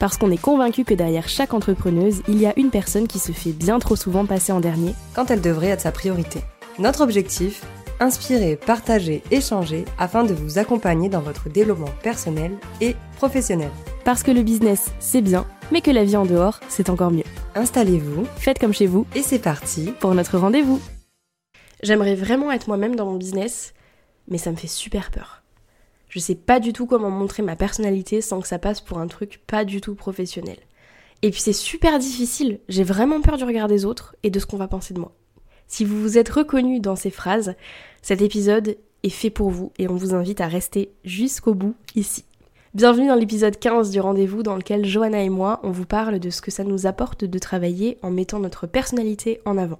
Parce 0.00 0.16
qu'on 0.16 0.30
est 0.30 0.40
convaincu 0.40 0.84
que 0.84 0.94
derrière 0.94 1.28
chaque 1.28 1.54
entrepreneuse, 1.54 2.22
il 2.26 2.40
y 2.40 2.46
a 2.46 2.58
une 2.58 2.70
personne 2.70 3.06
qui 3.06 3.18
se 3.18 3.32
fait 3.32 3.52
bien 3.52 3.78
trop 3.78 3.96
souvent 3.96 4.24
passer 4.24 4.50
en 4.50 4.58
dernier 4.58 4.94
quand 5.14 5.30
elle 5.30 5.42
devrait 5.42 5.68
être 5.68 5.82
sa 5.82 5.92
priorité. 5.92 6.40
Notre 6.78 7.02
objectif 7.02 7.62
Inspirer, 8.02 8.56
partager, 8.56 9.22
échanger 9.30 9.84
afin 9.98 10.24
de 10.24 10.32
vous 10.32 10.58
accompagner 10.58 11.10
dans 11.10 11.20
votre 11.20 11.50
développement 11.50 11.92
personnel 12.02 12.52
et 12.80 12.96
professionnel. 13.16 13.68
Parce 14.06 14.22
que 14.22 14.30
le 14.30 14.42
business, 14.42 14.90
c'est 15.00 15.20
bien, 15.20 15.44
mais 15.70 15.82
que 15.82 15.90
la 15.90 16.04
vie 16.04 16.16
en 16.16 16.24
dehors, 16.24 16.60
c'est 16.70 16.88
encore 16.88 17.10
mieux. 17.10 17.24
Installez-vous, 17.54 18.24
faites 18.36 18.58
comme 18.58 18.72
chez 18.72 18.86
vous, 18.86 19.04
et 19.14 19.20
c'est 19.20 19.38
parti 19.38 19.92
pour 20.00 20.14
notre 20.14 20.38
rendez-vous. 20.38 20.80
J'aimerais 21.82 22.14
vraiment 22.14 22.50
être 22.50 22.68
moi-même 22.68 22.96
dans 22.96 23.04
mon 23.04 23.18
business, 23.18 23.74
mais 24.28 24.38
ça 24.38 24.50
me 24.50 24.56
fait 24.56 24.66
super 24.66 25.10
peur. 25.10 25.39
Je 26.10 26.18
sais 26.18 26.34
pas 26.34 26.58
du 26.58 26.72
tout 26.72 26.86
comment 26.86 27.08
montrer 27.08 27.44
ma 27.44 27.54
personnalité 27.54 28.20
sans 28.20 28.40
que 28.40 28.48
ça 28.48 28.58
passe 28.58 28.80
pour 28.80 28.98
un 28.98 29.06
truc 29.06 29.40
pas 29.46 29.64
du 29.64 29.80
tout 29.80 29.94
professionnel. 29.94 30.58
Et 31.22 31.30
puis 31.30 31.40
c'est 31.40 31.52
super 31.52 32.00
difficile, 32.00 32.58
j'ai 32.68 32.82
vraiment 32.82 33.20
peur 33.20 33.36
du 33.36 33.44
regard 33.44 33.68
des 33.68 33.84
autres 33.84 34.16
et 34.24 34.30
de 34.30 34.40
ce 34.40 34.46
qu'on 34.46 34.56
va 34.56 34.66
penser 34.66 34.92
de 34.92 34.98
moi. 34.98 35.12
Si 35.68 35.84
vous 35.84 36.00
vous 36.00 36.18
êtes 36.18 36.28
reconnu 36.28 36.80
dans 36.80 36.96
ces 36.96 37.10
phrases, 37.10 37.54
cet 38.02 38.22
épisode 38.22 38.76
est 39.04 39.08
fait 39.08 39.30
pour 39.30 39.50
vous 39.50 39.70
et 39.78 39.88
on 39.88 39.94
vous 39.94 40.12
invite 40.12 40.40
à 40.40 40.48
rester 40.48 40.90
jusqu'au 41.04 41.54
bout 41.54 41.76
ici. 41.94 42.24
Bienvenue 42.74 43.06
dans 43.06 43.14
l'épisode 43.14 43.56
15 43.56 43.90
du 43.90 44.00
rendez-vous 44.00 44.42
dans 44.42 44.56
lequel 44.56 44.84
Johanna 44.84 45.22
et 45.22 45.28
moi, 45.28 45.60
on 45.62 45.70
vous 45.70 45.86
parle 45.86 46.18
de 46.18 46.30
ce 46.30 46.42
que 46.42 46.50
ça 46.50 46.64
nous 46.64 46.86
apporte 46.86 47.24
de 47.24 47.38
travailler 47.38 47.98
en 48.02 48.10
mettant 48.10 48.40
notre 48.40 48.66
personnalité 48.66 49.40
en 49.44 49.58
avant. 49.58 49.78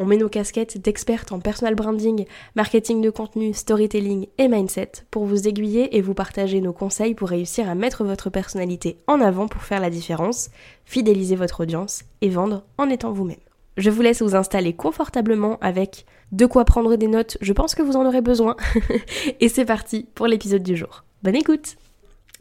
On 0.00 0.04
met 0.04 0.16
nos 0.16 0.28
casquettes 0.28 0.78
d'expertes 0.78 1.32
en 1.32 1.40
personal 1.40 1.74
branding, 1.74 2.24
marketing 2.54 3.00
de 3.00 3.10
contenu, 3.10 3.52
storytelling 3.52 4.28
et 4.38 4.46
mindset 4.46 4.92
pour 5.10 5.24
vous 5.24 5.48
aiguiller 5.48 5.96
et 5.96 6.00
vous 6.00 6.14
partager 6.14 6.60
nos 6.60 6.72
conseils 6.72 7.16
pour 7.16 7.30
réussir 7.30 7.68
à 7.68 7.74
mettre 7.74 8.04
votre 8.04 8.30
personnalité 8.30 8.98
en 9.08 9.20
avant 9.20 9.48
pour 9.48 9.62
faire 9.62 9.80
la 9.80 9.90
différence, 9.90 10.50
fidéliser 10.84 11.34
votre 11.34 11.64
audience 11.64 12.04
et 12.20 12.28
vendre 12.28 12.64
en 12.78 12.88
étant 12.88 13.10
vous-même. 13.10 13.40
Je 13.76 13.90
vous 13.90 14.02
laisse 14.02 14.22
vous 14.22 14.36
installer 14.36 14.72
confortablement 14.72 15.58
avec 15.60 16.06
de 16.30 16.46
quoi 16.46 16.64
prendre 16.64 16.94
des 16.94 17.08
notes, 17.08 17.36
je 17.40 17.52
pense 17.52 17.74
que 17.74 17.82
vous 17.82 17.96
en 17.96 18.06
aurez 18.06 18.20
besoin. 18.20 18.54
et 19.40 19.48
c'est 19.48 19.64
parti 19.64 20.06
pour 20.14 20.28
l'épisode 20.28 20.62
du 20.62 20.76
jour. 20.76 21.04
Bonne 21.24 21.36
écoute 21.36 21.76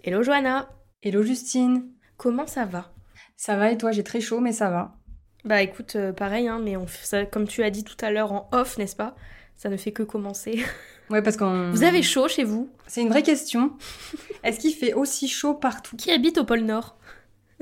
Hello 0.03 0.21
Johanna 0.21 0.69
Hello 1.01 1.23
Justine 1.23 1.89
Comment 2.17 2.45
ça 2.45 2.65
va? 2.65 2.93
Ça 3.35 3.55
va 3.55 3.71
et 3.71 3.77
toi? 3.79 3.91
J'ai 3.91 4.03
très 4.03 4.21
chaud 4.21 4.41
mais 4.41 4.51
ça 4.51 4.69
va. 4.69 4.96
Bah 5.47 5.61
écoute, 5.63 5.95
euh, 5.95 6.11
pareil, 6.13 6.47
hein, 6.47 6.59
mais 6.63 6.75
on 6.77 6.85
ça, 6.87 7.25
comme 7.25 7.47
tu 7.47 7.63
as 7.63 7.69
dit 7.71 7.83
tout 7.83 7.95
à 8.01 8.11
l'heure 8.11 8.31
en 8.33 8.49
off, 8.51 8.77
n'est-ce 8.77 8.95
pas? 8.95 9.15
Ça 9.55 9.69
ne 9.69 9.77
fait 9.77 9.91
que 9.91 10.03
commencer. 10.03 10.61
Ouais, 11.09 11.21
parce 11.21 11.37
qu'on. 11.37 11.71
Vous 11.71 11.83
avez 11.83 12.03
chaud 12.03 12.27
chez 12.27 12.43
vous? 12.43 12.69
C'est 12.85 13.01
une 13.01 13.07
vraie 13.07 13.23
question. 13.23 13.71
Est-ce 14.43 14.59
qu'il 14.59 14.73
fait 14.73 14.93
aussi 14.93 15.29
chaud 15.29 15.53
partout? 15.53 15.95
Qui 15.95 16.11
habite 16.11 16.37
au 16.37 16.43
pôle 16.43 16.59
Nord? 16.65 16.97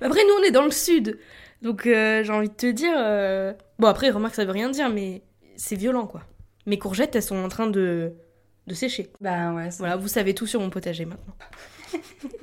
Après, 0.00 0.20
nous, 0.24 0.34
on 0.40 0.42
est 0.44 0.52
dans 0.52 0.64
le 0.64 0.70
sud. 0.70 1.18
Donc 1.62 1.86
euh, 1.86 2.22
j'ai 2.22 2.32
envie 2.32 2.48
de 2.50 2.54
te 2.54 2.66
dire. 2.70 2.94
euh, 2.96 3.52
Bon, 3.80 3.88
après, 3.88 4.10
remarque, 4.10 4.36
ça 4.36 4.44
veut 4.44 4.52
rien 4.52 4.70
dire, 4.70 4.90
mais 4.90 5.22
c'est 5.56 5.74
violent, 5.74 6.06
quoi. 6.06 6.22
Mes 6.66 6.78
courgettes, 6.78 7.16
elles 7.16 7.22
sont 7.24 7.42
en 7.42 7.48
train 7.48 7.66
de, 7.66 8.12
de 8.68 8.74
sécher. 8.74 9.10
Bah 9.20 9.52
ouais. 9.52 9.70
Voilà, 9.78 9.96
vous 9.96 10.06
savez 10.08 10.34
tout 10.34 10.46
sur 10.46 10.60
mon 10.60 10.70
potager 10.70 11.04
maintenant. 11.04 11.34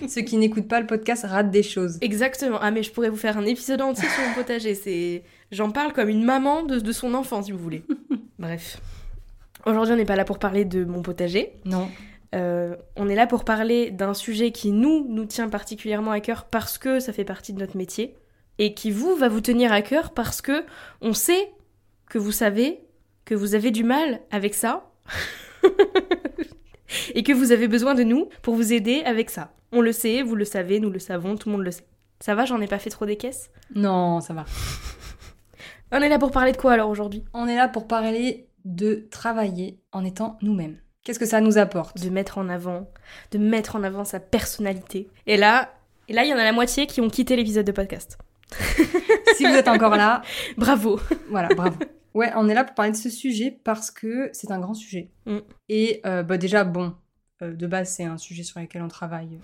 Ceux 0.08 0.22
qui 0.22 0.36
n'écoutent 0.36 0.68
pas 0.68 0.80
le 0.80 0.86
podcast 0.86 1.24
ratent 1.26 1.50
des 1.50 1.62
choses. 1.62 1.98
Exactement. 2.00 2.58
Ah, 2.60 2.70
mais 2.70 2.82
je 2.82 2.92
pourrais 2.92 3.10
vous 3.10 3.16
faire 3.16 3.38
un 3.38 3.44
épisode 3.44 3.80
entier 3.80 4.08
sur 4.08 4.22
mon 4.28 4.34
potager. 4.34 4.74
C'est, 4.74 5.22
J'en 5.52 5.70
parle 5.70 5.92
comme 5.92 6.08
une 6.08 6.24
maman 6.24 6.62
de, 6.62 6.78
de 6.78 6.92
son 6.92 7.14
enfant, 7.14 7.42
si 7.42 7.52
vous 7.52 7.58
voulez. 7.58 7.84
Bref. 8.38 8.80
Aujourd'hui, 9.64 9.94
on 9.94 9.96
n'est 9.96 10.04
pas 10.04 10.16
là 10.16 10.24
pour 10.24 10.38
parler 10.38 10.64
de 10.64 10.84
mon 10.84 11.02
potager. 11.02 11.52
Non. 11.64 11.88
Euh, 12.34 12.76
on 12.96 13.08
est 13.08 13.14
là 13.14 13.26
pour 13.26 13.44
parler 13.44 13.90
d'un 13.90 14.14
sujet 14.14 14.50
qui 14.50 14.70
nous, 14.70 15.06
nous 15.08 15.24
tient 15.24 15.48
particulièrement 15.48 16.10
à 16.10 16.20
cœur 16.20 16.44
parce 16.44 16.78
que 16.78 17.00
ça 17.00 17.12
fait 17.12 17.24
partie 17.24 17.52
de 17.52 17.58
notre 17.58 17.76
métier. 17.76 18.16
Et 18.58 18.74
qui 18.74 18.90
vous, 18.90 19.16
va 19.16 19.28
vous 19.28 19.40
tenir 19.40 19.72
à 19.72 19.82
cœur 19.82 20.12
parce 20.12 20.40
que 20.40 20.64
on 21.00 21.12
sait 21.12 21.50
que 22.08 22.18
vous 22.18 22.32
savez 22.32 22.80
que 23.24 23.34
vous 23.34 23.54
avez 23.54 23.70
du 23.70 23.84
mal 23.84 24.20
avec 24.30 24.54
ça. 24.54 24.90
et 27.14 27.22
que 27.22 27.32
vous 27.32 27.52
avez 27.52 27.68
besoin 27.68 27.94
de 27.94 28.02
nous 28.02 28.28
pour 28.42 28.54
vous 28.54 28.72
aider 28.72 29.02
avec 29.04 29.30
ça. 29.30 29.52
On 29.72 29.80
le 29.80 29.92
sait, 29.92 30.22
vous 30.22 30.36
le 30.36 30.44
savez, 30.44 30.80
nous 30.80 30.90
le 30.90 30.98
savons, 30.98 31.36
tout 31.36 31.48
le 31.48 31.56
monde 31.56 31.64
le 31.64 31.70
sait. 31.70 31.86
Ça 32.20 32.34
va, 32.34 32.44
j'en 32.44 32.60
ai 32.60 32.66
pas 32.66 32.78
fait 32.78 32.90
trop 32.90 33.04
des 33.04 33.16
caisses? 33.16 33.50
Non, 33.74 34.20
ça 34.20 34.32
va. 34.32 34.44
On 35.92 36.00
est 36.00 36.08
là 36.08 36.18
pour 36.18 36.30
parler 36.30 36.52
de 36.52 36.56
quoi 36.56 36.72
alors 36.72 36.90
aujourd'hui? 36.90 37.24
On 37.32 37.46
est 37.46 37.56
là 37.56 37.68
pour 37.68 37.86
parler 37.86 38.48
de 38.64 39.06
travailler 39.10 39.78
en 39.92 40.04
étant 40.04 40.38
nous-mêmes. 40.42 40.78
Qu'est-ce 41.04 41.18
que 41.18 41.26
ça 41.26 41.40
nous 41.40 41.58
apporte? 41.58 42.02
De 42.02 42.10
mettre 42.10 42.38
en 42.38 42.48
avant, 42.48 42.88
de 43.30 43.38
mettre 43.38 43.76
en 43.76 43.84
avant 43.84 44.04
sa 44.04 44.18
personnalité. 44.18 45.08
Et 45.26 45.36
là, 45.36 45.72
et 46.08 46.12
là, 46.12 46.24
il 46.24 46.30
y 46.30 46.34
en 46.34 46.38
a 46.38 46.44
la 46.44 46.52
moitié 46.52 46.86
qui 46.86 47.00
ont 47.00 47.08
quitté 47.08 47.36
l'épisode 47.36 47.66
de 47.66 47.72
podcast. 47.72 48.18
Si 49.36 49.44
vous 49.44 49.52
êtes 49.54 49.68
encore 49.68 49.96
là, 49.96 50.22
Bravo 50.56 51.00
voilà, 51.30 51.48
bravo. 51.54 51.76
Ouais, 52.14 52.30
on 52.36 52.48
est 52.48 52.54
là 52.54 52.64
pour 52.64 52.74
parler 52.74 52.92
de 52.92 52.96
ce 52.96 53.10
sujet 53.10 53.58
parce 53.64 53.90
que 53.90 54.30
c'est 54.32 54.50
un 54.50 54.58
grand 54.58 54.72
sujet. 54.74 55.10
Mm. 55.26 55.38
Et 55.68 56.00
euh, 56.06 56.22
bah 56.22 56.38
déjà, 56.38 56.64
bon, 56.64 56.94
euh, 57.42 57.52
de 57.52 57.66
base, 57.66 57.90
c'est 57.90 58.04
un 58.04 58.16
sujet 58.16 58.42
sur 58.42 58.58
lequel 58.60 58.80
on 58.82 58.88
travaille. 58.88 59.38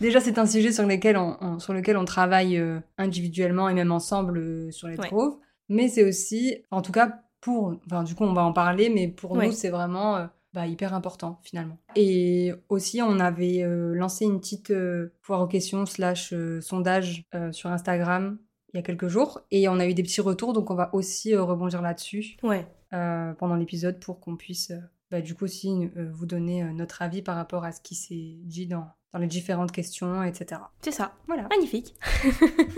Déjà, 0.00 0.20
c'est 0.20 0.38
un 0.38 0.46
sujet 0.46 0.70
sur 0.70 0.86
lequel 0.86 1.16
on, 1.16 1.36
on- 1.40 1.58
sur 1.58 1.72
lequel 1.72 1.96
on 1.96 2.04
travaille 2.04 2.56
euh, 2.56 2.78
individuellement 2.98 3.68
et 3.68 3.74
même 3.74 3.90
ensemble 3.90 4.72
sur 4.72 4.86
les 4.86 4.96
Ouais. 4.96 5.06
trouves. 5.08 5.38
Mais 5.68 5.88
c'est 5.88 6.04
aussi, 6.04 6.62
en 6.70 6.82
tout 6.82 6.92
cas, 6.92 7.18
pour. 7.40 7.74
Enfin, 7.86 8.04
du 8.04 8.14
coup, 8.14 8.22
on 8.24 8.32
va 8.32 8.42
en 8.44 8.52
parler, 8.52 8.90
mais 8.90 9.08
pour 9.08 9.32
Ouais. 9.32 9.46
nous, 9.46 9.52
c'est 9.52 9.70
vraiment 9.70 10.28
bah, 10.54 10.66
hyper 10.66 10.94
important 10.94 11.40
finalement. 11.42 11.78
Et 11.94 12.52
aussi, 12.68 13.02
on 13.02 13.20
avait 13.20 13.62
euh, 13.62 13.94
lancé 13.94 14.24
une 14.24 14.40
petite 14.40 14.70
euh, 14.70 15.12
foire 15.20 15.42
aux 15.42 15.46
questions 15.46 15.84
slash 15.86 16.32
euh, 16.32 16.60
sondage 16.60 17.24
euh, 17.34 17.52
sur 17.52 17.70
Instagram 17.70 18.38
il 18.72 18.76
y 18.76 18.80
a 18.80 18.82
quelques 18.82 19.08
jours 19.08 19.40
et 19.50 19.68
on 19.68 19.78
a 19.78 19.86
eu 19.86 19.94
des 19.94 20.02
petits 20.02 20.20
retours, 20.20 20.52
donc 20.52 20.70
on 20.70 20.74
va 20.74 20.94
aussi 20.94 21.34
rebondir 21.34 21.80
là-dessus 21.80 22.36
Ouais, 22.42 22.66
pendant 22.90 23.54
l'épisode 23.54 23.98
pour 23.98 24.20
qu'on 24.20 24.36
puisse 24.36 24.72
bah, 25.10 25.22
du 25.22 25.34
coup 25.34 25.44
aussi 25.44 25.90
vous 25.96 26.26
donner 26.26 26.62
notre 26.74 27.00
avis 27.00 27.22
par 27.22 27.36
rapport 27.36 27.64
à 27.64 27.72
ce 27.72 27.80
qui 27.80 27.94
s'est 27.94 28.36
dit 28.42 28.66
dans, 28.66 28.86
dans 29.14 29.20
les 29.20 29.26
différentes 29.26 29.72
questions, 29.72 30.22
etc. 30.22 30.60
c'est 30.82 30.90
ça. 30.90 31.14
Voilà, 31.26 31.48
Magnifique. 31.48 31.94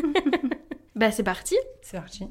bah 0.94 1.10
c'est 1.10 1.24
parti. 1.24 1.56
c'est 1.82 1.96
parti. 1.98 2.24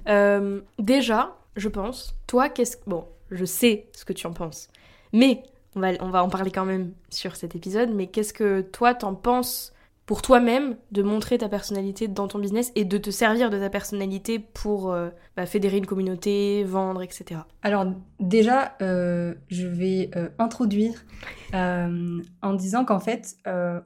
Déjà, 0.80 1.36
je 1.58 1.68
pense, 1.68 2.16
toi, 2.28 2.48
qu'est-ce 2.48 2.78
que... 2.78 2.90
Bon, 2.90 3.10
je 3.30 3.44
sais 3.44 3.90
ce 3.94 4.06
que 4.06 4.14
tu 4.14 4.26
en 4.26 4.32
penses. 4.32 4.70
Mais, 5.14 5.44
on 5.76 5.80
va, 5.80 5.92
on 6.00 6.10
va 6.10 6.24
en 6.24 6.30
parler 6.30 6.52
quand 6.52 6.66
même 6.66 6.94
sur 7.10 7.36
cet 7.36 7.56
épisode, 7.56 7.92
mais 7.94 8.08
qu'est-ce 8.08 8.34
que 8.34 8.62
toi, 8.62 8.94
t'en 8.94 9.16
penses 9.16 9.74
pour 10.10 10.24
toi-même 10.24 10.76
de 10.92 11.04
montrer 11.04 11.38
ta 11.38 11.50
personnalité 11.50 12.08
dans 12.08 12.28
ton 12.28 12.40
business 12.40 12.72
et 12.74 12.84
de 12.84 12.98
te 12.98 13.12
servir 13.12 13.52
de 13.52 13.60
ta 13.60 13.70
personnalité 13.70 14.40
pour 14.40 14.92
euh, 14.92 15.12
bah, 15.38 15.46
fédérer 15.46 15.78
une 15.78 15.86
communauté, 15.86 16.64
vendre, 16.64 17.04
etc. 17.04 17.42
Alors 17.62 17.86
déjà, 18.20 18.76
euh, 18.82 19.36
je 19.50 19.68
vais 19.68 20.10
euh, 20.16 20.30
introduire 20.40 21.06
en 21.54 22.54
disant 22.56 22.86
qu'en 22.86 23.00
fait, 23.00 23.38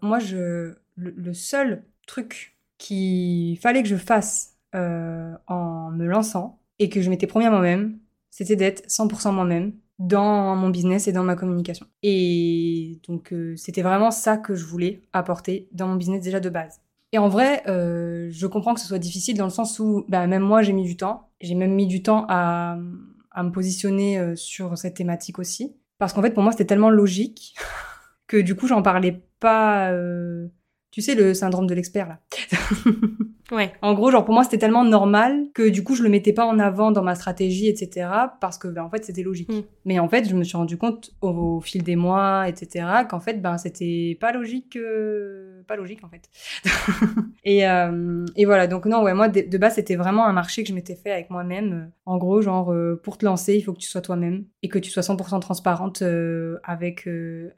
moi, 0.01 0.19
je, 0.19 0.75
le, 0.95 1.13
le 1.13 1.33
seul 1.33 1.83
truc 2.07 2.57
qu'il 2.77 3.59
fallait 3.59 3.83
que 3.83 3.89
je 3.89 3.97
fasse 3.97 4.53
en 4.73 5.91
me 5.91 6.05
lançant 6.05 6.61
et 6.79 6.87
que 6.87 7.01
je 7.01 7.09
m'étais 7.09 7.27
promis 7.27 7.47
à 7.47 7.51
moi-même, 7.51 7.99
c'était 8.29 8.55
d'être 8.55 8.87
100% 8.87 9.33
moi-même 9.33 9.73
dans 9.99 10.55
mon 10.55 10.69
business 10.69 11.07
et 11.07 11.11
dans 11.11 11.23
ma 11.23 11.35
communication. 11.35 11.85
Et 12.01 12.99
donc, 13.07 13.31
euh, 13.31 13.55
c'était 13.55 13.81
vraiment 13.81 14.11
ça 14.11 14.37
que 14.37 14.55
je 14.55 14.65
voulais 14.65 15.01
apporter 15.13 15.67
dans 15.71 15.87
mon 15.87 15.95
business 15.95 16.23
déjà 16.23 16.39
de 16.39 16.49
base. 16.49 16.81
Et 17.11 17.19
en 17.19 17.29
vrai, 17.29 17.63
euh, 17.67 18.29
je 18.31 18.47
comprends 18.47 18.73
que 18.73 18.79
ce 18.79 18.87
soit 18.87 18.99
difficile 18.99 19.37
dans 19.37 19.45
le 19.45 19.51
sens 19.51 19.79
où 19.79 20.05
bah, 20.09 20.25
même 20.25 20.41
moi, 20.41 20.63
j'ai 20.63 20.73
mis 20.73 20.83
du 20.83 20.97
temps. 20.97 21.29
J'ai 21.41 21.55
même 21.55 21.73
mis 21.73 21.85
du 21.85 22.01
temps 22.01 22.25
à, 22.27 22.77
à 23.31 23.43
me 23.43 23.51
positionner 23.51 24.17
euh, 24.17 24.35
sur 24.35 24.77
cette 24.77 24.95
thématique 24.95 25.37
aussi. 25.37 25.75
Parce 25.99 26.13
qu'en 26.13 26.21
fait, 26.21 26.31
pour 26.31 26.43
moi, 26.43 26.51
c'était 26.51 26.65
tellement 26.65 26.89
logique 26.89 27.55
que 28.27 28.37
du 28.37 28.55
coup, 28.55 28.67
j'en 28.67 28.81
parlais 28.81 29.23
pas. 29.39 29.93
Tu 30.91 31.01
sais, 31.01 31.15
le 31.15 31.33
syndrome 31.33 31.67
de 31.67 31.73
l'expert, 31.73 32.07
là. 32.07 32.19
Ouais. 33.51 33.73
En 33.81 33.93
gros, 33.93 34.09
genre 34.11 34.23
pour 34.23 34.33
moi, 34.33 34.43
c'était 34.43 34.57
tellement 34.57 34.85
normal 34.85 35.47
que 35.53 35.69
du 35.69 35.83
coup, 35.83 35.95
je 35.95 36.03
le 36.03 36.09
mettais 36.09 36.33
pas 36.33 36.45
en 36.45 36.59
avant 36.59 36.91
dans 36.91 37.03
ma 37.03 37.15
stratégie, 37.15 37.67
etc. 37.67 38.07
Parce 38.39 38.57
que, 38.57 38.67
ben, 38.67 38.83
en 38.83 38.89
fait, 38.89 39.03
c'était 39.03 39.23
logique. 39.23 39.51
Mm. 39.51 39.61
Mais 39.85 39.99
en 39.99 40.07
fait, 40.07 40.27
je 40.27 40.35
me 40.35 40.43
suis 40.43 40.57
rendu 40.57 40.77
compte 40.77 41.11
au, 41.21 41.29
au 41.29 41.61
fil 41.61 41.83
des 41.83 41.95
mois, 41.95 42.47
etc. 42.47 42.85
Qu'en 43.09 43.19
fait, 43.19 43.41
ben, 43.41 43.57
c'était 43.57 44.17
pas 44.19 44.31
logique, 44.31 44.77
euh, 44.77 45.61
pas 45.67 45.75
logique 45.75 46.03
en 46.03 46.09
fait. 46.09 46.29
et, 47.43 47.67
euh, 47.67 48.25
et 48.35 48.45
voilà. 48.45 48.67
Donc 48.67 48.85
non, 48.85 49.03
ouais, 49.03 49.13
moi 49.13 49.27
de, 49.27 49.41
de 49.41 49.57
base, 49.57 49.75
c'était 49.75 49.95
vraiment 49.95 50.25
un 50.25 50.33
marché 50.33 50.63
que 50.63 50.69
je 50.69 50.73
m'étais 50.73 50.95
fait 50.95 51.11
avec 51.11 51.29
moi-même. 51.29 51.91
En 52.05 52.17
gros, 52.17 52.41
genre 52.41 52.71
euh, 52.71 52.99
pour 53.03 53.17
te 53.17 53.25
lancer, 53.25 53.55
il 53.55 53.61
faut 53.61 53.73
que 53.73 53.79
tu 53.79 53.89
sois 53.89 54.01
toi-même 54.01 54.45
et 54.61 54.69
que 54.69 54.79
tu 54.79 54.89
sois 54.89 55.03
100% 55.03 55.39
transparente 55.41 56.03
avec 56.63 57.07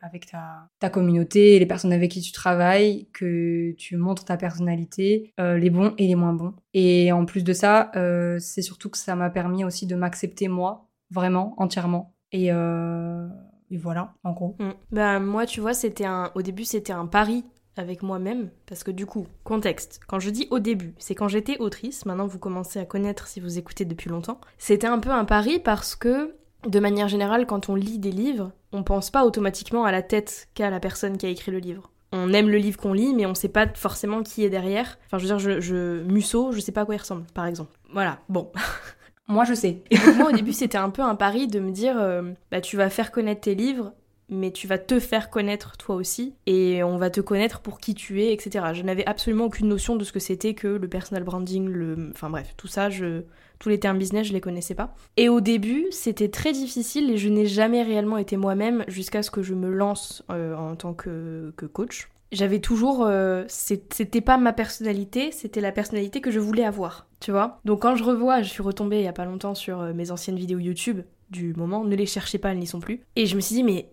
avec 0.01 0.25
ta 0.31 0.67
ta 0.79 0.89
communauté, 0.89 1.59
les 1.59 1.65
personnes 1.65 1.93
avec 1.93 2.11
qui 2.11 2.21
tu 2.21 2.31
travailles, 2.31 3.07
que 3.13 3.73
tu 3.73 3.97
montres 3.97 4.25
ta 4.25 4.37
personnalité, 4.37 5.31
les 5.37 5.69
et 5.97 6.07
les 6.07 6.15
moins 6.15 6.33
bons. 6.33 6.53
Et 6.73 7.11
en 7.11 7.25
plus 7.25 7.43
de 7.43 7.53
ça, 7.53 7.91
euh, 7.95 8.37
c'est 8.39 8.61
surtout 8.61 8.89
que 8.89 8.97
ça 8.97 9.15
m'a 9.15 9.29
permis 9.29 9.63
aussi 9.63 9.85
de 9.87 9.95
m'accepter 9.95 10.47
moi, 10.47 10.87
vraiment, 11.11 11.53
entièrement. 11.57 12.15
Et, 12.31 12.51
euh, 12.51 13.27
voilà, 13.71 14.13
en 14.23 14.31
gros. 14.31 14.55
Mm. 14.59 14.71
Bah 14.91 15.19
moi 15.19 15.45
tu 15.45 15.59
vois 15.59 15.73
c'était 15.73 16.05
un 16.05 16.31
au 16.35 16.41
début 16.41 16.63
c'était 16.63 16.93
un 16.93 17.07
pari 17.07 17.43
avec 17.75 18.03
moi-même 18.03 18.49
parce 18.67 18.83
que 18.83 18.91
du 18.91 19.05
coup 19.05 19.27
contexte 19.43 19.99
quand 20.07 20.19
je 20.19 20.29
dis 20.29 20.47
au 20.49 20.59
début 20.59 20.95
c'est 20.97 21.15
quand 21.15 21.27
j'étais 21.27 21.57
autrice 21.57 22.05
maintenant 22.05 22.25
vous 22.27 22.39
commencez 22.39 22.79
à 22.79 22.85
connaître 22.85 23.27
si 23.27 23.41
vous 23.41 23.57
écoutez 23.57 23.83
depuis 23.83 24.09
longtemps 24.09 24.39
c'était 24.57 24.87
un 24.87 24.99
peu 24.99 25.11
un 25.11 25.25
pari 25.25 25.59
parce 25.59 25.95
que 25.95 26.35
de 26.65 26.79
manière 26.79 27.09
générale 27.09 27.45
quand 27.45 27.67
on 27.67 27.75
lit 27.75 27.99
des 27.99 28.11
livres 28.11 28.53
on 28.71 28.83
pense 28.83 29.09
pas 29.09 29.25
automatiquement 29.25 29.83
à 29.83 29.91
la 29.91 30.01
tête 30.01 30.47
qu'a 30.53 30.69
la 30.69 30.79
personne 30.79 31.17
qui 31.17 31.25
a 31.25 31.29
écrit 31.29 31.51
le 31.51 31.59
livre 31.59 31.91
on 32.15 32.33
aime 32.33 32.49
le 32.49 32.57
livre 32.57 32.77
qu'on 32.77 32.93
lit, 32.93 33.13
mais 33.13 33.25
on 33.25 33.35
sait 33.35 33.49
pas 33.49 33.67
forcément 33.67 34.23
qui 34.23 34.43
est 34.43 34.49
derrière. 34.49 34.97
Enfin, 35.05 35.17
je 35.17 35.23
veux 35.23 35.27
dire, 35.27 35.39
je, 35.39 35.59
je 35.59 36.03
Musso, 36.03 36.51
je 36.51 36.59
sais 36.59 36.71
pas 36.71 36.81
à 36.81 36.85
quoi 36.85 36.95
il 36.95 36.99
ressemble, 36.99 37.25
par 37.33 37.45
exemple. 37.45 37.77
Voilà, 37.91 38.19
bon. 38.29 38.51
Moi, 39.27 39.43
je 39.43 39.53
sais. 39.53 39.81
Et 39.89 39.97
donc 39.97 40.17
moi, 40.17 40.29
au 40.29 40.31
début, 40.31 40.53
c'était 40.53 40.77
un 40.77 40.91
peu 40.91 41.01
un 41.01 41.15
pari 41.15 41.47
de 41.47 41.59
me 41.59 41.71
dire, 41.71 41.95
euh, 41.97 42.31
bah, 42.51 42.61
tu 42.61 42.77
vas 42.77 42.91
faire 42.91 43.11
connaître 43.11 43.41
tes 43.41 43.55
livres, 43.55 43.91
mais 44.29 44.51
tu 44.51 44.67
vas 44.67 44.77
te 44.77 44.99
faire 44.99 45.31
connaître 45.31 45.77
toi 45.77 45.95
aussi, 45.95 46.35
et 46.45 46.83
on 46.83 46.97
va 46.97 47.09
te 47.09 47.21
connaître 47.21 47.59
pour 47.61 47.79
qui 47.79 47.95
tu 47.95 48.21
es, 48.21 48.33
etc. 48.33 48.65
Je 48.73 48.83
n'avais 48.83 49.05
absolument 49.07 49.45
aucune 49.45 49.67
notion 49.67 49.95
de 49.95 50.03
ce 50.03 50.11
que 50.11 50.19
c'était 50.19 50.53
que 50.53 50.67
le 50.67 50.87
personal 50.87 51.23
branding, 51.23 51.67
le... 51.67 52.11
Enfin 52.11 52.29
bref, 52.29 52.53
tout 52.55 52.67
ça, 52.67 52.91
je... 52.91 53.23
tous 53.59 53.69
les 53.69 53.79
termes 53.79 53.97
business, 53.97 54.27
je 54.27 54.33
les 54.33 54.41
connaissais 54.41 54.75
pas. 54.75 54.93
Et 55.17 55.29
au 55.29 55.41
début, 55.41 55.85
c'était 55.91 56.29
très 56.29 56.51
difficile, 56.51 57.11
et 57.11 57.17
je 57.17 57.29
n'ai 57.29 57.45
jamais 57.45 57.83
réellement 57.83 58.17
été 58.17 58.37
moi-même 58.37 58.83
jusqu'à 58.87 59.23
ce 59.23 59.31
que 59.31 59.41
je 59.41 59.53
me 59.53 59.69
lance 59.69 60.23
euh, 60.31 60.55
en 60.55 60.75
tant 60.75 60.93
que, 60.93 61.53
coach. 61.73 62.09
J'avais 62.31 62.59
toujours... 62.59 63.05
euh, 63.05 63.43
c'était 63.47 64.21
pas 64.21 64.37
ma 64.37 64.51
personnalité, 64.51 65.31
c'était 65.31 65.61
la 65.61 65.71
personnalité 65.71 66.21
que 66.21 66.31
je 66.31 66.39
voulais 66.39 66.65
avoir, 66.65 67.07
tu 67.19 67.31
vois. 67.31 67.59
Donc 67.65 67.83
quand 67.83 67.95
je 67.95 68.03
revois, 68.03 68.41
je 68.41 68.49
suis 68.49 68.63
retombée 68.63 68.97
il 68.97 69.03
y 69.03 69.07
a 69.07 69.13
pas 69.13 69.25
longtemps 69.25 69.55
sur 69.55 69.79
euh, 69.79 69.93
mes 69.93 70.11
anciennes 70.11 70.37
vidéos 70.37 70.59
YouTube 70.59 71.01
du 71.29 71.53
moment, 71.53 71.83
ne 71.83 71.95
les 71.95 72.05
cherchez 72.05 72.37
pas, 72.37 72.51
elles 72.51 72.59
n'y 72.59 72.67
sont 72.67 72.79
plus. 72.79 73.01
Et 73.15 73.25
je 73.25 73.35
me 73.35 73.41
suis 73.41 73.55
dit, 73.55 73.63
mais 73.63 73.89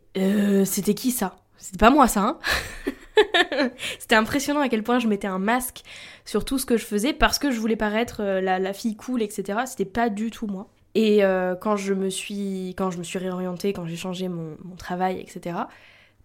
c'était 0.65 0.95
qui 0.95 1.11
ça? 1.11 1.37
C'était 1.57 1.79
pas 1.79 1.91
moi 1.91 2.09
ça, 2.09 2.23
hein? 2.23 2.39
C'était 3.99 4.17
impressionnant 4.17 4.61
à 4.61 4.69
quel 4.69 4.83
point 4.83 4.99
je 4.99 5.07
mettais 5.07 5.29
un 5.29 5.39
masque 5.39 5.83
sur 6.25 6.45
tout 6.45 6.59
ce 6.59 6.67
que 6.67 6.77
je 6.77 6.85
faisais 6.85 7.13
parce 7.13 7.39
que 7.39 7.51
je 7.51 7.59
voulais 7.59 7.77
paraître 7.77 8.23
euh, 8.23 8.41
la, 8.41 8.59
la 8.59 8.73
fille 8.73 8.97
cool, 8.97 9.23
etc. 9.23 9.61
C'était 9.67 9.85
pas 9.85 10.09
du 10.09 10.31
tout 10.31 10.47
moi. 10.47 10.69
Et 10.95 11.25
euh, 11.25 11.55
quand 11.55 11.77
je 11.77 11.95
me 11.95 12.11
suis, 12.11 12.75
quand 12.77 12.91
je 12.91 12.99
me 12.99 13.03
suis 13.03 13.19
réorientée, 13.19 13.73
quand 13.73 13.87
j'ai 13.87 13.97
changé 13.97 14.29
mon, 14.29 14.57
mon 14.63 14.77
travail, 14.77 15.21
etc. 15.21 15.57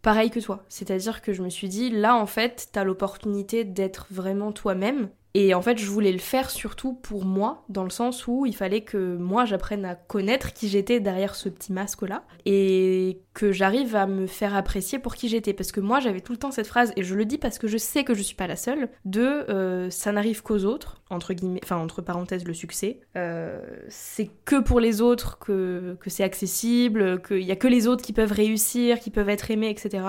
Pareil 0.02 0.30
que 0.30 0.40
toi, 0.40 0.64
c'est-à-dire 0.70 1.22
que 1.22 1.34
je 1.34 1.42
me 1.42 1.50
suis 1.50 1.70
dit 1.70 1.90
là 1.90 2.16
en 2.16 2.26
fait 2.28 2.70
t'as 2.72 2.84
l'opportunité 2.84 3.64
d'être 3.64 4.08
vraiment 4.12 4.52
toi-même 4.52 5.10
et 5.34 5.54
en 5.54 5.62
fait 5.62 5.78
je 5.78 5.86
voulais 5.86 6.12
le 6.12 6.18
faire 6.20 6.50
surtout 6.50 6.94
pour 6.94 7.26
moi 7.26 7.66
dans 7.70 7.84
le 7.84 7.90
sens 7.90 8.28
où 8.28 8.46
il 8.46 8.56
fallait 8.56 8.82
que 8.82 9.18
moi 9.18 9.46
j'apprenne 9.46 9.86
à 9.86 9.96
connaître 9.96 10.54
qui 10.54 10.68
j'étais 10.68 11.00
derrière 11.00 11.36
ce 11.36 11.50
petit 11.50 11.74
masque 11.74 12.02
là 12.04 12.24
et 12.46 13.22
que 13.34 13.52
j'arrive 13.52 13.96
à 13.96 14.08
me 14.08 14.26
faire 14.26 14.56
apprécier 14.56 14.98
pour 14.98 15.16
qui 15.16 15.30
j'étais. 15.30 15.54
Parce 15.54 15.72
que 15.72 15.80
moi 15.80 16.00
j'avais 16.00 16.22
tout 16.22 16.32
le 16.32 16.40
temps 16.40 16.50
cette 16.50 16.66
phrase 16.66 16.92
et 16.96 17.04
je 17.04 17.14
le 17.14 17.24
dis 17.24 17.38
parce 17.38 17.60
que 17.60 17.68
je 17.68 17.78
sais 17.78 18.04
que 18.04 18.16
je 18.16 18.24
suis 18.24 18.36
pas 18.36 18.48
la 18.48 18.56
seule 18.56 18.90
de 19.06 19.22
euh, 19.22 19.92
ça 19.92 20.12
n'arrive 20.12 20.42
qu'aux 20.42 20.64
autres 20.66 21.02
entre 21.12 21.34
guillemets 21.34 21.60
enfin 21.64 21.78
entre 21.78 22.02
parenthèses 22.02 22.46
le 22.46 22.54
succès. 22.54 23.02
Euh, 23.16 23.62
c'est 23.90 24.32
que 24.46 24.60
pour 24.60 24.80
les 24.80 25.02
autres 25.02 25.38
que, 25.38 25.98
que 26.00 26.10
c'est 26.10 26.24
accessible 26.24 27.22
qu'il 27.22 27.44
y 27.44 27.52
a 27.52 27.56
que 27.56 27.68
les 27.68 27.88
autres 27.88 28.04
qui 28.04 28.14
peuvent 28.14 28.32
réussir 28.32 29.00
qui 29.00 29.12
peuvent 29.12 29.30
être 29.30 29.52
aimés 29.52 29.70
etc 29.70 30.04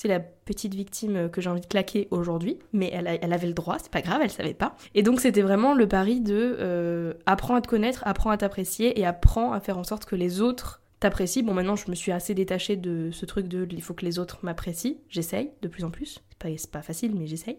c'est 0.00 0.08
la 0.08 0.18
petite 0.18 0.74
victime 0.74 1.28
que 1.28 1.42
j'ai 1.42 1.50
envie 1.50 1.60
de 1.60 1.66
claquer 1.66 2.08
aujourd'hui, 2.10 2.58
mais 2.72 2.90
elle, 2.90 3.06
avait 3.06 3.46
le 3.46 3.52
droit, 3.52 3.76
c'est 3.78 3.92
pas 3.92 4.00
grave, 4.00 4.20
elle 4.22 4.30
savait 4.30 4.54
pas. 4.54 4.74
Et 4.94 5.02
donc 5.02 5.20
c'était 5.20 5.42
vraiment 5.42 5.74
le 5.74 5.86
pari 5.86 6.22
de 6.22 6.56
euh, 6.58 7.12
apprends 7.26 7.54
à 7.54 7.60
te 7.60 7.68
connaître, 7.68 8.02
apprends 8.06 8.30
à 8.30 8.38
t'apprécier 8.38 8.98
et 8.98 9.04
apprends 9.04 9.52
à 9.52 9.60
faire 9.60 9.76
en 9.76 9.84
sorte 9.84 10.06
que 10.06 10.16
les 10.16 10.40
autres 10.40 10.80
t'apprécient. 11.00 11.42
Bon 11.42 11.52
maintenant 11.52 11.76
je 11.76 11.90
me 11.90 11.94
suis 11.94 12.12
assez 12.12 12.32
détachée 12.32 12.76
de 12.76 13.10
ce 13.12 13.26
truc 13.26 13.46
de 13.46 13.68
il 13.70 13.82
faut 13.82 13.92
que 13.92 14.06
les 14.06 14.18
autres 14.18 14.38
m'apprécient, 14.40 14.94
j'essaye 15.10 15.50
de 15.60 15.68
plus 15.68 15.84
en 15.84 15.90
plus. 15.90 16.22
C'est 16.30 16.38
pas, 16.38 16.78
pas 16.78 16.82
facile 16.82 17.14
mais 17.14 17.26
j'essaye. 17.26 17.58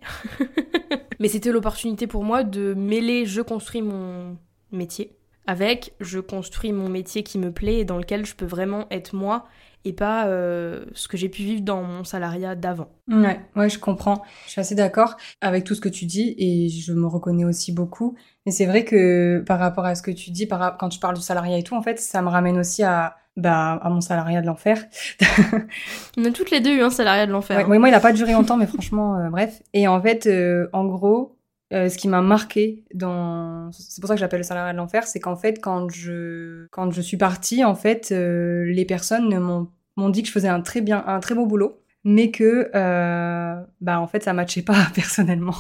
mais 1.20 1.28
c'était 1.28 1.52
l'opportunité 1.52 2.08
pour 2.08 2.24
moi 2.24 2.44
de 2.44 2.74
mêler 2.74 3.28
je 3.28 3.42
construis 3.42 3.84
mon 3.84 4.36
métier 4.72 5.16
avec 5.46 5.94
je 6.00 6.20
construis 6.20 6.72
mon 6.72 6.90
métier 6.90 7.22
qui 7.22 7.38
me 7.38 7.52
plaît 7.52 7.82
et 7.82 7.86
dans 7.86 7.98
lequel 8.00 8.26
je 8.26 8.34
peux 8.34 8.46
vraiment 8.46 8.88
être 8.90 9.14
moi 9.14 9.46
et 9.86 9.94
pas 9.94 10.28
euh, 10.28 10.86
ce 10.94 11.08
que 11.08 11.18
j'ai 11.18 11.30
pu 11.30 11.44
vivre 11.44 11.62
dans 11.62 11.82
mon 11.84 12.04
salariat 12.04 12.56
d'avant. 12.56 12.90
Ouais, 13.08 13.40
ouais, 13.56 13.70
je 13.70 13.80
comprends. 13.80 14.24
Je 14.46 14.52
suis 14.52 14.62
assez 14.62 14.76
d'accord 14.76 15.18
avec 15.42 15.64
tout 15.64 15.76
ce 15.76 15.82
que 15.82 15.90
tu 15.90 16.06
dis 16.06 16.36
et 16.38 16.70
je 16.70 16.94
me 16.94 17.08
reconnais 17.08 17.46
aussi 17.46 17.72
beaucoup. 17.72 18.16
Mais 18.46 18.52
c'est 18.52 18.66
vrai 18.66 18.86
que 18.86 19.44
par 19.46 19.60
rapport 19.60 19.86
à 19.86 19.96
ce 19.96 20.02
que 20.02 20.12
tu 20.12 20.32
dis, 20.32 20.46
par, 20.46 20.78
quand 20.78 20.90
tu 20.90 21.00
parles 21.00 21.16
du 21.16 21.22
salariat 21.22 21.58
et 21.58 21.64
tout, 21.64 21.76
en 21.76 21.82
fait, 21.82 22.00
ça 22.00 22.22
me 22.22 22.30
ramène 22.30 22.58
aussi 22.60 22.84
à, 22.84 23.18
bah, 23.38 23.80
à 23.82 23.90
mon 23.90 24.02
salariat 24.02 24.42
de 24.42 24.48
l'enfer. 24.48 24.84
On 26.18 26.26
a 26.26 26.32
toutes 26.32 26.52
les 26.52 26.60
deux 26.60 26.76
eu 26.76 26.82
un 26.82 26.90
salariat 26.90 27.26
de 27.26 27.32
l'enfer. 27.32 27.58
Ouais, 27.58 27.64
hein. 27.64 27.68
ouais, 27.68 27.80
moi, 27.80 27.90
il 27.90 27.96
a 27.96 28.00
pas 28.00 28.14
duré 28.14 28.34
longtemps, 28.34 28.58
mais 28.58 28.68
franchement, 28.68 29.18
euh, 29.18 29.30
bref. 29.30 29.62
Et 29.74 29.88
en 29.88 30.02
fait, 30.02 30.28
euh, 30.28 30.68
en 30.74 30.86
gros, 30.86 31.38
euh, 31.74 31.90
ce 31.90 31.98
qui 31.98 32.08
m'a 32.08 32.22
marqué 32.22 32.84
dans, 32.94 33.72
c'est 33.72 34.02
pour 34.02 34.08
ça 34.08 34.16
que 34.16 34.20
j'appelle 34.20 34.40
le 34.42 34.44
salariat 34.46 34.74
de 34.74 34.78
l'enfer, 34.78 35.08
c'est 35.08 35.20
qu'en 35.20 35.36
fait, 35.36 35.60
quand 35.62 35.90
je, 35.90 36.68
quand 36.72 36.92
je 36.92 37.02
suis 37.02 37.18
partie, 37.18 37.64
en 37.64 37.76
fait, 37.76 38.10
euh, 38.12 38.66
les 38.66 38.86
personnes 38.86 39.38
m'ont, 39.40 39.70
m'ont 39.98 40.10
dit 40.10 40.22
que 40.22 40.28
je 40.28 40.34
faisais 40.34 40.48
un 40.50 40.62
très 40.62 40.82
bien, 40.82 41.04
un 41.08 41.20
très 41.20 41.36
beau 41.36 41.46
boulot, 41.46 41.82
mais 42.04 42.32
que, 42.32 42.70
euh, 42.76 43.56
bah, 43.80 44.00
en 44.02 44.08
fait, 44.08 44.24
ça 44.24 44.34
matchait 44.34 44.64
pas 44.64 44.88
personnellement. 44.96 45.56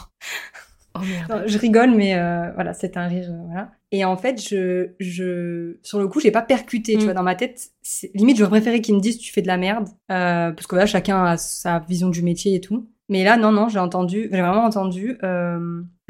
Oh 0.93 0.99
merde. 0.99 1.29
Non, 1.29 1.43
je 1.47 1.57
rigole, 1.57 1.91
mais 1.91 2.15
euh, 2.15 2.51
voilà, 2.55 2.73
c'est 2.73 2.97
un 2.97 3.07
rire, 3.07 3.31
voilà. 3.47 3.71
Et 3.93 4.03
en 4.03 4.17
fait, 4.17 4.41
je, 4.45 4.89
je, 4.99 5.77
sur 5.83 5.99
le 5.99 6.07
coup, 6.09 6.19
j'ai 6.19 6.31
pas 6.31 6.41
percuté, 6.41 6.93
tu 6.93 6.99
Mm. 6.99 7.03
vois, 7.05 7.13
dans 7.13 7.23
ma 7.23 7.35
tête. 7.35 7.69
Limite, 8.13 8.37
j'aurais 8.37 8.49
préféré 8.49 8.81
qu'ils 8.81 8.95
me 8.95 8.99
disent 8.99 9.17
tu 9.17 9.31
fais 9.31 9.41
de 9.41 9.47
la 9.47 9.55
merde, 9.57 9.87
parce 10.07 10.67
que 10.67 10.75
là, 10.75 10.85
chacun 10.85 11.23
a 11.23 11.37
sa 11.37 11.79
vision 11.79 12.09
du 12.09 12.21
métier 12.23 12.55
et 12.55 12.59
tout. 12.61 12.89
Mais 13.07 13.23
là, 13.23 13.37
non, 13.37 13.51
non, 13.53 13.69
j'ai 13.69 13.79
entendu, 13.79 14.23
j'ai 14.31 14.41
vraiment 14.41 14.63
entendu. 14.65 15.17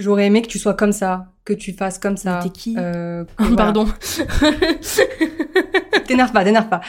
J'aurais 0.01 0.25
aimé 0.25 0.41
que 0.41 0.47
tu 0.47 0.59
sois 0.59 0.73
comme 0.73 0.91
ça, 0.91 1.27
que 1.45 1.53
tu 1.53 1.71
fasses 1.73 1.99
comme 1.99 2.17
ça. 2.17 2.39
T'es 2.43 2.49
qui 2.49 2.75
Euh, 2.77 3.23
voilà. 3.39 3.55
Pardon. 3.55 3.85
T'énerve 6.07 6.31
pas, 6.33 6.43
t'énerve 6.43 6.67
pas. 6.67 6.81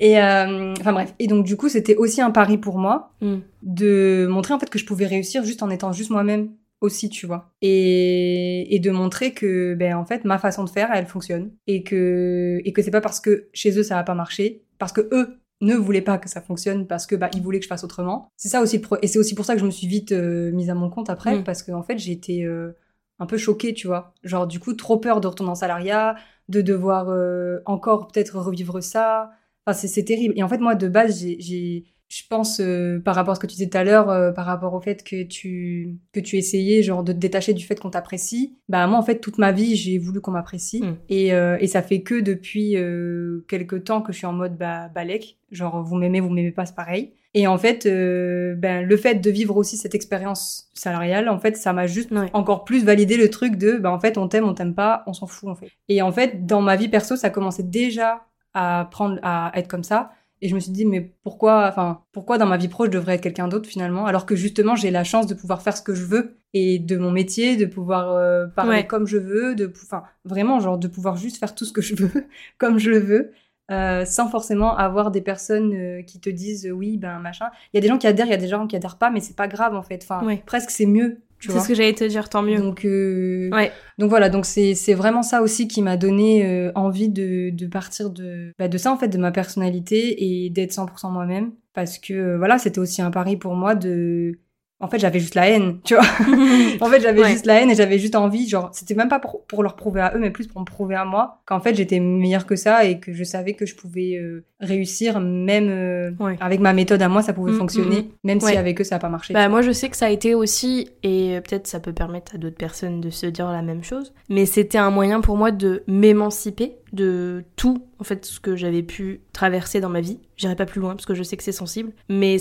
Et 0.00 0.18
euh, 0.20 0.74
enfin 0.80 0.92
bref. 0.92 1.14
Et 1.18 1.26
donc 1.28 1.44
du 1.44 1.56
coup, 1.56 1.68
c'était 1.68 1.96
aussi 1.96 2.20
un 2.20 2.30
pari 2.30 2.58
pour 2.58 2.78
moi 2.78 3.12
Hmm. 3.20 3.38
de 3.62 4.26
montrer 4.28 4.54
en 4.54 4.58
fait 4.58 4.68
que 4.68 4.78
je 4.78 4.84
pouvais 4.84 5.06
réussir 5.06 5.44
juste 5.44 5.62
en 5.62 5.70
étant 5.70 5.92
juste 5.92 6.10
moi-même 6.10 6.50
aussi, 6.80 7.08
tu 7.08 7.26
vois. 7.26 7.52
Et, 7.62 8.74
et 8.74 8.78
de 8.78 8.90
montrer 8.90 9.32
que 9.32 9.74
ben 9.74 9.94
en 9.94 10.04
fait 10.04 10.24
ma 10.24 10.38
façon 10.38 10.64
de 10.64 10.70
faire, 10.70 10.90
elle 10.92 11.06
fonctionne 11.06 11.50
et 11.66 11.82
que 11.82 12.60
et 12.64 12.72
que 12.72 12.82
c'est 12.82 12.90
pas 12.90 13.00
parce 13.00 13.20
que 13.20 13.48
chez 13.52 13.78
eux 13.78 13.82
ça 13.82 13.98
a 13.98 14.04
pas 14.04 14.14
marché, 14.14 14.62
parce 14.78 14.92
que 14.92 15.08
eux 15.12 15.38
ne 15.60 15.74
voulaient 15.74 16.02
pas 16.02 16.18
que 16.18 16.28
ça 16.28 16.40
fonctionne 16.40 16.86
parce 16.86 17.06
que 17.06 17.14
bah 17.16 17.30
ils 17.34 17.42
voulaient 17.42 17.58
que 17.58 17.64
je 17.64 17.68
fasse 17.68 17.84
autrement. 17.84 18.30
C'est 18.36 18.48
ça 18.48 18.60
aussi 18.60 18.76
le 18.76 18.82
pro- 18.82 18.98
et 19.02 19.06
c'est 19.06 19.18
aussi 19.18 19.34
pour 19.34 19.44
ça 19.44 19.54
que 19.54 19.60
je 19.60 19.66
me 19.66 19.70
suis 19.70 19.86
vite 19.86 20.12
euh, 20.12 20.52
mise 20.52 20.70
à 20.70 20.74
mon 20.74 20.90
compte 20.90 21.10
après 21.10 21.38
Mm. 21.38 21.44
parce 21.44 21.62
que 21.62 21.72
en 21.72 21.82
fait, 21.82 21.98
j'ai 21.98 22.12
été 22.12 22.44
euh, 22.44 22.72
un 23.18 23.26
peu 23.26 23.38
choquée, 23.38 23.72
tu 23.74 23.86
vois. 23.86 24.12
Genre 24.22 24.46
du 24.46 24.60
coup 24.60 24.74
trop 24.74 24.98
peur 24.98 25.20
de 25.20 25.26
retourner 25.28 25.50
en 25.52 25.54
salariat, 25.54 26.16
de 26.48 26.60
devoir 26.60 27.08
euh, 27.08 27.60
encore 27.66 28.08
peut-être 28.08 28.38
revivre 28.38 28.82
ça. 28.82 29.30
Enfin, 29.66 29.76
c'est, 29.88 30.04
terrible. 30.04 30.34
Et 30.36 30.42
en 30.44 30.48
fait, 30.48 30.58
moi, 30.58 30.74
de 30.76 30.86
base, 30.88 31.18
j'ai, 31.18 31.84
je 32.08 32.22
pense, 32.30 32.60
euh, 32.60 33.00
par 33.00 33.14
rapport 33.16 33.32
à 33.32 33.34
ce 33.34 33.40
que 33.40 33.46
tu 33.46 33.54
disais 33.56 33.68
tout 33.68 33.78
à 33.78 33.82
l'heure, 33.84 34.08
euh, 34.10 34.30
par 34.30 34.46
rapport 34.46 34.72
au 34.74 34.80
fait 34.80 35.02
que 35.02 35.24
tu, 35.24 35.96
que 36.12 36.20
tu 36.20 36.36
essayais, 36.36 36.82
genre, 36.82 37.02
de 37.02 37.12
te 37.12 37.18
détacher 37.18 37.52
du 37.52 37.64
fait 37.64 37.78
qu'on 37.80 37.90
t'apprécie, 37.90 38.56
bah, 38.68 38.86
moi, 38.86 38.98
en 38.98 39.02
fait, 39.02 39.18
toute 39.18 39.38
ma 39.38 39.50
vie, 39.52 39.74
j'ai 39.74 39.98
voulu 39.98 40.20
qu'on 40.20 40.30
m'apprécie. 40.30 40.82
Mm. 40.82 40.96
Et, 41.08 41.34
euh, 41.34 41.56
et 41.60 41.66
ça 41.66 41.82
fait 41.82 42.02
que 42.02 42.20
depuis 42.20 42.76
euh, 42.76 43.44
quelques 43.48 43.84
temps 43.84 44.02
que 44.02 44.12
je 44.12 44.18
suis 44.18 44.26
en 44.26 44.32
mode, 44.32 44.56
bah, 44.56 44.88
balèque. 44.94 45.36
Genre, 45.50 45.82
vous 45.82 45.96
m'aimez, 45.96 46.20
vous 46.20 46.30
m'aimez 46.30 46.52
pas, 46.52 46.64
c'est 46.66 46.74
pareil. 46.76 47.12
Et 47.34 47.46
en 47.46 47.58
fait, 47.58 47.84
euh, 47.86 48.54
ben, 48.54 48.86
le 48.86 48.96
fait 48.96 49.16
de 49.16 49.30
vivre 49.30 49.56
aussi 49.56 49.76
cette 49.76 49.94
expérience 49.94 50.70
salariale, 50.74 51.28
en 51.28 51.38
fait, 51.38 51.56
ça 51.56 51.72
m'a 51.72 51.86
juste 51.86 52.10
Ouais. 52.12 52.30
encore 52.32 52.64
plus 52.64 52.82
validé 52.84 53.16
le 53.18 53.28
truc 53.28 53.56
de, 53.56 53.76
ben, 53.76 53.90
en 53.90 54.00
fait, 54.00 54.16
on 54.16 54.26
t'aime, 54.26 54.44
on 54.44 54.54
t'aime 54.54 54.74
pas, 54.74 55.02
on 55.06 55.12
s'en 55.12 55.26
fout, 55.26 55.48
en 55.50 55.54
fait. 55.54 55.70
Et 55.88 56.00
en 56.02 56.12
fait, 56.12 56.46
dans 56.46 56.62
ma 56.62 56.76
vie 56.76 56.88
perso, 56.88 57.14
ça 57.16 57.30
commençait 57.30 57.62
déjà 57.64 58.24
à 58.54 58.88
prendre, 58.90 59.18
à 59.22 59.52
être 59.54 59.68
comme 59.68 59.82
ça. 59.84 60.12
Et 60.42 60.48
je 60.48 60.54
me 60.54 60.60
suis 60.60 60.72
dit, 60.72 60.84
mais 60.84 61.00
pourquoi, 61.22 61.66
enfin, 61.68 62.02
pourquoi 62.12 62.36
dans 62.38 62.46
ma 62.46 62.56
vie 62.58 62.68
pro, 62.68 62.84
je 62.84 62.90
devrais 62.90 63.14
être 63.14 63.22
quelqu'un 63.22 63.48
d'autre 63.48 63.68
finalement, 63.68 64.04
alors 64.06 64.26
que 64.26 64.36
justement, 64.36 64.76
j'ai 64.76 64.90
la 64.90 65.02
chance 65.04 65.26
de 65.26 65.34
pouvoir 65.34 65.62
faire 65.62 65.76
ce 65.76 65.82
que 65.82 65.94
je 65.94 66.04
veux 66.04 66.36
et 66.52 66.78
de 66.78 66.96
mon 66.98 67.10
métier, 67.10 67.56
de 67.56 67.64
pouvoir 67.66 68.10
euh, 68.12 68.46
parler 68.46 68.70
Ouais. 68.78 68.86
comme 68.86 69.06
je 69.06 69.16
veux, 69.18 69.54
de, 69.54 69.72
enfin, 69.82 70.02
vraiment, 70.24 70.60
genre, 70.60 70.76
de 70.78 70.88
pouvoir 70.88 71.16
juste 71.16 71.38
faire 71.38 71.54
tout 71.54 71.64
ce 71.64 71.72
que 71.72 71.80
je 71.82 71.94
veux, 71.94 72.26
comme 72.58 72.78
je 72.78 72.90
le 72.90 72.98
veux, 72.98 73.32
euh, 73.70 74.04
sans 74.04 74.28
forcément 74.28 74.76
avoir 74.76 75.10
des 75.10 75.22
personnes 75.22 75.72
euh, 75.74 76.02
qui 76.02 76.20
te 76.20 76.30
disent, 76.30 76.70
oui, 76.72 76.98
ben, 76.98 77.18
machin. 77.18 77.46
Il 77.72 77.76
y 77.76 77.78
a 77.78 77.80
des 77.80 77.88
gens 77.88 77.98
qui 77.98 78.06
adhèrent, 78.06 78.26
il 78.26 78.30
y 78.30 78.34
a 78.34 78.36
des 78.38 78.46
gens 78.48 78.66
qui 78.66 78.76
adhèrent 78.76 78.98
pas, 78.98 79.10
mais 79.10 79.20
c'est 79.20 79.36
pas 79.36 79.48
grave 79.48 79.74
en 79.74 79.82
fait. 79.82 80.00
Enfin, 80.04 80.24
Ouais. 80.24 80.42
presque 80.46 80.70
c'est 80.70 80.86
mieux, 80.86 81.22
C'est 81.52 81.60
ce 81.60 81.68
que 81.68 81.74
j'allais 81.74 81.92
te 81.94 82.04
dire, 82.04 82.28
tant 82.28 82.42
mieux. 82.42 82.58
Donc, 82.58 82.84
euh, 82.84 83.48
Ouais. 83.52 83.72
donc 83.98 84.10
voilà, 84.10 84.28
donc 84.28 84.46
c'est 84.46 84.74
c'est 84.74 84.94
vraiment 84.94 85.22
ça 85.22 85.42
aussi 85.42 85.68
qui 85.68 85.82
m'a 85.82 85.96
donné 85.96 86.46
euh, 86.46 86.72
envie 86.74 87.08
de, 87.08 87.50
de 87.50 87.66
partir 87.66 88.10
de, 88.10 88.52
bah, 88.58 88.68
de 88.68 88.78
ça 88.78 88.92
en 88.92 88.96
fait, 88.96 89.08
de 89.08 89.18
ma 89.18 89.30
personnalité 89.32 90.44
et 90.44 90.50
d'être 90.50 90.72
100% 90.72 91.10
moi-même. 91.10 91.52
Parce 91.74 91.98
que 91.98 92.14
euh, 92.14 92.38
voilà, 92.38 92.58
c'était 92.58 92.78
aussi 92.78 93.02
un 93.02 93.10
pari 93.10 93.36
pour 93.36 93.54
moi 93.54 93.74
de... 93.74 94.38
En 94.78 94.88
fait, 94.88 94.98
j'avais 94.98 95.20
juste 95.20 95.34
la 95.34 95.48
haine, 95.48 95.78
tu 95.84 95.94
vois. 95.94 96.04
en 96.82 96.86
fait, 96.90 97.00
j'avais 97.00 97.22
Ouais. 97.22 97.30
juste 97.30 97.46
la 97.46 97.60
haine 97.62 97.70
et 97.70 97.74
j'avais 97.74 97.98
juste 97.98 98.14
envie, 98.14 98.46
genre, 98.46 98.68
c'était 98.74 98.94
même 98.94 99.08
pas 99.08 99.18
pour, 99.18 99.44
pour 99.46 99.62
leur 99.62 99.74
prouver 99.74 100.02
à 100.02 100.12
eux, 100.14 100.18
mais 100.18 100.30
plus 100.30 100.46
pour 100.48 100.60
me 100.60 100.66
prouver 100.66 100.94
à 100.94 101.06
moi 101.06 101.40
qu'en 101.46 101.60
fait, 101.60 101.74
j'étais 101.74 101.98
meilleure 101.98 102.44
que 102.44 102.56
ça 102.56 102.84
et 102.84 103.00
que 103.00 103.14
je 103.14 103.24
savais 103.24 103.54
que 103.54 103.64
je 103.64 103.74
pouvais 103.74 104.16
euh, 104.16 104.44
réussir, 104.60 105.18
même 105.20 105.68
euh, 105.70 106.10
Ouais. 106.20 106.36
avec 106.40 106.60
ma 106.60 106.74
méthode 106.74 107.00
à 107.00 107.08
moi, 107.08 107.22
ça 107.22 107.32
pouvait 107.32 107.52
Mm, 107.52 107.58
fonctionner, 107.58 108.02
mm, 108.02 108.08
même 108.24 108.40
si 108.40 108.54
avec 108.54 108.78
eux, 108.80 108.84
ça 108.84 108.96
n'a 108.96 108.98
pas 108.98 109.08
marché. 109.08 109.32
Bah, 109.32 109.48
moi, 109.48 109.62
je 109.62 109.70
sais 109.72 109.88
que 109.88 109.96
ça 109.96 110.06
a 110.06 110.10
été 110.10 110.34
aussi, 110.34 110.90
et 111.02 111.40
peut-être 111.48 111.66
ça 111.66 111.80
peut 111.80 111.94
permettre 111.94 112.34
à 112.34 112.38
d'autres 112.38 112.56
personnes 112.58 113.00
de 113.00 113.08
se 113.08 113.24
dire 113.26 113.50
la 113.50 113.62
même 113.62 113.82
chose, 113.82 114.12
mais 114.28 114.44
c'était 114.44 114.76
un 114.78 114.90
moyen 114.90 115.22
pour 115.22 115.38
moi 115.38 115.52
de 115.52 115.84
m'émanciper 115.86 116.76
de 116.92 117.44
tout, 117.56 117.78
en 117.98 118.04
fait, 118.04 118.24
ce 118.26 118.40
que 118.40 118.56
j'avais 118.56 118.82
pu 118.82 119.20
traverser 119.32 119.80
dans 119.80 119.88
ma 119.88 120.00
vie. 120.02 120.20
J'irai 120.36 120.54
pas 120.54 120.66
plus 120.66 120.80
loin 120.80 120.94
parce 120.94 121.06
que 121.06 121.14
je 121.14 121.22
sais 121.22 121.36
que 121.38 121.42
c'est 121.42 121.52
sensible, 121.52 121.92
mais 122.10 122.36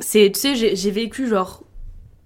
c'est, 0.00 0.30
tu 0.32 0.40
sais, 0.40 0.74
j'ai 0.74 0.90
vécu 0.90 1.28
genre 1.28 1.62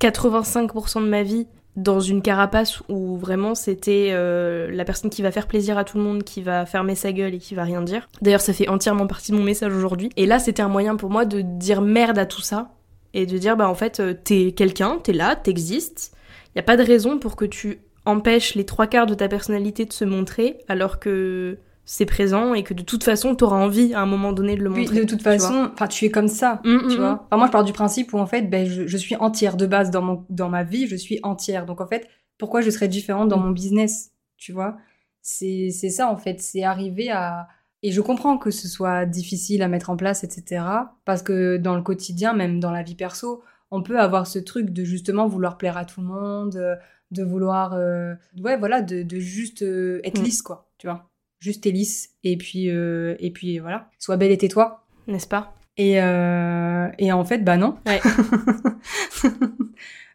85% 0.00 1.02
de 1.02 1.09
ma 1.09 1.23
vie 1.23 1.47
dans 1.76 1.99
une 1.99 2.23
carapace 2.23 2.83
où 2.88 3.16
vraiment 3.16 3.54
c'était 3.54 4.11
euh, 4.12 4.71
la 4.71 4.85
personne 4.85 5.11
qui 5.11 5.23
va 5.23 5.33
faire 5.33 5.49
plaisir 5.49 5.76
à 5.76 5.85
tout 5.85 5.99
le 5.99 6.04
monde, 6.04 6.23
qui 6.23 6.40
va 6.40 6.66
fermer 6.66 6.95
sa 6.95 7.12
gueule 7.12 7.35
et 7.35 7.38
qui 7.38 7.54
va 7.54 7.64
rien 7.64 7.83
dire. 7.83 8.09
D'ailleurs, 8.23 8.40
ça 8.40 8.52
fait 8.52 8.69
entièrement 8.69 9.07
partie 9.07 9.33
de 9.33 9.37
mon 9.37 9.43
message 9.43 9.75
aujourd'hui. 9.75 10.11
Et 10.16 10.26
là, 10.26 10.38
c'était 10.38 10.62
un 10.62 10.69
moyen 10.69 10.97
pour 10.97 11.11
moi 11.11 11.25
de 11.25 11.40
dire 11.40 11.81
merde 11.81 12.19
à 12.19 12.26
tout 12.26 12.43
ça 12.43 12.71
et 13.12 13.26
de 13.26 13.38
dire 13.38 13.57
bah 13.57 13.69
en 13.69 13.75
fait 13.75 14.00
euh, 14.00 14.14
t'es 14.14 14.52
quelqu'un, 14.52 14.99
t'es 15.02 15.12
là, 15.12 15.37
t'existes. 15.37 16.12
Y 16.54 16.61
a 16.61 16.62
pas 16.62 16.76
de 16.76 16.85
raison 16.85 17.19
pour 17.19 17.35
que 17.35 17.45
tu 17.45 17.81
empêches 18.07 18.54
les 18.54 18.64
trois 18.64 18.87
quarts 18.87 19.07
de 19.07 19.14
ta 19.14 19.28
personnalité 19.28 19.85
de 19.85 19.93
se 19.93 20.04
montrer 20.04 20.59
alors 20.69 21.00
que 21.00 21.59
c'est 21.87 22.07
présent 22.07 22.55
et 22.55 22.62
que 22.62 22.73
de 22.75 22.83
toute 22.83 23.05
façon 23.05 23.35
t'auras 23.35 23.57
envie 23.62 23.93
à 23.95 24.00
un 24.00 24.07
moment 24.07 24.33
donné 24.33 24.57
de 24.57 24.62
le 24.62 24.71
Puis, 24.71 24.81
montrer. 24.83 25.00
de 25.00 25.05
toute 25.05 25.19
tu 25.19 25.25
façon, 25.25 25.71
enfin, 25.75 25.87
tu 25.87 26.05
es 26.07 26.11
comme 26.11 26.29
ça. 26.29 26.61
Mm, 26.64 26.71
mm, 26.75 26.81
tu 26.88 26.95
mm. 26.97 27.00
vois. 27.00 27.26
Enfin, 27.26 27.37
moi, 27.37 27.47
je 27.47 27.53
pars 27.53 27.64
du 27.64 27.73
principe 27.73 28.12
où, 28.14 28.19
en 28.19 28.26
fait, 28.26 28.43
ben, 28.43 28.67
je, 28.67 28.87
je 28.87 28.97
suis 28.97 29.17
entière 29.17 29.57
de 29.57 29.67
base 29.67 29.91
dans, 29.91 30.03
mon, 30.03 30.25
dans 30.31 30.49
ma 30.49 30.62
vie, 30.64 30.87
je 30.87 30.97
suis 30.97 31.21
entière. 31.23 31.67
Donc, 31.67 31.81
en 31.81 31.87
fait, 31.87 32.09
pourquoi 32.38 32.61
je 32.62 32.71
serais 32.71 32.88
différente 32.88 33.29
dans 33.29 33.38
Mm. 33.38 33.45
mon 33.45 33.50
business 33.50 34.12
Tu 34.38 34.53
vois? 34.53 34.76
C'est 35.21 35.71
c'est 35.73 35.91
ça, 35.91 36.09
en 36.11 36.17
fait. 36.17 36.41
C'est 36.41 36.62
arriver 36.64 37.11
à. 37.11 37.49
Et 37.83 37.93
je 37.93 38.00
comprends 38.00 38.38
que 38.38 38.50
ce 38.50 38.67
soit 38.67 39.05
difficile 39.05 39.62
à 39.62 39.69
mettre 39.69 39.91
en 39.91 39.97
place, 39.97 40.25
etc. 40.25 40.64
Parce 41.05 41.23
que 41.23 41.59
dans 41.59 41.76
le 41.76 41.83
quotidien, 41.83 42.33
même 42.33 42.59
dans 42.61 42.71
la 42.71 42.83
vie 42.83 42.95
perso, 42.95 43.43
on 43.71 43.83
peut 43.83 44.00
avoir 44.00 44.26
ce 44.26 44.38
truc 44.38 44.71
de 44.71 44.85
justement 44.85 45.26
vouloir 45.29 45.59
plaire 45.59 45.76
à 45.76 45.85
tout 45.85 46.00
le 46.00 46.07
monde, 46.07 46.57
euh, 46.57 46.76
de 47.11 47.23
vouloir. 47.23 47.75
euh, 47.75 48.14
ouais, 48.43 48.57
voilà, 48.57 48.81
de, 48.81 49.03
de 49.03 49.19
juste 49.19 49.62
euh, 49.62 50.00
être 50.05 50.21
Mm. 50.21 50.25
lisse, 50.25 50.41
quoi. 50.43 50.71
Tu 50.79 50.87
vois? 50.87 51.11
Juste 51.41 51.67
et 51.67 51.73
lisse. 51.73 52.11
Et 52.25 52.37
puis, 52.37 52.71
euh, 52.71 53.14
et 53.19 53.31
puis 53.31 53.59
voilà. 53.59 53.91
Sois 53.99 54.17
belle 54.17 54.33
et 54.33 54.38
tais-toi. 54.38 54.85
N'est-ce 55.07 55.29
pas? 55.29 55.55
Et, 55.76 56.00
euh, 56.00 56.88
et 56.99 57.12
en 57.12 57.25
fait, 57.25 57.38
bah 57.38 57.57
non. 57.57 57.76
Ouais. 57.87 58.00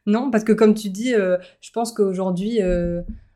non, 0.06 0.32
parce 0.32 0.44
que 0.44 0.54
comme 0.54 0.74
tu 0.74 0.90
dis, 0.90 1.14
euh, 1.14 1.38
je 1.62 1.72
pense 1.72 1.92
qu'aujourd'hui, 1.92 2.60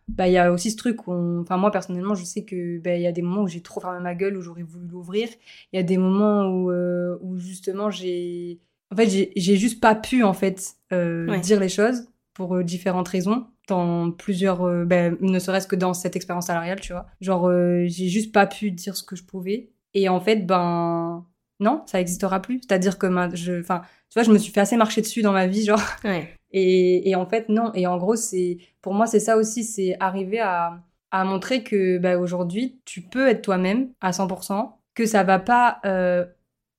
bah 0.09 0.27
il 0.27 0.33
y 0.33 0.37
a 0.37 0.51
aussi 0.51 0.71
ce 0.71 0.77
truc 0.77 1.07
où, 1.07 1.13
on- 1.13 1.41
enfin 1.41 1.57
moi 1.57 1.71
personnellement, 1.71 2.15
je 2.15 2.23
sais 2.23 2.43
que 2.43 2.79
bah, 2.79 2.95
il 2.95 3.01
y 3.01 3.07
a 3.07 3.11
des 3.11 3.21
moments 3.21 3.43
où 3.43 3.47
j'ai 3.47 3.61
trop 3.61 3.79
fermé 3.79 3.99
ma 4.01 4.15
gueule, 4.15 4.37
où 4.37 4.41
j'aurais 4.41 4.63
voulu 4.63 4.87
l'ouvrir. 4.87 5.29
Il 5.71 5.77
y 5.77 5.79
a 5.79 5.83
des 5.83 5.97
moments 5.97 6.45
où, 6.47 6.71
euh, 6.71 7.17
où 7.21 7.37
justement 7.37 7.89
j'ai, 7.89 8.59
en 8.91 8.95
fait, 8.95 9.07
j'ai 9.35 9.55
juste 9.57 9.79
pas 9.79 9.95
pu 9.95 10.23
en 10.23 10.33
fait 10.33 10.73
euh, 10.91 11.27
Ouais. 11.27 11.39
dire 11.39 11.59
les 11.59 11.69
choses 11.69 12.07
pour 12.33 12.63
différentes 12.63 13.07
raisons 13.07 13.45
dans 13.67 14.11
plusieurs 14.11 14.63
euh, 14.63 14.85
ben, 14.85 15.17
ne 15.21 15.39
serait-ce 15.39 15.67
que 15.67 15.75
dans 15.75 15.93
cette 15.93 16.15
expérience 16.15 16.47
salariale 16.47 16.79
tu 16.81 16.93
vois 16.93 17.05
genre 17.21 17.47
euh, 17.47 17.85
j'ai 17.87 18.07
juste 18.09 18.33
pas 18.33 18.45
pu 18.47 18.71
dire 18.71 18.95
ce 18.97 19.03
que 19.03 19.15
je 19.15 19.23
pouvais 19.23 19.69
et 19.93 20.09
en 20.09 20.19
fait 20.19 20.45
ben 20.45 21.25
non 21.59 21.83
ça 21.85 22.01
existera 22.01 22.41
plus 22.41 22.59
c'est 22.61 22.73
à 22.73 22.79
dire 22.79 22.97
que 22.97 23.07
ma- 23.07 23.33
je 23.33 23.59
enfin 23.61 23.81
tu 24.09 24.19
vois 24.19 24.23
je 24.23 24.31
me 24.31 24.37
suis 24.37 24.51
fait 24.51 24.59
assez 24.61 24.75
marcher 24.77 25.01
dessus 25.01 25.21
dans 25.21 25.31
ma 25.31 25.47
vie 25.47 25.63
genre 25.65 25.81
Ouais. 26.03 26.27
et, 26.51 27.09
et 27.09 27.15
en 27.15 27.25
fait, 27.25 27.49
non. 27.49 27.71
Et 27.73 27.87
en 27.87 27.97
gros, 27.97 28.15
c'est 28.15 28.57
pour 28.81 28.93
moi, 28.93 29.07
c'est 29.07 29.19
ça 29.19 29.37
aussi, 29.37 29.63
c'est 29.63 29.95
arriver 29.99 30.39
à, 30.39 30.83
à 31.09 31.23
montrer 31.23 31.63
que 31.63 31.97
bah, 31.97 32.19
aujourd'hui, 32.19 32.79
tu 32.85 33.01
peux 33.01 33.27
être 33.27 33.41
toi-même 33.41 33.89
à 34.01 34.11
100%, 34.11 34.77
que 34.93 35.07
ça 35.07 35.23
va 35.23 35.39
pas, 35.39 35.79
euh, 35.85 36.25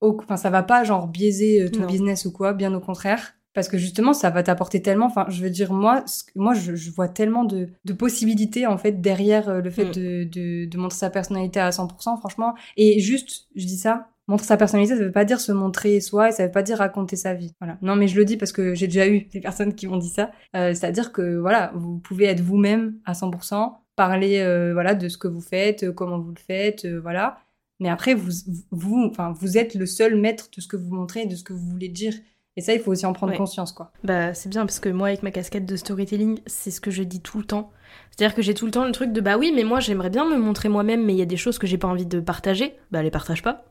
enfin, 0.01 0.37
ça 0.37 0.51
va 0.51 0.63
pas 0.63 0.85
genre 0.85 1.09
biaiser 1.09 1.71
ton 1.73 1.81
Non. 1.81 1.87
business 1.87 2.25
ou 2.25 2.31
quoi, 2.33 2.53
bien 2.53 2.73
au 2.73 2.79
contraire. 2.81 3.35
Parce 3.55 3.69
que 3.69 3.79
justement, 3.79 4.13
ça 4.13 4.31
va 4.31 4.43
t'apporter 4.43 4.83
tellement. 4.83 5.07
Enfin, 5.07 5.27
je 5.29 5.43
veux 5.43 5.51
dire, 5.51 5.73
moi, 5.73 6.05
moi, 6.35 6.55
je, 6.55 6.75
je 6.75 6.91
vois 6.91 7.09
tellement 7.09 7.45
de, 7.45 7.69
de 7.85 7.93
possibilités 7.93 8.67
en 8.67 8.77
fait 8.79 9.01
derrière 9.01 9.49
euh, 9.49 9.61
le 9.61 9.71
fait 9.71 9.85
Mm. 9.87 9.93
de, 9.93 10.25
de, 10.25 10.65
de 10.67 10.79
montrer 10.79 10.99
sa 10.99 11.11
personnalité 11.11 11.61
à 11.61 11.71
100%, 11.71 12.19
franchement. 12.19 12.55
Et 12.77 13.01
juste, 13.01 13.47
je 13.55 13.65
dis 13.67 13.79
ça, 13.79 14.09
montrer 14.27 14.47
sa 14.47 14.57
personnalité, 14.57 14.97
ça 14.97 15.03
veut 15.05 15.13
pas 15.13 15.25
dire 15.25 15.41
se 15.41 15.53
montrer 15.53 16.01
soi, 16.01 16.31
et 16.31 16.33
ça 16.33 16.47
veut 16.47 16.53
pas 16.53 16.63
dire 16.63 16.79
raconter 16.79 17.17
sa 17.17 17.35
vie. 17.35 17.53
Voilà. 17.61 17.79
Non, 17.83 17.95
mais 17.97 18.09
je 18.09 18.17
le 18.17 18.25
dis 18.25 18.37
parce 18.37 18.53
que 18.53 18.75
j'ai 18.75 18.87
déjà 18.89 19.07
eu 19.09 19.21
des 19.27 19.41
personnes 19.41 19.75
qui 19.75 19.87
m'ont 19.87 19.99
dit 19.99 20.09
ça. 20.11 20.31
Euh, 20.57 20.75
C'est-à-dire 20.75 21.13
que 21.13 21.37
voilà, 21.39 21.73
vous 21.75 21.99
pouvez 21.99 22.25
être 22.27 22.41
vous-même 22.41 22.99
à 23.05 23.13
100%, 23.15 23.75
parler 23.97 24.41
euh, 24.41 24.73
voilà 24.73 24.95
de 24.95 25.09
ce 25.09 25.19
que 25.19 25.29
vous 25.29 25.41
faites, 25.43 25.91
comment 25.93 26.19
vous 26.19 26.31
le 26.33 26.41
faites, 26.41 26.85
euh, 26.87 27.01
voilà. 27.01 27.39
Mais 27.81 27.89
après, 27.89 28.15
vous, 28.15 28.31
vous, 28.71 29.05
enfin, 29.11 29.33
vous 29.39 29.59
êtes 29.59 29.75
le 29.75 29.87
seul 29.87 30.17
maître 30.17 30.49
de 30.57 30.61
ce 30.61 30.69
que 30.69 30.77
vous 30.77 30.95
montrez, 30.95 31.27
de 31.27 31.35
ce 31.37 31.45
que 31.45 31.53
vous 31.53 31.69
voulez 31.71 31.89
dire. 31.89 32.15
Et 32.57 32.61
ça, 32.61 32.73
il 32.73 32.81
faut 32.81 32.93
aussi 32.93 33.05
en 33.05 33.13
prendre 33.13 33.33
Ouais. 33.33 33.39
conscience, 33.39 33.73
quoi. 33.73 33.91
Bah, 34.05 34.33
c'est 34.33 34.49
bien 34.49 34.65
parce 34.65 34.79
que 34.79 34.89
moi, 34.89 35.09
avec 35.09 35.23
ma 35.25 35.31
casquette 35.33 35.67
de 35.67 35.75
storytelling, 35.77 36.39
c'est 36.47 36.71
ce 36.71 36.81
que 36.81 36.91
je 36.93 37.03
dis 37.03 37.21
tout 37.21 37.39
le 37.39 37.45
temps. 37.45 37.73
C'est-à-dire 38.11 38.35
que 38.37 38.43
j'ai 38.43 38.55
tout 38.55 38.65
le 38.67 38.71
temps 38.71 38.85
le 38.85 38.93
truc 38.93 39.13
de 39.13 39.21
bah 39.21 39.37
oui, 39.37 39.53
mais 39.55 39.65
moi 39.65 39.81
j'aimerais 39.81 40.11
bien 40.11 40.25
me 40.25 40.37
montrer 40.37 40.69
moi-même, 40.69 41.05
mais 41.05 41.15
il 41.15 41.19
y 41.19 41.23
a 41.23 41.27
des 41.27 41.37
choses 41.37 41.59
que 41.59 41.67
j'ai 41.67 41.79
pas 41.79 41.89
envie 41.89 42.07
de 42.07 42.21
partager. 42.21 42.75
Bah, 42.93 43.03
les 43.03 43.11
partage 43.11 43.43
pas. 43.43 43.65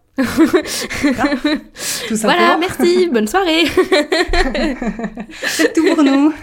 Tout 2.08 2.16
voilà, 2.22 2.58
merci, 2.60 3.10
bonne 3.12 3.28
soirée. 3.28 3.64
C'est 5.44 5.74
tout 5.74 5.86
pour 5.96 6.04
nous. 6.04 6.34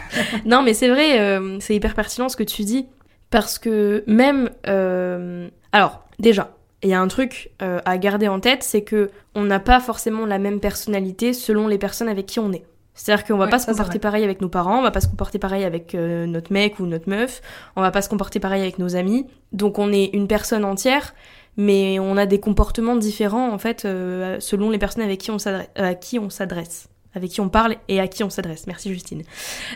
non, 0.46 0.62
mais 0.62 0.74
c'est 0.74 0.88
vrai, 0.88 1.20
euh, 1.20 1.58
c'est 1.60 1.74
hyper 1.76 1.94
pertinent 1.94 2.28
ce 2.28 2.36
que 2.36 2.42
tu 2.42 2.62
dis. 2.62 2.86
Parce 3.30 3.58
que 3.58 4.02
même. 4.06 4.50
euh, 4.66 5.48
Alors, 5.72 6.04
déjà, 6.18 6.56
il 6.82 6.88
y 6.88 6.94
a 6.94 7.00
un 7.00 7.08
truc 7.08 7.50
euh, 7.62 7.80
à 7.84 7.98
garder 7.98 8.28
en 8.28 8.40
tête, 8.40 8.62
c'est 8.62 8.82
que 8.82 9.10
on 9.34 9.42
n'a 9.42 9.60
pas 9.60 9.80
forcément 9.80 10.26
la 10.26 10.38
même 10.38 10.60
personnalité 10.60 11.32
selon 11.32 11.68
les 11.68 11.78
personnes 11.78 12.08
avec 12.08 12.26
qui 12.26 12.40
on 12.40 12.52
est. 12.52 12.64
C'est-à-dire 12.94 13.24
qu'on 13.24 13.36
va 13.36 13.44
Ouais, 13.44 13.50
pas 13.50 13.58
se 13.58 13.66
comporter 13.66 13.98
pareil 13.98 14.24
avec 14.24 14.40
nos 14.40 14.48
parents, 14.48 14.78
on 14.78 14.82
va 14.82 14.90
pas 14.90 15.00
se 15.00 15.08
comporter 15.08 15.38
pareil 15.38 15.64
avec 15.64 15.94
euh, 15.94 16.26
notre 16.26 16.52
mec 16.52 16.80
ou 16.80 16.86
notre 16.86 17.08
meuf, 17.08 17.40
on 17.76 17.80
va 17.80 17.90
pas 17.90 18.02
se 18.02 18.08
comporter 18.08 18.40
pareil 18.40 18.62
avec 18.62 18.78
nos 18.78 18.96
amis. 18.96 19.26
Donc 19.52 19.78
on 19.78 19.92
est 19.92 20.10
une 20.12 20.26
personne 20.26 20.64
entière, 20.64 21.14
mais 21.56 21.98
on 21.98 22.16
a 22.16 22.26
des 22.26 22.40
comportements 22.40 22.96
différents 22.96 23.52
en 23.52 23.58
fait 23.58 23.84
euh, 23.84 24.38
selon 24.40 24.70
les 24.70 24.78
personnes 24.78 25.02
avec 25.02 25.20
qui 25.20 25.30
on 25.30 25.38
s'adresse, 25.38 25.68
à 25.76 25.94
qui 25.94 26.18
on 26.18 26.30
s'adresse, 26.30 26.88
avec 27.14 27.30
qui 27.30 27.40
on 27.40 27.48
parle 27.48 27.76
et 27.88 28.00
à 28.00 28.08
qui 28.08 28.24
on 28.24 28.30
s'adresse. 28.30 28.66
Merci 28.66 28.92
Justine. 28.92 29.22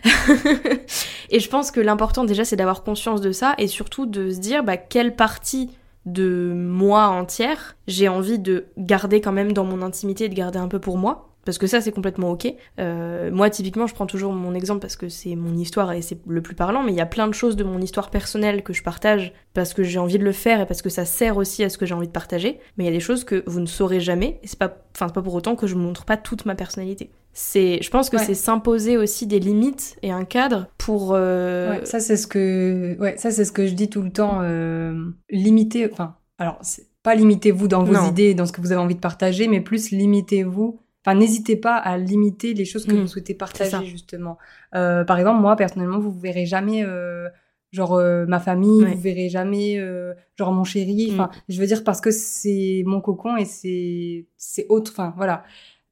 et 1.31 1.41
je 1.41 1.49
pense 1.49 1.71
que 1.71 1.81
l'important 1.81 2.25
déjà 2.25 2.45
c'est 2.45 2.57
d'avoir 2.57 2.83
conscience 2.83 3.21
de 3.21 3.33
ça 3.33 3.55
et 3.59 3.69
surtout 3.69 4.07
de 4.07 4.31
se 4.31 4.39
dire 4.39 4.65
bah, 4.65 4.77
quelle 4.77 5.17
partie 5.17 5.71
de 6.07 6.53
moi 6.55 7.07
entière 7.07 7.77
j'ai 7.87 8.09
envie 8.09 8.39
de 8.39 8.67
garder 8.77 9.21
quand 9.21 9.33
même 9.33 9.53
dans 9.53 9.65
mon 9.65 9.83
intimité 9.83 10.29
de 10.29 10.35
garder 10.35 10.59
un 10.59 10.69
peu 10.69 10.79
pour 10.79 10.99
moi. 10.99 11.34
Parce 11.45 11.59
que 11.59 11.67
ça, 11.67 11.81
c'est 11.81 11.93
complètement 11.93 12.31
ok. 12.31 12.53
Euh, 12.79 13.31
moi, 13.31 13.51
typiquement, 13.51 13.87
je 13.87 13.95
prends 13.95 14.07
toujours 14.07 14.33
mon 14.33 14.55
exemple 14.55 14.81
parce 14.81 14.97
que 14.97 15.09
c'est 15.09 15.35
mon 15.37 15.55
histoire 15.57 15.93
et 15.93 16.03
c'est 16.03 16.19
le 16.27 16.41
plus 16.43 16.55
parlant, 16.55 16.83
mais 16.83 16.93
il 16.93 16.97
y 16.97 17.01
a 17.01 17.07
plein 17.07 17.29
de 17.29 17.35
choses 17.35 17.57
de 17.57 17.65
mon 17.65 17.81
histoire 17.81 18.11
personnelle 18.11 18.63
que 18.63 18.73
je 18.73 18.83
partage 18.83 19.33
parce 19.53 19.75
que 19.75 19.83
j'ai 19.83 19.99
envie 19.99 20.19
de 20.19 20.25
le 20.25 20.33
faire 20.33 20.61
et 20.61 20.67
parce 20.67 20.83
que 20.83 20.89
ça 20.91 21.05
sert 21.05 21.37
aussi 21.37 21.63
à 21.65 21.69
ce 21.69 21.79
que 21.79 21.87
j'ai 21.87 21.95
envie 21.95 22.07
de 22.09 22.13
partager. 22.13 22.59
Mais 22.77 22.85
il 22.85 22.87
y 22.87 22.91
a 22.91 22.93
des 22.93 23.01
choses 23.01 23.25
que 23.25 23.43
vous 23.47 23.61
ne 23.61 23.67
saurez 23.67 24.01
jamais 24.01 24.41
et 24.43 24.47
c'est 24.47 24.59
pas, 24.59 24.75
enfin, 24.95 25.09
c'est 25.09 25.15
pas 25.15 25.23
pour 25.23 25.35
autant 25.35 25.55
que 25.57 25.67
je 25.67 25.75
montre 25.75 26.05
pas 26.05 26.17
toute 26.17 26.45
ma 26.47 26.55
personnalité. 26.55 27.11
C'est, 27.37 27.81
je 27.83 27.91
pense 27.91 28.11
que 28.11 28.17
Ouais. 28.17 28.25
c'est 28.25 28.35
s'imposer 28.35 28.97
aussi 28.97 29.27
des 29.27 29.41
limites 29.41 29.97
et 30.03 30.13
un 30.13 30.25
cadre 30.25 30.69
pour. 30.79 31.13
euh, 31.15 31.71
Ouais, 31.81 31.85
ça 31.85 31.99
c'est 31.99 32.17
ce 32.17 32.29
que 32.29 32.97
ouais, 33.01 33.17
ça 33.19 33.31
c'est 33.33 33.45
ce 33.45 33.51
que 33.51 33.67
je 33.67 33.75
dis 33.75 33.91
tout 33.91 34.03
le 34.03 34.11
temps 34.11 34.39
euh, 34.43 35.11
limiter 35.31 35.91
enfin 35.93 36.15
alors 36.39 36.59
c'est 36.63 36.87
pas 37.03 37.15
limitez-vous 37.17 37.67
dans 37.69 37.83
vos 37.83 37.93
Non. 37.93 38.09
idées 38.09 38.35
dans 38.35 38.47
ce 38.47 38.53
que 38.53 38.61
vous 38.61 38.71
avez 38.71 38.81
envie 38.81 38.95
de 38.95 39.01
partager 39.01 39.49
mais 39.49 39.61
plus 39.61 39.91
limitez-vous 39.91 40.79
enfin 41.05 41.15
n'hésitez 41.17 41.57
pas 41.57 41.77
à 41.77 41.99
limiter 41.99 42.55
les 42.55 42.65
choses 42.65 42.87
que 42.87 42.93
Mm, 42.95 43.01
vous 43.03 43.07
souhaitez 43.07 43.35
partager 43.35 43.85
justement 43.87 44.39
Euh, 44.75 45.05
par 45.05 45.19
exemple 45.19 45.41
moi 45.41 45.55
personnellement 45.57 45.99
vous 45.99 46.13
verrez 46.19 46.47
jamais 46.47 46.83
euh, 46.85 47.29
genre 47.73 47.95
euh, 47.95 48.25
ma 48.27 48.39
famille, 48.41 48.85
Ouais. 48.85 48.95
vous 48.95 49.01
verrez 49.01 49.29
jamais, 49.29 49.79
euh, 49.79 50.15
genre 50.39 50.53
mon 50.53 50.63
chéri. 50.65 51.09
Enfin, 51.13 51.29
je 51.49 51.61
veux 51.61 51.67
dire 51.67 51.83
parce 51.83 52.01
que 52.01 52.13
c'est 52.13 52.83
mon 52.87 53.01
cocon 53.01 53.37
et 53.37 53.45
c'est 53.45 54.27
c'est 54.37 54.67
autre. 54.69 54.93
Enfin, 54.93 55.13
voilà. 55.17 55.43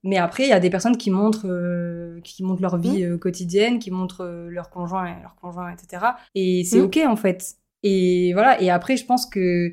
Mais 0.05 0.17
après, 0.17 0.45
il 0.45 0.49
y 0.49 0.53
a 0.53 0.61
des 0.61 0.71
personnes 0.71 0.97
qui 0.97 1.11
montrent, 1.11 1.47
euh, 1.49 2.21
qui 2.23 2.43
montrent 2.45 2.63
leur 2.63 2.77
vie 2.79 3.03
euh, 3.05 3.19
quotidienne, 3.19 3.79
qui 3.81 3.91
montrent 3.91 4.23
euh, 4.25 4.49
leur 4.49 4.71
conjoint, 4.71 5.07
et 5.07 5.23
leur 5.23 5.35
conjoint, 5.37 5.71
etc. 5.73 6.17
Et 6.37 6.63
c'est 6.65 6.81
Mm. 6.81 6.85
ok 6.85 6.99
en 7.09 7.17
fait. 7.17 7.57
Et 7.83 8.33
voilà. 8.33 8.61
Et 8.63 8.71
après, 8.71 8.97
je 8.97 9.05
pense 9.05 9.27
que 9.27 9.69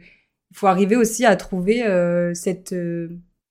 il 0.51 0.57
faut 0.57 0.65
arriver 0.67 0.95
aussi 0.95 1.25
à 1.25 1.35
trouver 1.35 1.85
euh, 1.85 2.33
cette, 2.33 2.73
euh, 2.73 3.09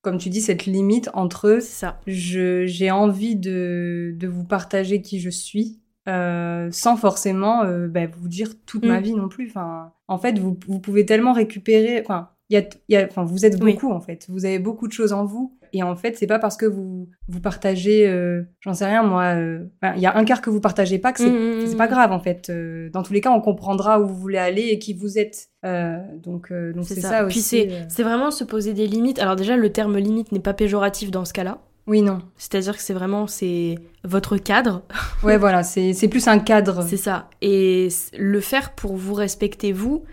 comme 0.08 0.18
tu 0.18 0.30
dis, 0.30 0.40
cette 0.40 0.64
limite 0.66 1.10
entre 1.14 1.58
ça. 1.60 2.00
je 2.06 2.64
j'ai 2.66 2.90
envie 2.90 3.36
de, 3.36 4.14
de 4.16 4.26
vous 4.28 4.44
partager 4.44 5.02
qui 5.02 5.20
je 5.20 5.30
suis 5.30 5.80
euh, 6.08 6.70
sans 6.72 6.96
forcément 6.96 7.64
euh, 7.64 7.86
bah, 7.88 8.06
vous 8.06 8.28
dire 8.28 8.54
toute 8.64 8.84
ma 8.84 9.00
Mm. 9.00 9.02
vie 9.02 9.12
non 9.14 9.28
plus. 9.28 9.48
Enfin, 9.48 9.92
en 10.08 10.18
fait, 10.18 10.38
vous, 10.38 10.58
vous 10.66 10.80
pouvez 10.80 11.04
tellement 11.04 11.34
récupérer. 11.34 12.00
Enfin, 12.00 12.30
y 12.54 12.56
a, 12.56 12.60
il 12.88 12.94
y 12.94 12.96
a, 12.96 13.04
enfin, 13.04 13.24
vous 13.24 13.44
êtes 13.44 13.62
Oui. 13.62 13.74
beaucoup 13.74 13.92
en 13.92 14.00
fait. 14.00 14.26
Vous 14.28 14.44
avez 14.44 14.58
beaucoup 14.58 14.88
de 14.88 14.92
choses 14.92 15.12
en 15.12 15.24
vous. 15.24 15.54
Et 15.74 15.82
en 15.82 15.94
fait, 15.96 16.16
c'est 16.16 16.26
pas 16.26 16.38
parce 16.38 16.56
que 16.56 16.64
vous 16.64 17.10
vous 17.28 17.40
partagez, 17.40 18.08
euh, 18.08 18.42
j'en 18.60 18.72
sais 18.72 18.86
rien 18.86 19.02
moi. 19.02 19.34
euh, 19.36 19.66
Il 19.96 20.00
y 20.00 20.06
a 20.06 20.16
un 20.16 20.24
quart 20.24 20.40
que 20.40 20.48
vous 20.48 20.60
partagez 20.60 20.98
pas 20.98 21.12
que 21.12 21.18
c'est 21.20 21.28
Mm, 21.30 21.62
mm, 21.62 21.66
c'est 21.66 21.74
mm. 21.74 21.78
pas 21.78 21.88
grave 21.88 22.10
en 22.12 22.20
fait. 22.20 22.48
Euh, 22.48 22.88
dans 22.90 23.02
tous 23.02 23.12
les 23.12 23.20
cas, 23.20 23.30
on 23.30 23.42
comprendra 23.42 24.00
où 24.00 24.06
vous 24.06 24.14
voulez 24.14 24.38
aller 24.38 24.62
et 24.68 24.78
qui 24.78 24.94
vous 24.94 25.18
êtes. 25.18 25.48
Euh, 25.66 25.98
donc 26.22 26.50
euh, 26.50 26.72
donc 26.72 26.84
c'est 26.86 26.98
ça. 27.00 27.18
Puis 27.24 27.38
aussi. 27.38 27.42
c'est 27.42 27.68
euh. 27.70 27.84
c'est 27.88 28.02
vraiment 28.02 28.30
se 28.30 28.44
poser 28.44 28.72
des 28.72 28.86
limites. 28.86 29.18
Alors 29.18 29.36
déjà, 29.36 29.56
le 29.56 29.70
terme 29.70 29.98
limite 29.98 30.32
n'est 30.32 30.40
pas 30.40 30.54
péjoratif 30.54 31.10
dans 31.10 31.26
ce 31.26 31.34
cas-là. 31.34 31.58
Oui 31.86 32.02
non. 32.02 32.20
C'est-à-dire 32.36 32.76
que 32.76 32.82
c'est 32.82 32.92
vraiment 32.94 33.26
c'est 33.26 33.76
votre 34.04 34.36
cadre, 34.38 34.82
Ouais 35.22 35.36
voilà, 35.38 35.62
c'est 35.62 35.92
c'est 35.94 36.08
plus 36.08 36.28
un 36.28 36.38
cadre. 36.38 36.82
c'est 36.86 36.96
ça. 36.98 37.28
Et 37.42 37.88
le 38.18 38.40
faire 38.40 38.74
pour 38.74 38.96
vous 38.96 39.14
respecter 39.14 39.72
vous 39.72 40.04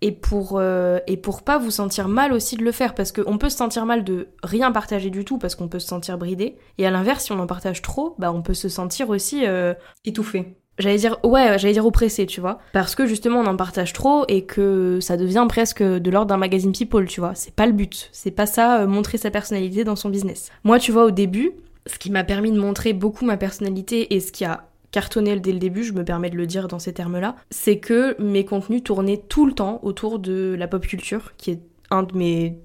et 0.00 0.12
pour 0.12 0.58
euh, 0.58 0.98
et 1.06 1.16
pour 1.16 1.42
pas 1.42 1.58
vous 1.58 1.70
sentir 1.70 2.08
mal 2.08 2.32
aussi 2.32 2.56
de 2.56 2.64
le 2.64 2.72
faire 2.72 2.94
parce 2.94 3.12
qu'on 3.12 3.38
peut 3.38 3.48
se 3.48 3.56
sentir 3.56 3.86
mal 3.86 4.04
de 4.04 4.28
rien 4.42 4.72
partager 4.72 5.10
du 5.10 5.24
tout 5.24 5.38
parce 5.38 5.54
qu'on 5.54 5.68
peut 5.68 5.78
se 5.78 5.88
sentir 5.88 6.18
bridé. 6.18 6.56
Et 6.78 6.86
à 6.86 6.90
l'inverse, 6.90 7.24
si 7.24 7.32
on 7.32 7.38
en 7.38 7.46
partage 7.46 7.82
trop, 7.82 8.14
bah 8.18 8.32
on 8.32 8.42
peut 8.42 8.54
se 8.54 8.68
sentir 8.68 9.10
aussi 9.10 9.46
euh, 9.46 9.74
Étouffé. 10.04 10.56
J'allais 10.78 10.96
dire, 10.96 11.18
ouais, 11.22 11.56
j'allais 11.58 11.72
dire 11.72 11.86
oppressé, 11.86 12.26
tu 12.26 12.40
vois. 12.40 12.58
Parce 12.72 12.96
que 12.96 13.06
justement, 13.06 13.40
on 13.40 13.46
en 13.46 13.56
partage 13.56 13.92
trop 13.92 14.24
et 14.26 14.44
que 14.44 14.98
ça 15.00 15.16
devient 15.16 15.46
presque 15.48 15.82
de 15.82 16.10
l'ordre 16.10 16.26
d'un 16.26 16.36
magazine 16.36 16.72
People, 16.72 17.06
tu 17.06 17.20
vois. 17.20 17.34
C'est 17.36 17.54
pas 17.54 17.66
le 17.66 17.72
but. 17.72 18.08
C'est 18.12 18.32
pas 18.32 18.46
ça, 18.46 18.80
euh, 18.80 18.86
montrer 18.86 19.16
sa 19.16 19.30
personnalité 19.30 19.84
dans 19.84 19.94
son 19.94 20.08
business. 20.08 20.50
Moi, 20.64 20.80
tu 20.80 20.90
vois, 20.90 21.04
au 21.04 21.12
début, 21.12 21.52
ce 21.86 21.98
qui 21.98 22.10
m'a 22.10 22.24
permis 22.24 22.50
de 22.50 22.58
montrer 22.58 22.92
beaucoup 22.92 23.24
ma 23.24 23.36
personnalité 23.36 24.14
et 24.14 24.20
ce 24.20 24.32
qui 24.32 24.44
a 24.44 24.64
cartonné 24.94 25.40
dès 25.40 25.50
le 25.50 25.58
début, 25.58 25.82
je 25.82 25.92
me 25.92 26.04
permets 26.04 26.30
de 26.30 26.36
le 26.36 26.46
dire 26.46 26.68
dans 26.68 26.78
ces 26.78 26.92
termes-là, 26.92 27.34
c'est 27.50 27.78
que 27.78 28.14
mes 28.22 28.44
contenus 28.44 28.84
tournaient 28.84 29.20
tout 29.28 29.44
le 29.44 29.52
temps 29.52 29.80
autour 29.82 30.20
de 30.20 30.54
la 30.56 30.68
pop 30.68 30.86
culture, 30.86 31.32
qui 31.36 31.50
est 31.50 31.60
un 31.90 32.04
de 32.04 32.16
mes 32.16 32.60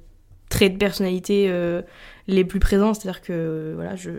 traits 0.48 0.74
de 0.74 0.78
personnalité 0.78 1.48
euh, 1.50 1.82
les 2.28 2.46
plus 2.46 2.60
présents, 2.60 2.94
c'est-à-dire 2.94 3.24
que, 3.24 3.72
voilà, 3.76 3.96
je, 3.96 4.12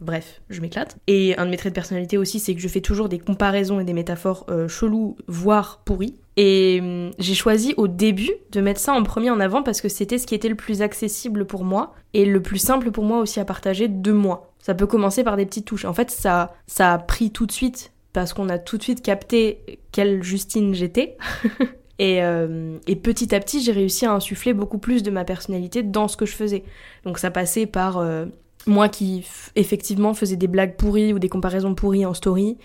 Bref, 0.00 0.42
je 0.50 0.60
m'éclate. 0.60 0.96
Et 1.06 1.36
un 1.38 1.46
de 1.46 1.50
mes 1.50 1.56
traits 1.56 1.72
de 1.72 1.74
personnalité 1.74 2.18
aussi, 2.18 2.38
c'est 2.38 2.54
que 2.54 2.60
je 2.60 2.68
fais 2.68 2.82
toujours 2.82 3.08
des 3.08 3.18
comparaisons 3.18 3.80
et 3.80 3.84
des 3.84 3.94
métaphores 3.94 4.46
euh, 4.48 4.68
cheloues, 4.68 5.16
voire 5.26 5.80
pourries. 5.84 6.14
Et 6.36 6.80
hum, 6.82 7.10
j'ai 7.18 7.34
choisi 7.34 7.74
au 7.76 7.88
début 7.88 8.32
de 8.52 8.60
mettre 8.60 8.80
ça 8.80 8.92
en 8.92 9.02
premier 9.02 9.30
en 9.30 9.40
avant 9.40 9.62
parce 9.62 9.80
que 9.80 9.88
c'était 9.88 10.18
ce 10.18 10.26
qui 10.26 10.34
était 10.34 10.48
le 10.48 10.54
plus 10.54 10.82
accessible 10.82 11.46
pour 11.46 11.64
moi 11.64 11.94
et 12.14 12.24
le 12.24 12.42
plus 12.42 12.58
simple 12.58 12.90
pour 12.90 13.04
moi 13.04 13.20
aussi 13.20 13.40
à 13.40 13.44
partager 13.44 13.88
de 13.88 14.12
moi. 14.12 14.52
Ça 14.58 14.74
peut 14.74 14.86
commencer 14.86 15.24
par 15.24 15.36
des 15.36 15.46
petites 15.46 15.66
touches. 15.66 15.84
En 15.84 15.94
fait, 15.94 16.10
ça, 16.10 16.54
ça 16.66 16.92
a 16.92 16.98
pris 16.98 17.30
tout 17.30 17.46
de 17.46 17.52
suite 17.52 17.92
parce 18.12 18.32
qu'on 18.32 18.48
a 18.48 18.58
tout 18.58 18.78
de 18.78 18.82
suite 18.82 19.02
capté 19.02 19.80
quelle 19.92 20.22
Justine 20.22 20.74
j'étais. 20.74 21.16
Et, 21.98 22.22
euh, 22.22 22.78
et 22.86 22.96
petit 22.96 23.34
à 23.34 23.40
petit, 23.40 23.62
j'ai 23.62 23.72
réussi 23.72 24.04
à 24.04 24.12
insuffler 24.12 24.52
beaucoup 24.52 24.78
plus 24.78 25.02
de 25.02 25.10
ma 25.10 25.24
personnalité 25.24 25.82
dans 25.82 26.08
ce 26.08 26.18
que 26.18 26.26
je 26.26 26.34
faisais. 26.34 26.62
Donc 27.04 27.18
ça 27.18 27.30
passait 27.30 27.64
par 27.64 27.96
euh, 27.96 28.26
moi 28.66 28.88
qui 28.88 29.26
effectivement 29.54 30.12
faisais 30.12 30.36
des 30.36 30.46
blagues 30.46 30.76
pourries 30.76 31.12
ou 31.12 31.18
des 31.18 31.28
comparaisons 31.28 31.74
pourries 31.74 32.04
en 32.04 32.12
story, 32.12 32.58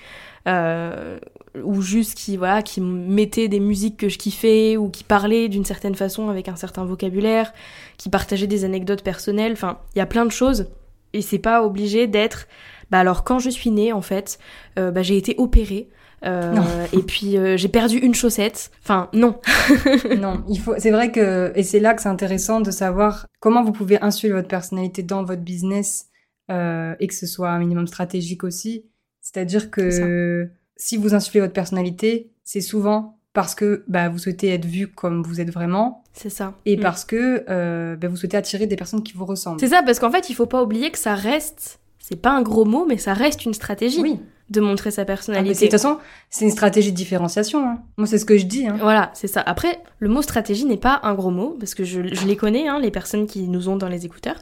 euh, 0.48 1.18
ou 1.64 1.82
juste 1.82 2.16
qui 2.16 2.38
voilà 2.38 2.62
qui 2.62 2.82
mettait 2.82 3.48
des 3.48 3.60
musiques 3.60 3.98
que 3.98 4.10
je 4.10 4.18
kiffais 4.18 4.78
ou 4.78 4.90
qui 4.90 5.04
parlait 5.04 5.50
d'une 5.50 5.66
certaine 5.66 5.96
façon 5.96 6.30
avec 6.30 6.48
un 6.48 6.56
certain 6.56 6.86
vocabulaire, 6.86 7.54
qui 7.98 8.10
partageait 8.10 8.48
des 8.48 8.66
anecdotes 8.66 9.04
personnelles. 9.04 9.54
Enfin, 9.54 9.80
il 9.96 10.00
y 10.00 10.02
a 10.02 10.06
plein 10.06 10.26
de 10.26 10.32
choses 10.32 10.68
et 11.14 11.22
c'est 11.22 11.40
pas 11.40 11.64
obligé 11.64 12.08
d'être. 12.08 12.48
Bah 12.90 13.00
alors 13.00 13.24
quand 13.24 13.40
je 13.40 13.50
suis 13.50 13.72
née 13.72 13.94
en 13.94 14.02
fait, 14.02 14.40
euh, 14.80 14.92
bah, 14.92 15.02
j'ai 15.02 15.18
été 15.18 15.36
opérée. 15.38 15.90
euh, 16.26 16.56
et 16.94 17.02
puis 17.02 17.38
euh, 17.38 17.58
j'ai 17.58 17.70
perdu 17.70 17.98
une 17.98 18.14
chaussette. 18.14 18.72
Enfin 18.84 19.10
non. 19.14 19.40
non, 20.18 20.44
il 20.50 20.60
faut. 20.60 20.76
C'est 20.78 20.92
vrai 20.92 21.12
que 21.12 21.52
et 21.56 21.64
c'est 21.64 21.80
là 21.80 21.94
que 21.94 22.02
c'est 22.02 22.10
intéressant 22.10 22.62
de 22.62 22.72
savoir 22.72 23.28
comment 23.40 23.64
vous 23.64 23.72
pouvez 23.72 24.02
insuler 24.02 24.34
votre 24.34 24.48
personnalité 24.48 25.04
dans 25.04 25.24
votre 25.24 25.42
business 25.42 26.08
euh, 26.50 26.96
et 27.00 27.08
que 27.08 27.14
ce 27.14 27.28
soit 27.28 27.50
un 27.50 27.60
minimum 27.60 27.88
stratégique 27.88 28.44
aussi. 28.44 28.86
C'est-à-dire 29.22 29.70
que 29.70 30.50
si 30.84 30.98
vous 30.98 31.14
insufflez 31.14 31.40
votre 31.42 31.54
personnalité, 31.54 32.32
c'est 32.44 32.62
souvent 32.62 33.18
parce 33.34 33.54
que 33.56 33.84
bah, 33.88 34.10
vous 34.10 34.18
souhaitez 34.18 34.50
être 34.50 34.66
vu 34.66 34.88
comme 34.88 35.22
vous 35.24 35.40
êtes 35.40 35.52
vraiment 35.52 36.04
C'est 36.14 36.30
ça. 36.32 36.54
et 36.66 36.76
Mm. 36.78 36.80
parce 36.82 37.06
que 37.06 37.46
euh, 37.50 37.96
bah, 37.96 38.08
vous 38.08 38.16
souhaitez 38.18 38.36
attirer 38.36 38.66
des 38.68 38.76
personnes 38.76 39.04
qui 39.04 39.14
vous 39.14 39.26
ressemblent. 39.26 39.60
C'est 39.60 39.68
ça 39.68 39.84
parce 39.84 40.00
qu'en 40.00 40.10
fait 40.12 40.30
il 40.30 40.34
faut 40.34 40.48
pas 40.48 40.62
oublier 40.64 40.90
que 40.92 40.98
ça 40.98 41.14
reste. 41.16 41.80
C'est 42.00 42.16
pas 42.20 42.32
un 42.32 42.42
gros 42.42 42.66
mot, 42.66 42.86
mais 42.90 42.98
ça 42.98 43.14
reste 43.14 43.46
une 43.46 43.54
stratégie 43.54 44.02
Oui. 44.02 44.20
de 44.50 44.60
montrer 44.60 44.90
sa 44.92 45.04
Ah, 45.04 45.06
personnalité. 45.06 45.54
De 45.54 45.60
toute 45.60 45.72
façon, 45.72 46.00
c'est 46.32 46.44
une 46.46 46.52
stratégie 46.52 46.92
de 46.92 46.98
différenciation. 46.98 47.64
hein. 47.70 47.80
Moi, 47.96 48.08
c'est 48.08 48.18
ce 48.18 48.26
que 48.26 48.38
je 48.38 48.46
dis. 48.48 48.68
hein. 48.68 48.76
Voilà, 48.82 49.12
c'est 49.14 49.28
ça. 49.28 49.40
Après, 49.42 49.80
le 50.00 50.10
mot 50.10 50.22
stratégie 50.24 50.66
n'est 50.66 50.78
pas 50.78 51.00
un 51.04 51.14
gros 51.14 51.30
mot, 51.30 51.56
parce 51.60 51.74
que 51.76 51.84
je, 51.86 52.02
je 52.14 52.26
les 52.26 52.36
connais, 52.36 52.68
hein, 52.68 52.80
les 52.80 52.90
personnes 52.92 53.28
qui 53.28 53.48
nous 53.48 53.70
ont 53.70 53.78
dans 53.78 53.88
les 53.88 54.06
écouteurs. 54.06 54.42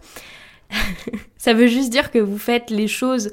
ça 1.37 1.53
veut 1.53 1.67
juste 1.67 1.89
dire 1.91 2.11
que 2.11 2.19
vous 2.19 2.37
faites 2.37 2.69
les 2.69 2.87
choses 2.87 3.29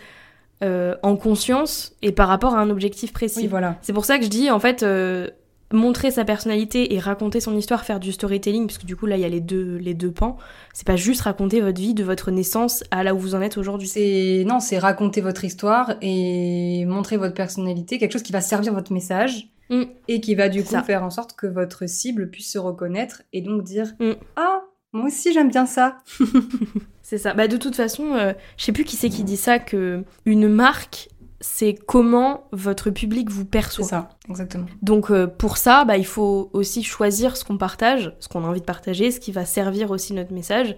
euh, 0.62 0.95
en 1.03 1.16
conscience 1.16 1.95
et 2.03 2.12
par 2.12 2.29
rapport 2.29 2.55
à 2.55 2.61
un 2.61 2.71
objectif 2.71 3.12
précis. 3.12 3.40
Oui, 3.42 3.47
voilà. 3.47 3.77
C'est 3.83 3.92
pour 3.92 4.05
ça 4.05 4.19
que 4.19 4.25
je 4.25 4.31
dis, 4.31 4.51
en 4.51 4.59
fait, 4.61 4.83
euh, 4.83 5.29
montrer 5.73 6.11
sa 6.11 6.25
personnalité 6.25 6.95
et 6.95 6.99
raconter 6.99 7.40
son 7.40 7.57
histoire, 7.57 7.85
faire 7.85 7.99
du 8.01 8.12
storytelling, 8.12 8.66
parce 8.66 8.79
que 8.79 8.87
du 8.87 8.95
coup, 8.97 9.07
là, 9.07 9.16
il 9.16 9.23
y 9.23 9.25
a 9.25 9.29
les 9.29 9.40
deux, 9.40 9.77
les 9.77 9.95
deux 9.95 10.12
pans. 10.12 10.37
C'est 10.73 10.87
pas 10.87 10.97
juste 10.97 11.23
raconter 11.23 11.61
votre 11.61 11.81
vie 11.81 11.92
de 11.92 12.05
votre 12.05 12.31
naissance 12.31 12.85
à 12.90 13.03
là 13.03 13.14
où 13.14 13.19
vous 13.19 13.35
en 13.35 13.42
êtes 13.42 13.59
aujourd'hui. 13.59 13.88
C'est 13.88 14.45
non, 14.47 14.61
c'est 14.61 14.79
raconter 14.79 15.21
votre 15.21 15.45
histoire 15.45 15.95
et 16.03 16.85
montrer 16.87 17.16
votre 17.16 17.35
personnalité, 17.35 17.99
quelque 17.99 18.12
chose 18.12 18.23
qui 18.23 18.33
va 18.33 18.40
servir 18.40 18.73
votre 18.75 18.92
message 18.92 19.49
Mm. 19.69 19.83
et 20.07 20.21
qui 20.21 20.37
va 20.37 20.49
du 20.49 20.62
coup 20.62 20.71
ça. 20.75 20.83
faire 20.85 21.03
en 21.03 21.11
sorte 21.11 21.33
que 21.35 21.49
votre 21.49 21.88
cible 21.88 22.31
puisse 22.31 22.53
se 22.53 22.59
reconnaître 22.59 23.23
et 23.33 23.40
donc 23.40 23.64
dire 23.64 23.95
Mm. 23.99 24.12
ah 24.37 24.61
moi 24.92 25.07
aussi 25.07 25.33
j'aime 25.33 25.51
bien 25.51 25.66
ça. 25.66 25.99
C'est 27.03 27.18
ça. 27.18 27.35
Bah, 27.35 27.46
de 27.46 27.57
toute 27.57 27.77
façon, 27.77 28.14
euh, 28.14 28.33
je 28.57 28.64
sais 28.64 28.72
plus 28.72 28.85
qui 28.85 28.96
c'est 28.96 29.11
qui 29.11 29.22
dit 29.22 29.37
ça, 29.37 29.61
que 29.61 30.03
une 30.25 30.49
marque, 30.49 31.09
c'est 31.40 31.75
comment 31.75 32.49
votre 32.51 32.90
public 32.90 33.31
vous 33.31 33.42
C'est 33.42 33.49
perçoit. 33.51 33.85
ça, 33.85 34.09
exactement. 34.29 34.66
Donc 34.83 35.11
euh, 35.12 35.29
pour 35.29 35.57
ça, 35.57 35.85
bah, 35.85 35.99
il 35.99 36.07
faut 36.07 36.51
aussi 36.53 36.83
choisir 36.83 37.37
ce 37.37 37.44
qu'on 37.44 37.59
partage, 37.59 38.12
ce 38.18 38.29
qu'on 38.29 38.42
a 38.44 38.49
envie 38.49 38.61
de 38.61 38.64
partager, 38.66 39.12
ce 39.12 39.20
qui 39.20 39.31
va 39.31 39.44
servir 39.44 39.92
aussi 39.92 40.14
notre 40.14 40.33
message. 40.33 40.75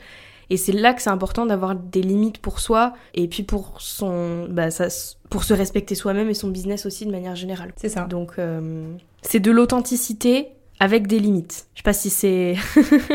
Et 0.51 0.57
c'est 0.57 0.73
là 0.73 0.93
que 0.95 1.01
c'est 1.03 1.11
important 1.11 1.47
d'avoir 1.47 1.75
des 1.75 2.03
limites 2.03 2.39
pour 2.39 2.59
soi 2.61 2.93
et 3.15 3.29
puis 3.29 3.43
pour 3.43 3.81
son, 3.81 4.47
bah, 4.51 4.71
ça, 4.71 4.89
pour 5.31 5.45
se 5.45 5.55
respecter 5.55 5.95
soi-même 5.95 6.29
et 6.29 6.35
son 6.35 6.49
business 6.49 6.85
aussi 6.85 7.07
de 7.07 7.11
manière 7.11 7.37
générale. 7.37 7.73
C'est 7.77 7.89
ça. 7.91 8.05
Donc 8.05 8.33
euh, 8.39 8.93
c'est 9.23 9.41
de 9.41 9.51
l'authenticité 9.51 10.49
avec 10.81 11.07
des 11.07 11.19
limites. 11.19 11.67
Je 11.75 11.81
sais 11.81 11.85
pas 11.85 11.93
si 11.93 12.11
c'est 12.11 12.57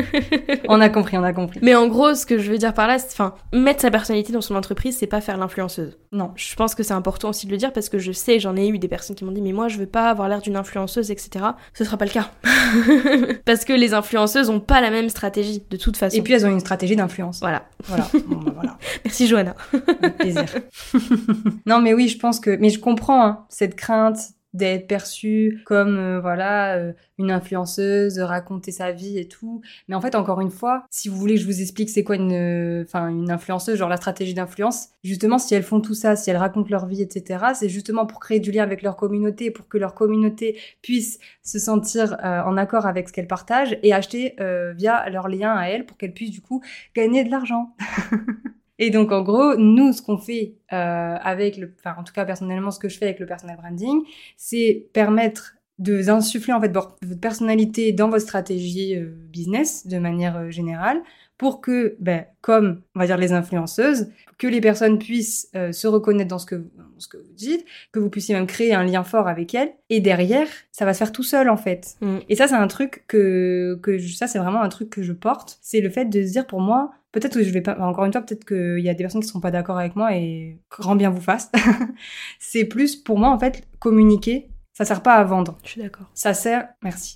On 0.68 0.82
a 0.82 0.90
compris, 0.90 1.18
on 1.18 1.24
a 1.24 1.34
compris. 1.34 1.60
Mais 1.62 1.76
en 1.76 1.88
gros, 1.88 2.14
ce 2.14 2.26
que 2.26 2.38
je 2.38 2.52
veux 2.52 2.58
dire 2.58 2.74
par 2.74 2.88
là, 2.88 3.00
c'est, 3.00 3.12
enfin, 3.12 3.36
mettre 3.54 3.82
sa 3.82 3.92
personnalité 3.92 4.34
dans 4.34 4.42
son 4.42 4.56
entreprise, 4.56 4.98
c'est 4.98 5.08
pas 5.08 5.22
faire 5.22 5.38
l'influenceuse. 5.38 5.98
Non. 6.12 6.32
Je 6.36 6.56
pense 6.56 6.76
que 6.76 6.84
c'est 6.84 6.94
important 6.94 7.30
aussi 7.30 7.46
de 7.46 7.52
le 7.52 7.58
dire 7.58 7.72
parce 7.74 7.90
que 7.90 8.00
je 8.00 8.12
sais, 8.12 8.40
j'en 8.40 8.56
ai 8.56 8.68
eu 8.68 8.80
des 8.80 8.88
personnes 8.88 9.16
qui 9.16 9.26
m'ont 9.26 9.32
dit, 9.32 9.42
mais 9.42 9.54
moi, 9.54 9.68
je 9.68 9.78
veux 9.78 9.86
pas 9.86 10.10
avoir 10.10 10.30
l'air 10.30 10.42
d'une 10.42 10.56
influenceuse, 10.56 11.12
etc. 11.12 11.46
Ce 11.74 11.84
sera 11.84 11.98
pas 11.98 12.06
le 12.06 12.12
cas. 12.12 12.32
parce 13.46 13.66
que 13.66 13.74
les 13.74 13.94
influenceuses 13.94 14.50
ont 14.50 14.60
pas 14.60 14.82
la 14.82 14.90
même 14.90 15.10
stratégie, 15.10 15.64
de 15.70 15.78
toute 15.78 15.98
façon. 15.98 16.18
Et 16.18 16.22
puis 16.22 16.34
elles 16.34 16.46
ont 16.46 16.52
une 16.52 16.60
stratégie 16.60 16.96
d'influence. 16.96 17.40
voilà. 17.40 17.66
Voilà. 17.86 18.08
Bon, 18.28 18.38
bah, 18.38 18.52
voilà. 18.54 18.78
Merci 19.06 19.28
Johanna. 19.28 19.56
Avec 20.02 20.18
plaisir. 20.18 20.46
non, 21.66 21.82
mais 21.82 21.94
oui, 21.94 22.08
je 22.08 22.18
pense 22.18 22.40
que. 22.40 22.56
Mais 22.58 22.70
je 22.70 22.80
comprends 22.80 23.26
hein, 23.26 23.46
cette 23.50 23.76
crainte 23.76 24.18
d'être 24.54 24.88
perçue 24.88 25.62
comme 25.66 25.98
euh, 25.98 26.20
voilà 26.20 26.78
euh, 26.78 26.94
une 27.18 27.32
influenceuse, 27.32 28.20
raconter 28.20 28.72
sa 28.72 28.92
vie 28.92 29.18
et 29.18 29.28
tout. 29.28 29.62
Mais 29.88 29.96
en 29.96 30.02
fait, 30.02 30.16
encore 30.16 30.42
une 30.42 30.52
fois, 30.52 30.86
si 30.90 31.10
vous 31.10 31.18
voulez 31.18 31.36
que 31.36 31.42
je 31.42 31.46
vous 31.46 31.62
explique 31.62 31.90
c'est 31.90 32.04
quoi 32.04 32.16
une, 32.16 32.34
euh, 32.34 32.84
enfin 32.84 33.08
une 33.08 33.32
influenceuse, 33.32 33.78
genre 33.78 33.90
la 33.90 33.98
stratégie 33.98 34.34
d'influence, 34.34 34.90
justement, 35.04 35.38
si 35.38 35.54
elles 35.56 35.64
font 35.64 35.82
tout 35.82 35.94
ça, 35.94 36.16
si 36.16 36.30
elles 36.30 36.38
racontent 36.38 36.70
leur 36.70 36.88
vie, 36.88 37.02
etc., 37.02 37.46
c'est 37.54 37.70
justement 37.70 38.06
pour 38.06 38.20
créer 38.20 38.40
du 38.40 38.52
lien 38.52 38.64
avec 38.64 38.82
leur 38.82 38.96
communauté, 38.96 39.52
pour 39.52 39.68
que 39.68 39.78
leur 39.78 39.94
communauté 39.94 40.60
puisse 40.82 41.20
se 41.44 41.60
sentir 41.60 42.14
euh, 42.24 42.42
en 42.42 42.58
accord 42.58 42.86
avec 42.86 43.08
ce 43.10 43.14
qu'elles 43.14 43.28
partagent 43.28 43.78
et 43.84 43.94
acheter 43.94 44.36
euh, 44.40 44.74
via 44.74 45.10
leur 45.10 45.28
lien 45.28 45.54
à 45.56 45.68
elles 45.68 45.86
pour 45.86 45.98
qu'elles 45.98 46.14
puissent 46.14 46.32
du 46.32 46.42
coup 46.42 46.62
gagner 46.96 47.24
de 47.24 47.30
l'argent. 47.32 47.76
Et 48.80 48.90
donc, 48.90 49.12
en 49.12 49.22
gros, 49.22 49.56
nous, 49.56 49.94
ce 49.94 50.02
qu'on 50.02 50.18
fait 50.18 50.56
euh, 50.74 51.16
avec 51.22 51.58
le, 51.58 51.74
enfin, 51.80 51.96
en 52.00 52.04
tout 52.04 52.14
cas, 52.14 52.26
personnellement, 52.26 52.72
ce 52.72 52.80
que 52.80 52.90
je 52.90 52.98
fais 52.98 53.06
avec 53.06 53.20
le 53.20 53.26
personal 53.26 53.58
branding, 53.58 54.02
c'est 54.38 54.88
permettre 54.94 55.56
de 55.80 56.02
d'insuffler 56.04 56.54
en 56.54 56.62
fait 56.62 56.72
votre 56.72 56.98
personnalité 57.20 57.92
dans 57.94 58.10
votre 58.10 58.22
stratégie 58.24 58.96
euh, 58.96 59.12
business 59.32 59.88
de 59.88 59.98
manière 59.98 60.38
euh, 60.38 60.50
générale 60.52 61.02
pour 61.40 61.62
que, 61.62 61.96
ben, 62.00 62.26
comme 62.42 62.82
on 62.96 63.00
va 63.00 63.08
dire 63.08 63.18
les 63.18 63.34
influenceuses, 63.34 64.08
que 64.38 64.46
les 64.48 64.62
personnes 64.62 65.00
puissent 65.00 65.50
euh, 65.56 65.72
se 65.72 65.88
reconnaître 65.88 66.30
dans 66.30 66.38
ce 66.38 66.46
que, 66.46 66.64
ce 67.00 67.08
que 67.08 67.18
vous 67.18 67.34
dites, 67.34 67.66
que 67.92 68.00
vous 68.00 68.10
puissiez 68.10 68.36
même 68.36 68.46
créer 68.46 68.74
un 68.74 68.84
lien 68.84 69.04
fort 69.04 69.28
avec 69.28 69.54
elles. 69.56 69.74
Et 69.90 70.00
derrière, 70.00 70.48
ça 70.72 70.86
va 70.86 70.94
se 70.94 71.00
faire 71.00 71.12
tout 71.12 71.24
seul 71.24 71.50
en 71.50 71.58
fait. 71.58 71.96
Mm. 72.02 72.18
Et 72.30 72.36
ça, 72.36 72.48
c'est 72.48 72.54
un 72.56 72.68
truc 72.68 73.04
que, 73.08 73.80
que 73.82 73.98
je- 73.98 74.16
ça, 74.16 74.28
c'est 74.28 74.40
vraiment 74.40 74.62
un 74.62 74.70
truc 74.70 74.90
que 74.92 75.02
je 75.02 75.12
porte. 75.12 75.58
C'est 75.62 75.82
le 75.82 75.90
fait 75.90 76.06
de 76.06 76.24
se 76.24 76.32
dire 76.32 76.46
pour 76.46 76.62
moi, 76.62 76.92
peut-être 77.14 77.36
que 77.36 77.44
je 77.44 77.50
vais 77.52 77.62
pas, 77.62 77.78
encore 77.80 78.04
une 78.04 78.12
fois, 78.12 78.22
peut-être 78.22 78.44
qu'il 78.46 78.84
y 78.84 78.90
a 78.90 78.94
des 78.94 79.04
personnes 79.04 79.22
qui 79.22 79.28
seront 79.28 79.40
pas 79.40 79.52
d'accord 79.52 79.78
avec 79.78 79.96
moi 79.96 80.14
et 80.14 80.58
grand 80.70 80.98
bien 80.98 81.10
vous 81.10 81.22
fasse. 81.22 81.50
c'est 82.40 82.66
plus 82.66 82.98
pour 82.98 83.18
moi 83.18 83.30
en 83.30 83.40
fait 83.40 83.66
communiquer. 83.80 84.50
Ça 84.76 84.86
sert 84.86 85.04
pas 85.04 85.14
à 85.14 85.24
vendre. 85.24 85.56
Je 85.64 85.70
suis 85.70 85.82
d'accord. 85.84 86.08
Ça 86.16 86.34
sert, 86.34 86.68
merci. 86.82 87.16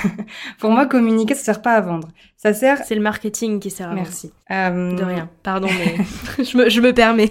pour 0.58 0.70
moi, 0.70 0.84
communiquer, 0.84 1.34
ça 1.34 1.42
sert 1.42 1.62
pas 1.62 1.72
à 1.72 1.80
vendre. 1.80 2.08
Ça 2.36 2.52
sert, 2.52 2.84
C'est 2.84 2.94
le 2.94 3.00
marketing 3.00 3.58
qui 3.58 3.70
sert 3.70 3.86
à 3.86 3.94
vendre. 3.94 4.02
merci. 4.02 4.30
Euh, 4.50 4.94
De 4.94 5.02
rien. 5.02 5.30
Pardon, 5.42 5.68
mais 5.78 6.44
je, 6.44 6.58
me, 6.58 6.68
je 6.68 6.78
me 6.82 6.92
permets. 6.92 7.30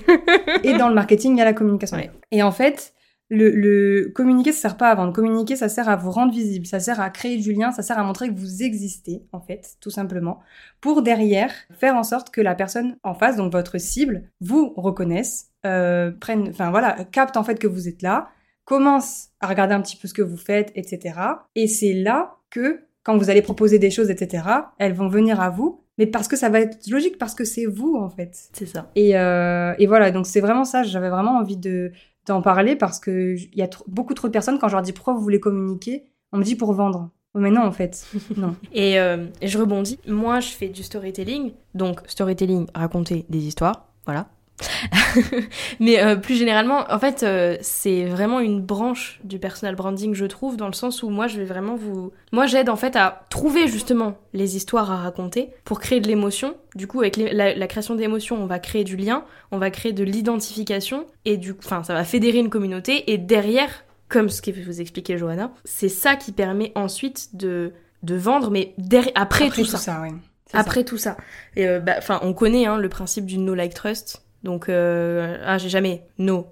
et 0.63 0.75
dans 0.75 0.89
le 0.89 0.95
marketing, 0.95 1.35
il 1.35 1.37
y 1.37 1.41
a 1.41 1.45
la 1.45 1.53
communication. 1.53 1.97
Ouais. 1.97 2.09
Et 2.31 2.41
en 2.41 2.51
fait, 2.51 2.93
le, 3.29 3.51
le 3.51 4.11
communiquer, 4.13 4.51
ça 4.51 4.61
sert 4.61 4.77
pas 4.77 4.89
à 4.89 4.95
vendre. 4.95 5.13
Communiquer, 5.13 5.55
ça 5.55 5.69
sert 5.69 5.87
à 5.87 5.95
vous 5.95 6.11
rendre 6.11 6.33
visible, 6.33 6.65
ça 6.65 6.79
sert 6.79 6.99
à 6.99 7.09
créer 7.09 7.37
du 7.37 7.53
lien, 7.53 7.71
ça 7.71 7.83
sert 7.83 7.97
à 7.97 8.03
montrer 8.03 8.29
que 8.29 8.39
vous 8.39 8.63
existez, 8.63 9.23
en 9.31 9.39
fait, 9.39 9.75
tout 9.79 9.91
simplement, 9.91 10.39
pour 10.81 11.03
derrière 11.03 11.51
faire 11.79 11.95
en 11.95 12.03
sorte 12.03 12.31
que 12.31 12.41
la 12.41 12.55
personne 12.55 12.97
en 13.03 13.13
face, 13.13 13.35
donc 13.35 13.51
votre 13.51 13.77
cible, 13.77 14.23
vous 14.41 14.73
reconnaisse, 14.75 15.51
euh, 15.65 16.11
prenne, 16.11 16.49
enfin 16.49 16.71
voilà, 16.71 17.05
capte 17.11 17.37
en 17.37 17.43
fait 17.43 17.59
que 17.59 17.67
vous 17.67 17.87
êtes 17.87 18.01
là, 18.01 18.29
commence 18.65 19.29
à 19.39 19.47
regarder 19.47 19.73
un 19.73 19.81
petit 19.81 19.97
peu 19.97 20.07
ce 20.07 20.13
que 20.13 20.21
vous 20.21 20.37
faites, 20.37 20.71
etc. 20.75 21.19
Et 21.55 21.67
c'est 21.67 21.93
là 21.93 22.37
que, 22.49 22.81
quand 23.03 23.17
vous 23.17 23.29
allez 23.29 23.41
proposer 23.41 23.79
des 23.79 23.91
choses, 23.91 24.09
etc., 24.09 24.43
elles 24.77 24.93
vont 24.93 25.07
venir 25.07 25.39
à 25.39 25.49
vous, 25.49 25.83
mais 25.97 26.07
parce 26.07 26.27
que 26.27 26.35
ça 26.35 26.49
va 26.49 26.61
être 26.61 26.87
logique, 26.87 27.17
parce 27.17 27.35
que 27.35 27.43
c'est 27.43 27.65
vous, 27.65 27.95
en 27.95 28.09
fait. 28.09 28.49
C'est 28.53 28.65
ça. 28.65 28.89
Et, 28.95 29.17
euh, 29.17 29.73
et 29.79 29.85
voilà, 29.85 30.11
donc 30.11 30.25
c'est 30.25 30.39
vraiment 30.39 30.63
ça, 30.63 30.83
j'avais 30.83 31.09
vraiment 31.09 31.37
envie 31.37 31.57
de 31.57 31.91
d'en 32.29 32.41
parler 32.41 32.75
parce 32.75 32.99
que 32.99 33.35
il 33.35 33.57
y 33.57 33.61
a 33.61 33.69
beaucoup 33.87 34.13
trop 34.13 34.27
de 34.27 34.33
personnes, 34.33 34.57
quand 34.59 34.69
je 34.69 34.73
leur 34.73 34.81
dis 34.81 34.93
pourquoi 34.93 35.13
vous 35.13 35.21
voulez 35.21 35.39
communiquer, 35.39 36.05
on 36.31 36.37
me 36.37 36.43
dit 36.43 36.55
pour 36.55 36.73
vendre. 36.73 37.09
Oh, 37.35 37.39
mais 37.39 37.51
non, 37.51 37.61
en 37.61 37.71
fait, 37.71 38.07
non. 38.37 38.55
Et, 38.73 38.99
euh, 38.99 39.27
et 39.41 39.47
je 39.47 39.57
rebondis. 39.57 39.99
Moi, 40.07 40.39
je 40.39 40.49
fais 40.49 40.69
du 40.69 40.83
storytelling. 40.83 41.51
Donc, 41.75 42.01
storytelling, 42.07 42.67
raconter 42.73 43.25
des 43.29 43.45
histoires. 43.45 43.87
Voilà. 44.05 44.29
Mais 45.79 46.01
euh, 46.03 46.15
plus 46.15 46.35
généralement, 46.35 46.85
en 46.89 46.99
fait, 46.99 47.23
euh, 47.23 47.57
c'est 47.61 48.05
vraiment 48.05 48.39
une 48.39 48.61
branche 48.61 49.19
du 49.23 49.39
personal 49.39 49.75
branding, 49.75 50.13
je 50.13 50.25
trouve, 50.25 50.57
dans 50.57 50.67
le 50.67 50.73
sens 50.73 51.03
où 51.03 51.09
moi, 51.09 51.27
je 51.27 51.37
vais 51.37 51.45
vraiment 51.45 51.75
vous. 51.75 52.11
Moi, 52.31 52.45
j'aide 52.45 52.69
en 52.69 52.75
fait 52.75 52.95
à 52.95 53.25
trouver 53.29 53.67
justement 53.67 54.17
les 54.33 54.55
histoires 54.55 54.91
à 54.91 54.97
raconter 54.97 55.49
pour 55.63 55.79
créer 55.79 55.99
de 55.99 56.07
l'émotion. 56.07 56.55
Du 56.75 56.87
coup, 56.87 57.01
avec 57.01 57.17
les- 57.17 57.31
la, 57.33 57.55
la 57.55 57.67
création 57.67 57.95
d'émotions, 57.95 58.41
on 58.41 58.45
va 58.45 58.59
créer 58.59 58.83
du 58.83 58.95
lien, 58.97 59.23
on 59.51 59.57
va 59.57 59.69
créer 59.71 59.93
de 59.93 60.03
l'identification 60.03 61.05
et 61.25 61.37
du 61.37 61.55
enfin, 61.57 61.83
ça 61.83 61.93
va 61.93 62.03
fédérer 62.03 62.39
une 62.39 62.49
communauté. 62.49 63.11
Et 63.11 63.17
derrière, 63.17 63.69
comme 64.07 64.29
ce 64.29 64.41
que 64.41 64.51
vous 64.51 64.81
expliquez, 64.81 65.17
Johanna, 65.17 65.51
c'est 65.65 65.89
ça 65.89 66.15
qui 66.15 66.31
permet 66.31 66.71
ensuite 66.75 67.35
de 67.35 67.73
de 68.01 68.15
vendre, 68.15 68.49
mais 68.49 68.73
derrière, 68.77 69.11
après, 69.15 69.49
tout, 69.49 69.65
ça. 69.65 70.01
ouais. 70.01 70.11
Ça. 70.49 70.57
Après 70.57 70.85
tout 70.85 70.97
ça. 70.97 71.17
Euh, 71.57 71.79
bah, 71.81 71.95
enfin, 71.97 72.19
on 72.23 72.33
connaît 72.33 72.65
hein, 72.65 72.77
le 72.77 72.87
principe 72.87 73.25
du 73.25 73.37
no 73.37 73.53
like 73.53 73.73
trust. 73.73 74.23
Donc, 74.43 74.69
euh, 74.69 75.37
ah, 75.45 75.57
j'ai 75.57 75.69
jamais. 75.69 76.03
No. 76.17 76.47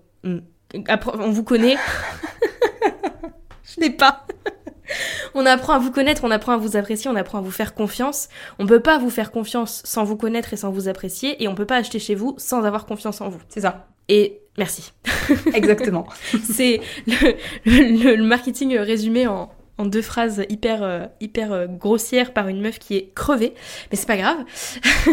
Après, 0.88 1.12
on 1.19 1.30
vous 1.32 1.43
connaît. 1.43 1.76
Je 3.63 3.82
l'ai 3.82 3.89
pas. 3.89 4.26
on 5.34 5.45
apprend 5.45 5.73
à 5.73 5.80
vous 5.80 5.91
connaître, 5.91 6.23
on 6.23 6.32
apprend 6.32 6.54
à 6.54 6.58
vous 6.58 6.78
apprécier, 6.78 7.10
on 7.10 7.15
apprend 7.15 7.38
à 7.39 7.41
vous 7.41 7.52
faire 7.52 7.73
confiance. 7.73 8.30
On 8.60 8.65
peut 8.65 8.80
pas 8.80 8.97
vous 8.97 9.10
faire 9.10 9.32
confiance 9.32 9.82
sans 9.86 10.04
vous 10.04 10.15
connaître 10.17 10.54
et 10.54 10.58
sans 10.58 10.71
vous 10.71 10.88
apprécier, 10.88 11.41
et 11.43 11.47
on 11.47 11.56
peut 11.56 11.65
pas 11.65 11.76
acheter 11.78 12.00
chez 12.00 12.15
vous 12.15 12.36
sans 12.38 12.63
avoir 12.63 12.86
confiance 12.86 13.19
en 13.21 13.30
vous. 13.30 13.39
C'est 13.50 13.62
ça, 13.62 13.88
Et 14.08 14.39
merci. 14.58 14.93
exactement. 15.54 16.08
C'est 16.43 16.80
le, 17.06 17.36
le- 17.65 18.15
le 18.15 18.23
marketing 18.23 18.78
résumé 18.78 19.28
en, 19.28 19.52
en 19.78 19.86
deux 19.86 20.02
phrases 20.02 20.45
hyper, 20.50 20.82
euh, 20.84 21.06
hyper 21.19 21.52
euh, 21.52 21.67
grossières 21.67 22.32
par 22.34 22.47
une 22.47 22.62
meuf 22.62 22.80
qui 22.80 22.95
est 22.95 23.12
crevée. 23.13 23.54
Mais 23.91 23.97
c'est 23.97 24.08
pas 24.08 24.17
grave. 24.17 24.38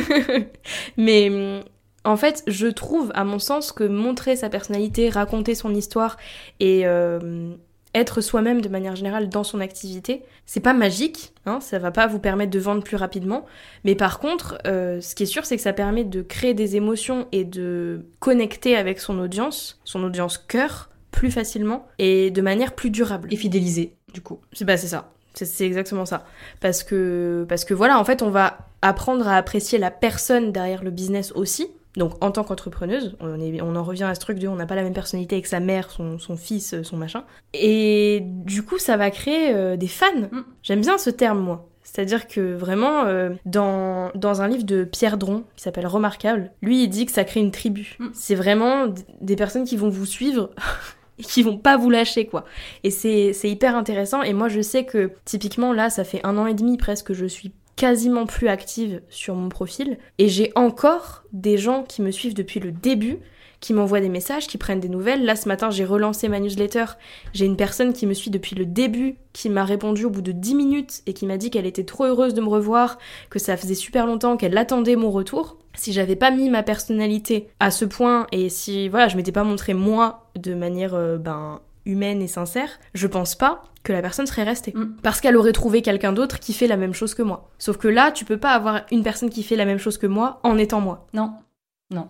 Mais 0.97 1.29
hum, 1.29 1.65
en 2.05 2.17
fait, 2.17 2.43
je 2.47 2.67
trouve, 2.67 3.11
à 3.15 3.25
mon 3.25 3.39
sens, 3.39 3.73
que 3.73 3.85
montrer 3.85 4.37
sa 4.37 4.49
personnalité, 4.49 5.09
raconter 5.09 5.55
son 5.55 5.75
histoire 5.75 6.17
et 6.61 6.83
euh, 6.87 7.53
être 7.95 8.21
soi-même 8.21 8.61
de 8.61 8.69
manière 8.69 8.97
générale 8.97 9.29
dans 9.29 9.45
son 9.45 9.61
activité, 9.61 10.23
c'est 10.47 10.61
pas 10.61 10.75
magique, 10.75 11.33
hein, 11.47 11.61
ça 11.61 11.79
va 11.79 11.91
pas 11.93 12.07
vous 12.07 12.19
permettre 12.19 12.51
de 12.51 12.59
vendre 12.59 12.83
plus 12.83 12.97
rapidement, 12.97 13.47
mais 13.85 13.95
par 13.95 14.19
contre, 14.19 14.59
euh, 14.67 15.01
ce 15.01 15.15
qui 15.15 15.23
est 15.23 15.27
sûr, 15.27 15.47
c'est 15.47 15.57
que 15.57 15.63
ça 15.63 15.73
permet 15.73 16.05
de 16.05 16.21
créer 16.21 16.55
des 16.55 16.77
émotions 16.77 17.27
et 17.33 17.45
de 17.45 18.05
connecter 18.19 18.77
avec 18.77 18.99
son 19.01 19.19
audience, 19.21 19.81
son 19.85 20.03
audience 20.03 20.39
cœur, 20.39 20.91
plus 21.13 21.31
facilement 21.31 21.87
et 21.99 22.33
de 22.33 22.43
manière 22.43 22.75
plus 22.75 22.91
durable. 22.91 23.33
Et 23.33 23.37
fidéliser, 23.37 23.95
du 24.13 24.21
coup. 24.21 24.41
C'est 24.53 24.65
bah, 24.65 24.77
c'est 24.77 24.89
ça. 24.89 25.13
C'est- 25.35 25.45
C'est 25.45 25.65
exactement 25.65 26.05
ça. 26.07 26.25
Parce 26.61 26.83
que, 26.83 27.47
parce 27.49 27.65
que 27.65 27.73
voilà, 27.75 27.99
en 28.01 28.05
fait, 28.05 28.21
on 28.23 28.31
va 28.31 28.59
apprendre 28.83 29.29
à 29.29 29.37
apprécier 29.37 29.79
la 29.79 29.93
personne 29.93 30.51
derrière 30.51 30.83
le 30.83 30.91
business 30.91 31.31
aussi. 31.37 31.69
Donc, 31.97 32.23
en 32.25 32.31
tant 32.33 32.43
qu'entrepreneuse, 32.45 33.17
on, 33.21 33.41
est- 33.41 33.61
on 33.61 33.77
en 33.77 33.85
revient 33.85 34.05
à 34.05 34.15
ce 34.15 34.21
truc 34.21 34.39
de 34.39 34.49
on 34.49 34.57
n'a 34.57 34.67
pas 34.67 34.75
la 34.75 34.83
même 34.83 34.93
personnalité 34.95 35.37
avec 35.37 35.47
sa 35.47 35.61
mère, 35.61 35.91
son, 35.91 36.19
son 36.19 36.37
fils, 36.37 36.83
son 36.83 36.97
machin. 36.97 37.25
Et 37.53 38.21
du 38.25 38.63
coup, 38.65 38.79
ça 38.79 38.97
va 38.97 39.11
créer 39.11 39.55
euh, 39.55 39.77
des 39.77 39.87
fans. 39.87 40.07
Mm. 40.33 40.41
J'aime 40.63 40.81
bien 40.81 40.99
ce 40.99 41.11
terme, 41.11 41.39
moi. 41.39 41.69
C'est-à-dire 41.85 42.27
que 42.27 42.55
vraiment, 42.55 43.05
euh, 43.05 43.31
dans, 43.45 44.11
dans 44.15 44.43
un 44.43 44.49
livre 44.49 44.65
de 44.65 44.85
Pierre 44.85 45.19
Dron, 45.19 45.45
qui 45.55 45.63
s'appelle 45.63 45.87
Remarquable, 45.87 46.51
lui, 46.63 46.83
il 46.85 46.89
dit 46.89 47.07
que 47.07 47.13
ça 47.13 47.25
crée 47.25 47.41
une 47.41 47.51
tribu. 47.53 47.97
Mm. 48.01 48.07
C'est 48.13 48.35
vraiment 48.35 48.87
des 49.21 49.37
personnes 49.37 49.65
qui 49.65 49.77
vont 49.77 49.91
vous 49.91 50.07
suivre 50.07 50.51
et 51.19 51.23
qui 51.23 51.43
vont 51.45 51.59
pas 51.59 51.77
vous 51.77 51.91
lâcher, 51.91 52.27
quoi. 52.27 52.45
Et 52.83 52.91
c'est 52.91 53.33
c'est 53.35 53.49
hyper 53.51 53.77
intéressant. 53.77 54.23
Et 54.23 54.33
moi, 54.33 54.49
je 54.49 54.63
sais 54.63 54.85
que 54.85 55.13
typiquement, 55.25 55.73
là, 55.73 55.91
ça 55.91 56.03
fait 56.03 56.21
un 56.25 56.39
an 56.39 56.47
et 56.47 56.55
demi 56.55 56.77
presque 56.77 57.07
que 57.09 57.15
je 57.15 57.27
suis 57.27 57.53
quasiment 57.77 58.27
plus 58.27 58.49
active 58.49 59.03
sur 59.09 59.35
mon 59.35 59.49
profil. 59.49 59.99
Et 60.19 60.29
j'ai 60.29 60.53
encore 60.55 61.25
des 61.33 61.59
gens 61.59 61.83
qui 61.83 62.03
me 62.03 62.11
suivent 62.11 62.35
depuis 62.35 62.61
le 62.61 62.73
début, 62.73 63.19
qui 63.61 63.73
m'envoient 63.73 64.01
des 64.01 64.11
messages, 64.11 64.47
qui 64.47 64.59
prennent 64.59 64.81
des 64.81 64.89
nouvelles. 64.89 65.25
Là, 65.25 65.37
ce 65.37 65.49
matin, 65.49 65.71
j'ai 65.71 65.85
relancé 65.85 66.29
ma 66.29 66.39
newsletter. 66.39 66.85
J'ai 67.33 67.47
une 67.47 67.57
personne 67.57 67.95
qui 67.95 68.07
me 68.07 68.13
suit 68.13 68.31
depuis 68.31 68.55
le 68.55 68.67
début, 68.67 69.17
qui 69.33 69.49
m'a 69.49 69.65
répondu 69.65 70.05
au 70.05 70.11
bout 70.11 70.21
de 70.21 70.33
10 70.33 70.55
minutes 70.55 71.03
et 71.07 71.15
qui 71.15 71.25
m'a 71.25 71.39
dit 71.39 71.51
qu'elle 71.51 71.67
était 71.67 71.85
trop 71.85 72.05
heureuse 72.05 72.35
de 72.35 72.43
me 72.43 72.49
revoir, 72.49 72.99
que 73.31 73.39
ça 73.39 73.57
faisait 73.57 73.75
super 73.75 74.07
longtemps 74.07 74.37
qu'elle 74.37 74.59
attendait 74.59 74.97
mon 74.97 75.11
retour. 75.11 75.57
Si 75.77 75.93
j'avais 75.93 76.15
pas 76.15 76.31
mis 76.31 76.51
ma 76.51 76.63
personnalité 76.63 77.49
à 77.59 77.71
ce 77.71 77.85
point 77.85 78.27
et 78.33 78.49
si 78.49 78.89
voilà, 78.89 79.09
je 79.09 79.17
m'étais 79.17 79.33
pas 79.33 79.45
montré 79.45 79.73
moi 79.75 80.31
de 80.37 80.55
manière 80.55 80.95
euh, 80.95 81.17
ben 81.17 81.61
humaine 81.87 82.23
et 82.23 82.29
sincère, 82.29 82.81
je 82.95 83.07
pense 83.07 83.35
pas 83.35 83.63
que 83.83 83.93
la 83.93 84.03
personne 84.03 84.27
serait 84.27 84.45
restée. 84.45 84.73
Mm. 84.75 84.97
Parce 85.03 85.21
qu'elle 85.21 85.37
aurait 85.37 85.53
trouvé 85.53 85.83
quelqu'un 85.83 86.13
d'autre 86.13 86.41
qui 86.41 86.53
fait 86.53 86.67
la 86.67 86.77
même 86.77 86.95
chose 86.95 87.15
que 87.15 87.23
moi. 87.23 87.51
Sauf 87.59 87.77
que 87.77 87.89
là, 87.89 88.11
tu 88.13 88.25
peux 88.25 88.39
pas 88.39 88.53
avoir 88.53 88.83
une 88.91 89.03
personne 89.03 89.31
qui 89.31 89.43
fait 89.43 89.57
la 89.57 89.65
même 89.65 89.79
chose 89.79 89.99
que 89.99 90.07
moi 90.07 90.41
en 90.43 90.59
étant 90.59 90.81
moi. 90.81 91.07
Non. 91.13 91.35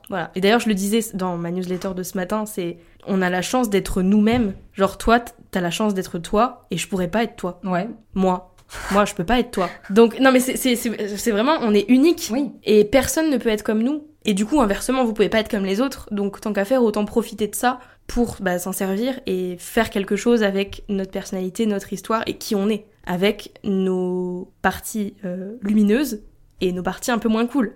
Voilà. 0.08 0.30
Et 0.34 0.40
d'ailleurs, 0.40 0.60
je 0.60 0.68
le 0.68 0.74
disais 0.74 1.00
dans 1.14 1.36
ma 1.36 1.50
newsletter 1.50 1.90
de 1.94 2.02
ce 2.02 2.16
matin, 2.16 2.46
c'est 2.46 2.78
on 3.06 3.22
a 3.22 3.30
la 3.30 3.42
chance 3.42 3.70
d'être 3.70 4.02
nous-mêmes. 4.02 4.54
Genre 4.72 4.98
toi, 4.98 5.20
t'as 5.50 5.60
la 5.60 5.70
chance 5.70 5.94
d'être 5.94 6.18
toi 6.18 6.66
et 6.70 6.78
je 6.78 6.88
pourrais 6.88 7.08
pas 7.08 7.22
être 7.22 7.36
toi. 7.36 7.60
Ouais. 7.64 7.88
Moi. 8.14 8.54
Moi, 8.92 9.04
je 9.04 9.14
peux 9.14 9.24
pas 9.24 9.38
être 9.38 9.50
toi. 9.50 9.68
Donc, 9.90 10.18
non, 10.20 10.32
mais 10.32 10.40
c'est 10.40 11.30
vraiment, 11.30 11.58
on 11.60 11.74
est 11.74 11.88
unique. 11.88 12.30
Oui. 12.32 12.50
Et 12.64 12.84
personne 12.84 13.30
ne 13.30 13.36
peut 13.36 13.50
être 13.50 13.62
comme 13.62 13.82
nous. 13.82 14.04
Et 14.24 14.32
du 14.32 14.46
coup, 14.46 14.60
inversement, 14.60 15.04
vous 15.04 15.12
pouvez 15.12 15.28
pas 15.28 15.38
être 15.38 15.50
comme 15.50 15.66
les 15.66 15.82
autres. 15.82 16.08
Donc, 16.10 16.40
tant 16.40 16.52
qu'à 16.52 16.64
faire, 16.64 16.82
autant 16.82 17.04
profiter 17.04 17.46
de 17.46 17.54
ça 17.54 17.78
pour 18.06 18.36
bah, 18.40 18.58
s'en 18.58 18.72
servir 18.72 19.20
et 19.26 19.56
faire 19.58 19.90
quelque 19.90 20.16
chose 20.16 20.42
avec 20.42 20.84
notre 20.88 21.10
personnalité, 21.10 21.66
notre 21.66 21.92
histoire 21.92 22.22
et 22.26 22.36
qui 22.36 22.54
on 22.54 22.68
est. 22.68 22.86
Avec 23.06 23.58
nos 23.64 24.50
parties 24.62 25.14
euh, 25.26 25.56
lumineuses 25.60 26.22
et 26.62 26.72
nos 26.72 26.82
parties 26.82 27.10
un 27.10 27.18
peu 27.18 27.28
moins 27.28 27.46
cool. 27.46 27.74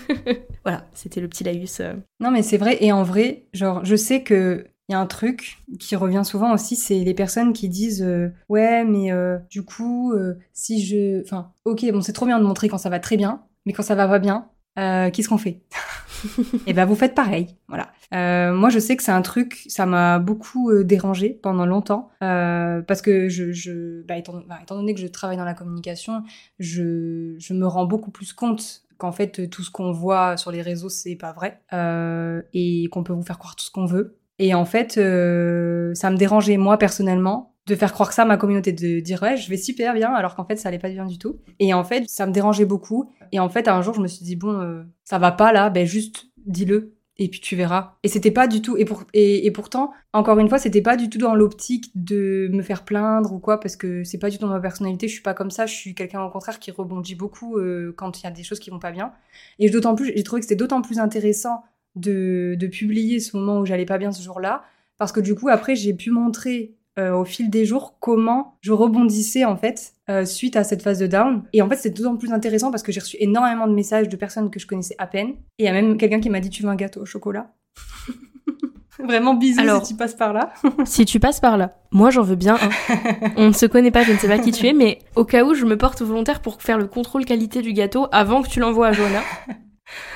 voilà, 0.64 0.86
c'était 0.94 1.20
le 1.20 1.26
petit 1.26 1.42
laïus. 1.42 1.80
euh. 1.80 1.94
Non, 2.20 2.30
mais 2.30 2.42
c'est 2.42 2.56
vrai. 2.56 2.78
Et 2.80 2.92
en 2.92 3.02
vrai, 3.02 3.46
genre, 3.52 3.84
je 3.84 3.96
sais 3.96 4.22
que 4.22 4.66
il 4.88 4.92
y 4.92 4.94
a 4.94 5.00
un 5.00 5.06
truc 5.06 5.58
qui 5.78 5.94
revient 5.96 6.22
souvent 6.24 6.52
aussi, 6.52 6.76
c'est 6.76 6.98
les 7.00 7.14
personnes 7.14 7.52
qui 7.52 7.68
disent 7.68 8.02
euh, 8.02 8.28
ouais, 8.48 8.84
mais 8.84 9.10
du 9.48 9.62
coup, 9.64 10.12
si 10.52 10.84
je, 10.84 11.22
enfin, 11.22 11.52
ok, 11.64 11.84
bon, 11.92 12.00
c'est 12.00 12.12
trop 12.12 12.26
bien 12.26 12.38
de 12.40 12.44
montrer 12.44 12.68
quand 12.68 12.78
ça 12.78 12.90
va 12.90 12.98
très 12.98 13.16
bien, 13.16 13.42
mais 13.66 13.72
quand 13.72 13.84
ça 13.84 13.94
va 13.94 14.08
pas 14.08 14.18
bien, 14.18 14.48
qu'est-ce 14.76 15.28
qu'on 15.28 15.38
fait? 15.38 15.62
Et 16.66 16.72
ben, 16.72 16.84
vous 16.84 16.94
faites 16.94 17.14
pareil, 17.14 17.56
voilà. 17.68 17.88
Euh, 18.14 18.52
moi, 18.52 18.70
je 18.70 18.78
sais 18.78 18.96
que 18.96 19.02
c'est 19.02 19.12
un 19.12 19.22
truc, 19.22 19.64
ça 19.68 19.86
m'a 19.86 20.18
beaucoup 20.18 20.70
euh, 20.70 20.84
dérangé 20.84 21.30
pendant 21.30 21.66
longtemps, 21.66 22.10
euh, 22.22 22.82
parce 22.82 23.02
que 23.02 23.28
je, 23.28 23.52
je 23.52 24.02
étant, 24.16 24.42
bah, 24.48 24.58
étant 24.62 24.76
donné 24.76 24.94
que 24.94 25.00
je 25.00 25.06
travaille 25.06 25.36
dans 25.36 25.44
la 25.44 25.54
communication, 25.54 26.22
je, 26.58 27.34
je 27.38 27.54
me 27.54 27.66
rends 27.66 27.86
beaucoup 27.86 28.10
plus 28.10 28.32
compte 28.32 28.82
qu'en 29.00 29.12
fait 29.12 29.48
tout 29.50 29.62
ce 29.62 29.70
qu'on 29.70 29.90
voit 29.90 30.36
sur 30.36 30.52
les 30.52 30.62
réseaux 30.62 30.90
c'est 30.90 31.16
pas 31.16 31.32
vrai 31.32 31.60
euh, 31.72 32.42
et 32.52 32.86
qu'on 32.92 33.02
peut 33.02 33.12
vous 33.12 33.22
faire 33.22 33.38
croire 33.38 33.56
tout 33.56 33.64
ce 33.64 33.70
qu'on 33.70 33.86
veut 33.86 34.18
et 34.38 34.54
en 34.54 34.64
fait 34.64 34.98
euh, 34.98 35.92
ça 35.94 36.10
me 36.10 36.16
dérangeait 36.16 36.58
moi 36.58 36.76
personnellement 36.78 37.49
de 37.70 37.76
faire 37.76 37.92
croire 37.92 38.12
ça 38.12 38.22
à 38.22 38.24
ma 38.24 38.36
communauté, 38.36 38.72
de 38.72 39.00
dire 39.00 39.22
ouais, 39.22 39.36
je 39.36 39.48
vais 39.48 39.56
super 39.56 39.94
bien, 39.94 40.12
alors 40.12 40.34
qu'en 40.34 40.44
fait, 40.44 40.56
ça 40.56 40.68
allait 40.68 40.78
pas 40.78 40.90
bien 40.90 41.06
du 41.06 41.18
tout. 41.18 41.38
Et 41.58 41.72
en 41.72 41.84
fait, 41.84 42.08
ça 42.08 42.26
me 42.26 42.32
dérangeait 42.32 42.64
beaucoup. 42.64 43.10
Et 43.32 43.38
en 43.38 43.48
fait, 43.48 43.68
un 43.68 43.80
jour, 43.80 43.94
je 43.94 44.00
me 44.00 44.08
suis 44.08 44.24
dit, 44.24 44.36
bon, 44.36 44.60
euh, 44.60 44.82
ça 45.04 45.18
va 45.18 45.30
pas 45.32 45.52
là, 45.52 45.70
ben 45.70 45.86
juste 45.86 46.26
dis-le. 46.44 46.96
Et 47.16 47.28
puis 47.28 47.40
tu 47.40 47.54
verras. 47.54 47.96
Et 48.02 48.08
c'était 48.08 48.30
pas 48.30 48.48
du 48.48 48.62
tout. 48.62 48.78
Et, 48.78 48.86
pour, 48.86 49.04
et, 49.12 49.50
pourtant, 49.50 49.92
encore 50.14 50.38
une 50.38 50.48
fois, 50.48 50.58
c'était 50.58 50.80
pas 50.80 50.96
du 50.96 51.10
tout 51.10 51.18
dans 51.18 51.34
l'optique 51.34 51.90
de 51.94 52.48
me 52.50 52.62
faire 52.62 52.82
plaindre 52.82 53.32
ou 53.34 53.38
quoi, 53.38 53.60
parce 53.60 53.76
que 53.76 54.04
c'est 54.04 54.18
pas 54.18 54.30
du 54.30 54.38
tout 54.38 54.46
dans 54.46 54.52
ma 54.52 54.60
personnalité. 54.60 55.06
Je 55.06 55.12
suis 55.12 55.22
pas 55.22 55.34
comme 55.34 55.50
ça. 55.50 55.66
Je 55.66 55.74
suis 55.74 55.94
quelqu'un 55.94 56.22
au 56.22 56.30
contraire 56.30 56.58
qui 56.58 56.70
rebondit 56.70 57.14
beaucoup 57.14 57.58
euh, 57.58 57.92
quand 57.94 58.20
il 58.20 58.24
y 58.24 58.26
a 58.26 58.30
des 58.30 58.42
choses 58.42 58.58
qui 58.58 58.70
vont 58.70 58.78
pas 58.78 58.90
bien. 58.90 59.12
Et 59.58 59.68
d'autant 59.68 59.94
plus, 59.94 60.14
j'ai 60.16 60.22
trouvé 60.22 60.40
que 60.40 60.46
c'était 60.46 60.56
d'autant 60.56 60.80
plus 60.80 60.98
intéressant 60.98 61.62
de, 61.94 62.56
de 62.58 62.66
publier 62.66 63.20
ce 63.20 63.36
moment 63.36 63.60
où 63.60 63.66
j'allais 63.66 63.84
pas 63.84 63.98
bien 63.98 64.12
ce 64.12 64.22
jour-là, 64.22 64.64
parce 64.96 65.12
que 65.12 65.20
du 65.20 65.34
coup, 65.34 65.48
après, 65.48 65.76
j'ai 65.76 65.92
pu 65.92 66.10
montrer 66.10 66.74
euh, 66.98 67.12
au 67.12 67.24
fil 67.24 67.50
des 67.50 67.64
jours 67.64 67.96
comment 68.00 68.56
je 68.62 68.72
rebondissais 68.72 69.44
en 69.44 69.56
fait 69.56 69.92
euh, 70.08 70.24
suite 70.24 70.56
à 70.56 70.64
cette 70.64 70.82
phase 70.82 70.98
de 70.98 71.06
down. 71.06 71.44
Et 71.52 71.62
en 71.62 71.68
fait, 71.68 71.76
c'est 71.76 71.90
d'autant 71.90 72.16
plus 72.16 72.32
intéressant 72.32 72.70
parce 72.70 72.82
que 72.82 72.90
j'ai 72.90 73.00
reçu 73.00 73.16
énormément 73.20 73.68
de 73.68 73.72
messages 73.72 74.08
de 74.08 74.16
personnes 74.16 74.50
que 74.50 74.58
je 74.58 74.66
connaissais 74.66 74.96
à 74.98 75.06
peine. 75.06 75.30
Et 75.58 75.62
il 75.62 75.64
y 75.66 75.68
a 75.68 75.72
même 75.72 75.96
quelqu'un 75.96 76.20
qui 76.20 76.30
m'a 76.30 76.40
dit 76.40 76.50
Tu 76.50 76.62
veux 76.64 76.68
un 76.68 76.76
gâteau 76.76 77.02
au 77.02 77.06
chocolat? 77.06 77.52
Vraiment 78.98 79.34
bisous 79.34 79.60
Alors, 79.60 79.86
si 79.86 79.94
tu 79.94 79.98
passes 79.98 80.14
par 80.14 80.32
là. 80.32 80.52
si 80.84 81.04
tu 81.04 81.20
passes 81.20 81.40
par 81.40 81.56
là, 81.56 81.76
moi 81.90 82.10
j'en 82.10 82.22
veux 82.22 82.34
bien 82.34 82.58
On 83.36 83.48
ne 83.48 83.52
se 83.52 83.64
connaît 83.64 83.90
pas, 83.90 84.02
je 84.02 84.12
ne 84.12 84.18
sais 84.18 84.28
pas 84.28 84.38
qui 84.38 84.52
tu 84.52 84.66
es, 84.66 84.72
mais 84.72 84.98
au 85.16 85.24
cas 85.24 85.44
où 85.44 85.54
je 85.54 85.64
me 85.64 85.78
porte 85.78 86.02
volontaire 86.02 86.42
pour 86.42 86.60
faire 86.60 86.76
le 86.76 86.86
contrôle 86.86 87.24
qualité 87.24 87.62
du 87.62 87.72
gâteau 87.72 88.08
avant 88.12 88.42
que 88.42 88.48
tu 88.48 88.60
l'envoies 88.60 88.88
à 88.88 88.92
Joanna. 88.92 89.22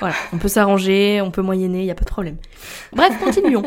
Voilà, 0.00 0.14
on 0.32 0.38
peut 0.38 0.48
s'arranger, 0.48 1.20
on 1.22 1.30
peut 1.30 1.42
moyenner, 1.42 1.80
il 1.80 1.86
y 1.86 1.90
a 1.90 1.94
pas 1.94 2.04
de 2.04 2.10
problème. 2.10 2.36
Bref, 2.92 3.12
continuons. 3.22 3.62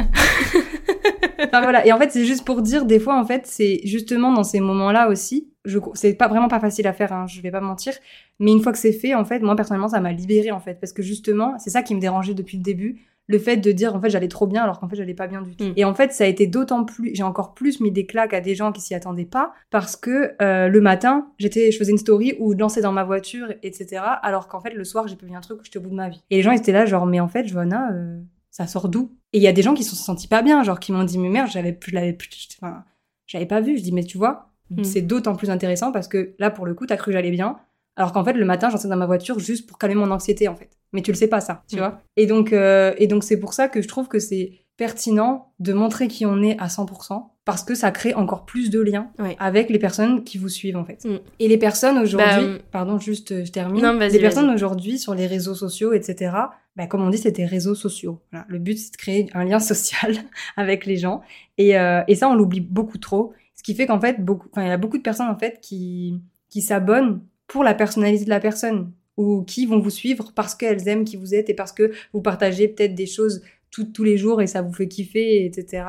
Voilà, 1.52 1.86
et 1.86 1.92
en 1.92 1.98
fait, 1.98 2.12
c'est 2.12 2.26
juste 2.26 2.46
pour 2.46 2.62
dire, 2.62 2.86
des 2.86 3.00
fois, 3.00 3.20
en 3.20 3.26
fait, 3.26 3.46
c'est 3.46 3.82
justement 3.84 4.32
dans 4.32 4.44
ces 4.44 4.60
moments-là 4.60 5.10
aussi, 5.10 5.52
c'est 5.94 6.14
pas 6.14 6.28
vraiment 6.28 6.48
pas 6.48 6.60
facile 6.60 6.88
à 6.88 6.94
faire, 6.94 7.14
hein, 7.14 7.26
je 7.28 7.42
vais 7.42 7.52
pas 7.52 7.62
mentir, 7.62 7.94
mais 8.40 8.52
une 8.52 8.62
fois 8.62 8.72
que 8.72 8.78
c'est 8.78 8.94
fait, 8.94 9.14
en 9.16 9.26
fait, 9.26 9.40
moi 9.40 9.56
personnellement, 9.56 9.90
ça 9.90 10.00
m'a 10.00 10.12
libéré 10.12 10.52
en 10.52 10.60
fait, 10.60 10.80
parce 10.80 10.94
que 10.94 11.02
justement, 11.02 11.58
c'est 11.60 11.70
ça 11.70 11.84
qui 11.84 11.94
me 11.96 12.00
dérangeait 12.00 12.34
depuis 12.34 12.58
le 12.58 12.64
début, 12.64 13.02
le 13.28 13.40
fait 13.40 13.58
de 13.58 13.72
dire 13.72 13.96
en 13.96 14.02
fait 14.02 14.10
j'allais 14.10 14.28
trop 14.28 14.48
bien 14.48 14.64
alors 14.64 14.80
qu'en 14.80 14.88
fait 14.88 14.96
j'allais 14.96 15.14
pas 15.14 15.28
bien 15.28 15.42
du 15.42 15.56
tout. 15.56 15.66
Mm. 15.66 15.74
Et 15.76 15.86
en 15.86 15.94
fait 15.94 16.14
ça 16.14 16.24
a 16.24 16.28
été 16.28 16.48
d'autant 16.48 16.86
plus, 16.86 17.12
j'ai 17.14 17.24
encore 17.24 17.54
plus 17.54 17.80
mis 17.82 17.92
des 17.92 18.06
claques 18.06 18.34
à 18.34 18.42
des 18.42 18.56
gens 18.56 18.72
qui 18.72 18.82
s'y 18.82 18.96
attendaient 18.96 19.26
pas 19.26 19.54
parce 19.70 19.96
que 19.96 20.32
euh, 20.42 20.68
le 20.68 20.82
matin 20.82 21.28
j'étais, 21.38 21.72
je 21.72 21.78
faisais 21.78 21.92
une 21.92 21.98
story 21.98 22.38
je 22.40 22.56
dansais 22.56 22.82
dans 22.82 22.94
ma 22.94 23.04
voiture 23.04 23.54
etc. 23.64 24.02
Alors 24.22 24.48
qu'en 24.48 24.62
fait 24.62 24.74
le 24.74 24.84
soir 24.84 25.08
j'ai 25.08 25.16
pu 25.16 25.26
un 25.34 25.42
truc 25.42 25.60
où 25.60 25.64
j'étais 25.64 25.78
au 25.78 25.82
bout 25.82 25.90
de 25.90 25.96
ma 25.96 26.10
vie. 26.10 26.24
Et 26.30 26.38
les 26.38 26.42
gens 26.42 26.52
étaient 26.52 26.72
là 26.72 26.86
genre 26.86 27.06
mais 27.06 27.20
en 27.20 27.28
fait 27.28 27.46
Johanna 27.46 27.92
euh, 27.92 28.20
ça 28.58 28.66
sort 28.68 28.90
d'où? 28.90 29.12
Et 29.34 29.38
il 29.38 29.44
y 29.44 29.48
a 29.48 29.54
des 29.54 29.62
gens 29.62 29.76
qui 29.76 29.84
se 29.84 29.96
sont 29.96 30.04
sentis 30.04 30.28
pas 30.28 30.42
bien 30.42 30.64
genre 30.64 30.80
qui 30.80 30.92
m'ont 30.92 31.04
dit 31.04 31.20
mais 31.20 31.30
merde 31.30 31.50
j'avais 31.52 31.78
je 31.86 31.94
l'avais 31.94 32.14
plus, 32.14 32.50
enfin 32.60 32.84
j'avais 33.28 33.46
pas 33.46 33.62
vu. 33.62 33.78
Je 33.78 33.84
dis 33.84 33.92
mais 33.92 34.04
tu 34.04 34.18
vois 34.18 34.50
mm. 34.72 34.84
c'est 34.84 35.02
d'autant 35.02 35.36
plus 35.36 35.50
intéressant 35.50 35.92
parce 35.92 36.08
que 36.08 36.34
là 36.40 36.50
pour 36.50 36.66
le 36.66 36.74
coup 36.74 36.86
t'as 36.86 36.98
cru 36.98 37.12
j'allais 37.12 37.32
bien 37.32 37.58
alors 37.98 38.14
qu'en 38.14 38.24
fait, 38.24 38.34
le 38.34 38.46
matin, 38.46 38.70
j'en 38.70 38.90
dans 38.90 38.96
ma 38.96 39.08
voiture 39.08 39.40
juste 39.40 39.68
pour 39.68 39.80
calmer 39.80 39.96
mon 39.96 40.12
anxiété, 40.12 40.48
en 40.48 40.56
fait. 40.56 40.70
Mais 40.94 41.02
tu 41.02 41.12
le 41.12 41.18
sais 41.18 41.28
pas, 41.28 41.42
ça, 41.42 41.64
tu 41.68 41.76
mm. 41.76 41.80
vois. 41.80 42.00
Et 42.16 42.28
donc, 42.28 42.54
euh, 42.54 42.94
et 43.00 43.08
donc, 43.08 43.24
c'est 43.24 43.40
pour 43.40 43.54
ça 43.54 43.68
que 43.68 43.82
je 43.82 43.88
trouve 43.88 44.08
que 44.08 44.20
c'est 44.20 44.52
pertinent 44.78 45.52
de 45.60 45.74
montrer 45.74 46.08
qui 46.08 46.28
on 46.28 46.44
est 46.44 46.56
à 46.60 46.68
100% 46.68 47.24
parce 47.44 47.64
que 47.64 47.74
ça 47.74 47.90
crée 47.90 48.14
encore 48.14 48.46
plus 48.46 48.70
de 48.70 48.80
liens 48.80 49.10
avec 49.40 49.72
les 49.72 49.80
personnes 49.80 50.24
qui 50.24 50.38
vous 50.38 50.50
suivent 50.50 50.78
en 50.78 50.86
fait. 50.86 51.04
Mm. 51.04 51.20
Et 51.40 51.48
les 51.48 51.58
personnes 51.58 51.98
aujourd'hui, 51.98 52.48
bah, 52.48 52.64
pardon, 52.72 53.00
juste 53.00 53.32
euh, 53.32 53.44
je 53.44 53.52
termine, 53.52 53.82
non, 53.82 53.98
les 53.98 54.20
personnes 54.20 54.50
aujourd'hui 54.52 55.00
sur 55.00 55.16
les 55.16 55.26
réseaux 55.26 55.56
sociaux, 55.56 55.94
etc. 55.94 56.36
Bah, 56.78 56.88
comme 56.88 57.02
on 57.02 57.10
dit, 57.10 57.20
des 57.20 57.46
réseaux 57.46 57.76
sociaux. 57.76 58.22
Le 58.48 58.60
but 58.60 58.78
c'est 58.78 58.92
de 58.92 58.98
créer 58.98 59.30
un 59.34 59.44
lien 59.44 59.60
social 59.74 60.16
avec 60.56 60.86
les 60.86 60.98
gens 60.98 61.22
et, 61.58 61.78
euh, 61.78 62.04
et 62.08 62.16
ça 62.16 62.30
on 62.30 62.36
l'oublie 62.36 62.62
beaucoup 62.62 62.98
trop. 63.00 63.34
Ce 63.56 63.64
qui 63.64 63.74
fait 63.74 63.88
qu'en 63.88 64.00
fait, 64.00 64.24
beaucoup, 64.24 64.48
il 64.58 64.64
y 64.64 64.70
a 64.70 64.78
beaucoup 64.78 64.98
de 64.98 65.04
personnes 65.04 65.28
en 65.28 65.38
fait 65.38 65.60
qui 65.62 66.22
qui 66.50 66.62
s'abonnent 66.62 67.22
pour 67.48 67.64
la 67.64 67.74
personnalité 67.74 68.24
de 68.26 68.30
la 68.30 68.40
personne 68.40 68.94
ou 69.18 69.44
qui 69.44 69.66
vont 69.66 69.80
vous 69.80 69.90
suivre 69.90 70.32
parce 70.36 70.56
qu'elles 70.56 70.88
aiment 70.88 71.04
qui 71.04 71.18
vous 71.18 71.34
êtes 71.34 71.50
et 71.50 71.54
parce 71.56 71.72
que 71.72 71.92
vous 72.14 72.22
partagez 72.22 72.68
peut-être 72.68 72.96
des 72.96 73.08
choses 73.08 73.42
tous 73.70 74.04
les 74.04 74.18
jours 74.18 74.42
et 74.42 74.48
ça 74.48 74.62
vous 74.62 74.74
fait 74.74 74.88
kiffer, 74.88 75.46
etc. 75.46 75.84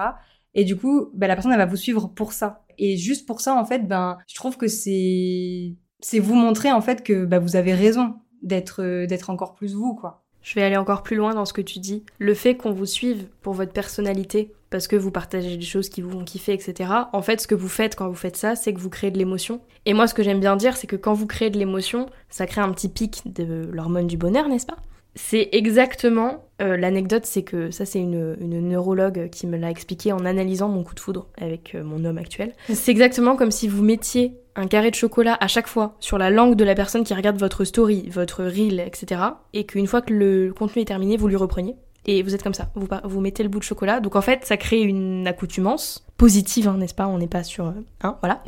Et 0.55 0.65
du 0.65 0.77
coup, 0.77 1.11
ben, 1.15 1.29
la 1.29 1.35
personne, 1.35 1.53
elle 1.53 1.59
va 1.59 1.67
vous 1.67 1.77
suivre 1.77 2.09
pour 2.09 2.33
ça. 2.33 2.65
Et 2.79 2.97
juste 2.97 3.27
pour 3.27 3.41
ça, 3.41 3.55
en 3.55 3.65
fait, 3.65 3.87
ben, 3.87 4.19
je 4.27 4.35
trouve 4.35 4.57
que 4.57 4.69
c'est, 4.69 5.75
c'est 6.01 6.19
vous 6.19 6.35
montrer, 6.35 6.73
en 6.73 6.81
fait, 6.81 7.03
que 7.03 7.25
ben, 7.25 7.39
vous 7.39 7.57
avez 7.57 7.75
raison 7.75 8.17
d'être, 8.43 9.07
d'être 9.07 9.31
encore 9.31 9.55
plus 9.55 9.75
vous, 9.75 9.95
quoi. 9.95 10.25
Je 10.49 10.55
vais 10.55 10.63
aller 10.63 10.79
encore 10.79 11.03
plus 11.03 11.17
loin 11.17 11.35
dans 11.35 11.45
ce 11.45 11.53
que 11.53 11.61
tu 11.61 11.79
dis. 11.79 12.05
Le 12.19 12.33
fait 12.33 12.57
qu'on 12.57 12.73
vous 12.73 12.87
suive 12.87 13.27
pour 13.43 13.53
votre 13.53 13.75
personnalité, 13.75 14.51
parce 14.71 14.89
que 14.89 14.97
vous 14.97 15.11
partagez 15.11 15.59
des 15.59 15.65
choses 15.65 15.91
qui 15.91 16.01
vous 16.01 16.09
vont 16.09 16.25
kiffer, 16.25 16.55
etc. 16.55 16.91
En 17.13 17.21
fait, 17.21 17.43
ce 17.43 17.47
que 17.47 17.55
vous 17.55 17.69
faites 17.69 17.95
quand 17.95 18.09
vous 18.09 18.15
faites 18.15 18.39
ça, 18.39 18.57
c'est 18.57 18.73
que 18.73 18.81
vous 18.81 18.89
créez 18.89 19.11
de 19.11 19.19
l'émotion. 19.19 19.61
Et 19.85 19.93
moi, 19.93 20.07
ce 20.07 20.15
que 20.15 20.23
j'aime 20.23 20.41
bien 20.41 20.57
dire, 20.57 20.79
c'est 20.79 20.87
que 20.87 20.97
quand 20.97 21.13
vous 21.13 21.27
créez 21.27 21.51
de 21.51 21.59
l'émotion, 21.59 22.09
ça 22.31 22.47
crée 22.47 22.63
un 22.63 22.73
petit 22.73 22.89
pic 22.89 23.31
de 23.31 23.69
l'hormone 23.71 24.07
du 24.07 24.17
bonheur, 24.17 24.49
n'est-ce 24.49 24.65
pas? 24.65 24.79
C'est 25.15 25.49
exactement 25.53 26.45
euh, 26.61 26.77
l'anecdote, 26.77 27.25
c'est 27.25 27.43
que 27.43 27.71
ça 27.71 27.85
c'est 27.85 28.01
une, 28.01 28.35
neurologue 28.41 29.29
qui 29.31 29.47
me 29.47 29.57
l'a 29.57 29.71
expliqué 29.71 30.13
en 30.13 30.25
analysant 30.25 30.69
mon 30.69 30.83
coup 30.83 30.95
de 30.95 31.01
foudre 31.01 31.29
avec 31.41 31.75
euh, 31.75 31.85
mon 31.85 32.05
homme 32.05 32.19
actuel. 32.19 32.55
C'est 32.73 32.91
exactement 32.91 33.37
comme 33.37 33.51
si 33.51 33.69
vous 33.69 33.83
mettiez 33.83 34.37
un 34.57 34.67
carré 34.67 34.91
de 34.91 34.97
chocolat 34.97 35.37
à 35.41 35.47
chaque 35.47 35.69
fois 35.69 35.95
sur 36.01 36.19
la 36.19 36.31
langue 36.31 36.57
de 36.57 36.65
la 36.65 36.75
personne 36.75 37.05
qui 37.05 37.15
regarde 37.15 37.39
votre 37.39 37.65
story, 37.65 38.09
votre 38.11 38.45
reel, 38.45 38.81
etc. 38.81 39.21
Et 39.53 39.65
qu'une 39.65 39.87
fois 39.87 40.03
que 40.03 40.13
le 40.13 40.53
contenu 40.53 40.83
est 40.83 40.87
terminé, 40.87 41.17
vous 41.17 41.29
lui 41.29 41.37
repreniez 41.37 41.77
et 42.09 42.23
vous 42.23 42.35
êtes 42.35 42.43
comme 42.43 42.55
ça, 42.55 42.71
vous, 42.75 42.89
vous 43.05 43.21
mettez 43.21 43.43
le 43.43 43.51
bout 43.51 43.59
de 43.59 43.65
chocolat. 43.65 44.01
Donc 44.01 44.17
en 44.17 44.23
fait, 44.23 44.47
ça 44.47 44.57
crée 44.57 44.81
une 44.81 45.27
accoutumance 45.27 46.07
positive, 46.17 46.67
hein, 46.67 46.79
n'est-ce 46.79 46.95
pas? 46.95 47.07
On 47.07 47.19
n'est 47.19 47.29
pas 47.29 47.45
sur... 47.45 47.67
Euh, 47.67 47.73
hein, 48.03 48.17
voilà. 48.23 48.43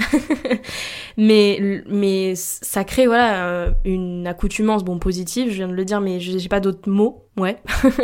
mais, 1.18 1.83
mais 1.87 2.35
ça 2.37 2.85
crée 2.85 3.07
voilà 3.07 3.44
euh, 3.44 3.70
une 3.85 4.27
accoutumance, 4.27 4.83
bon, 4.83 4.99
positive, 4.99 5.51
je 5.51 5.57
viens 5.57 5.68
de 5.68 5.75
le 5.75 5.85
dire, 5.85 6.01
mais 6.01 6.20
j'ai 6.20 6.49
pas 6.49 6.61
d'autres 6.61 6.88
mots, 6.88 7.27
ouais. 7.37 7.59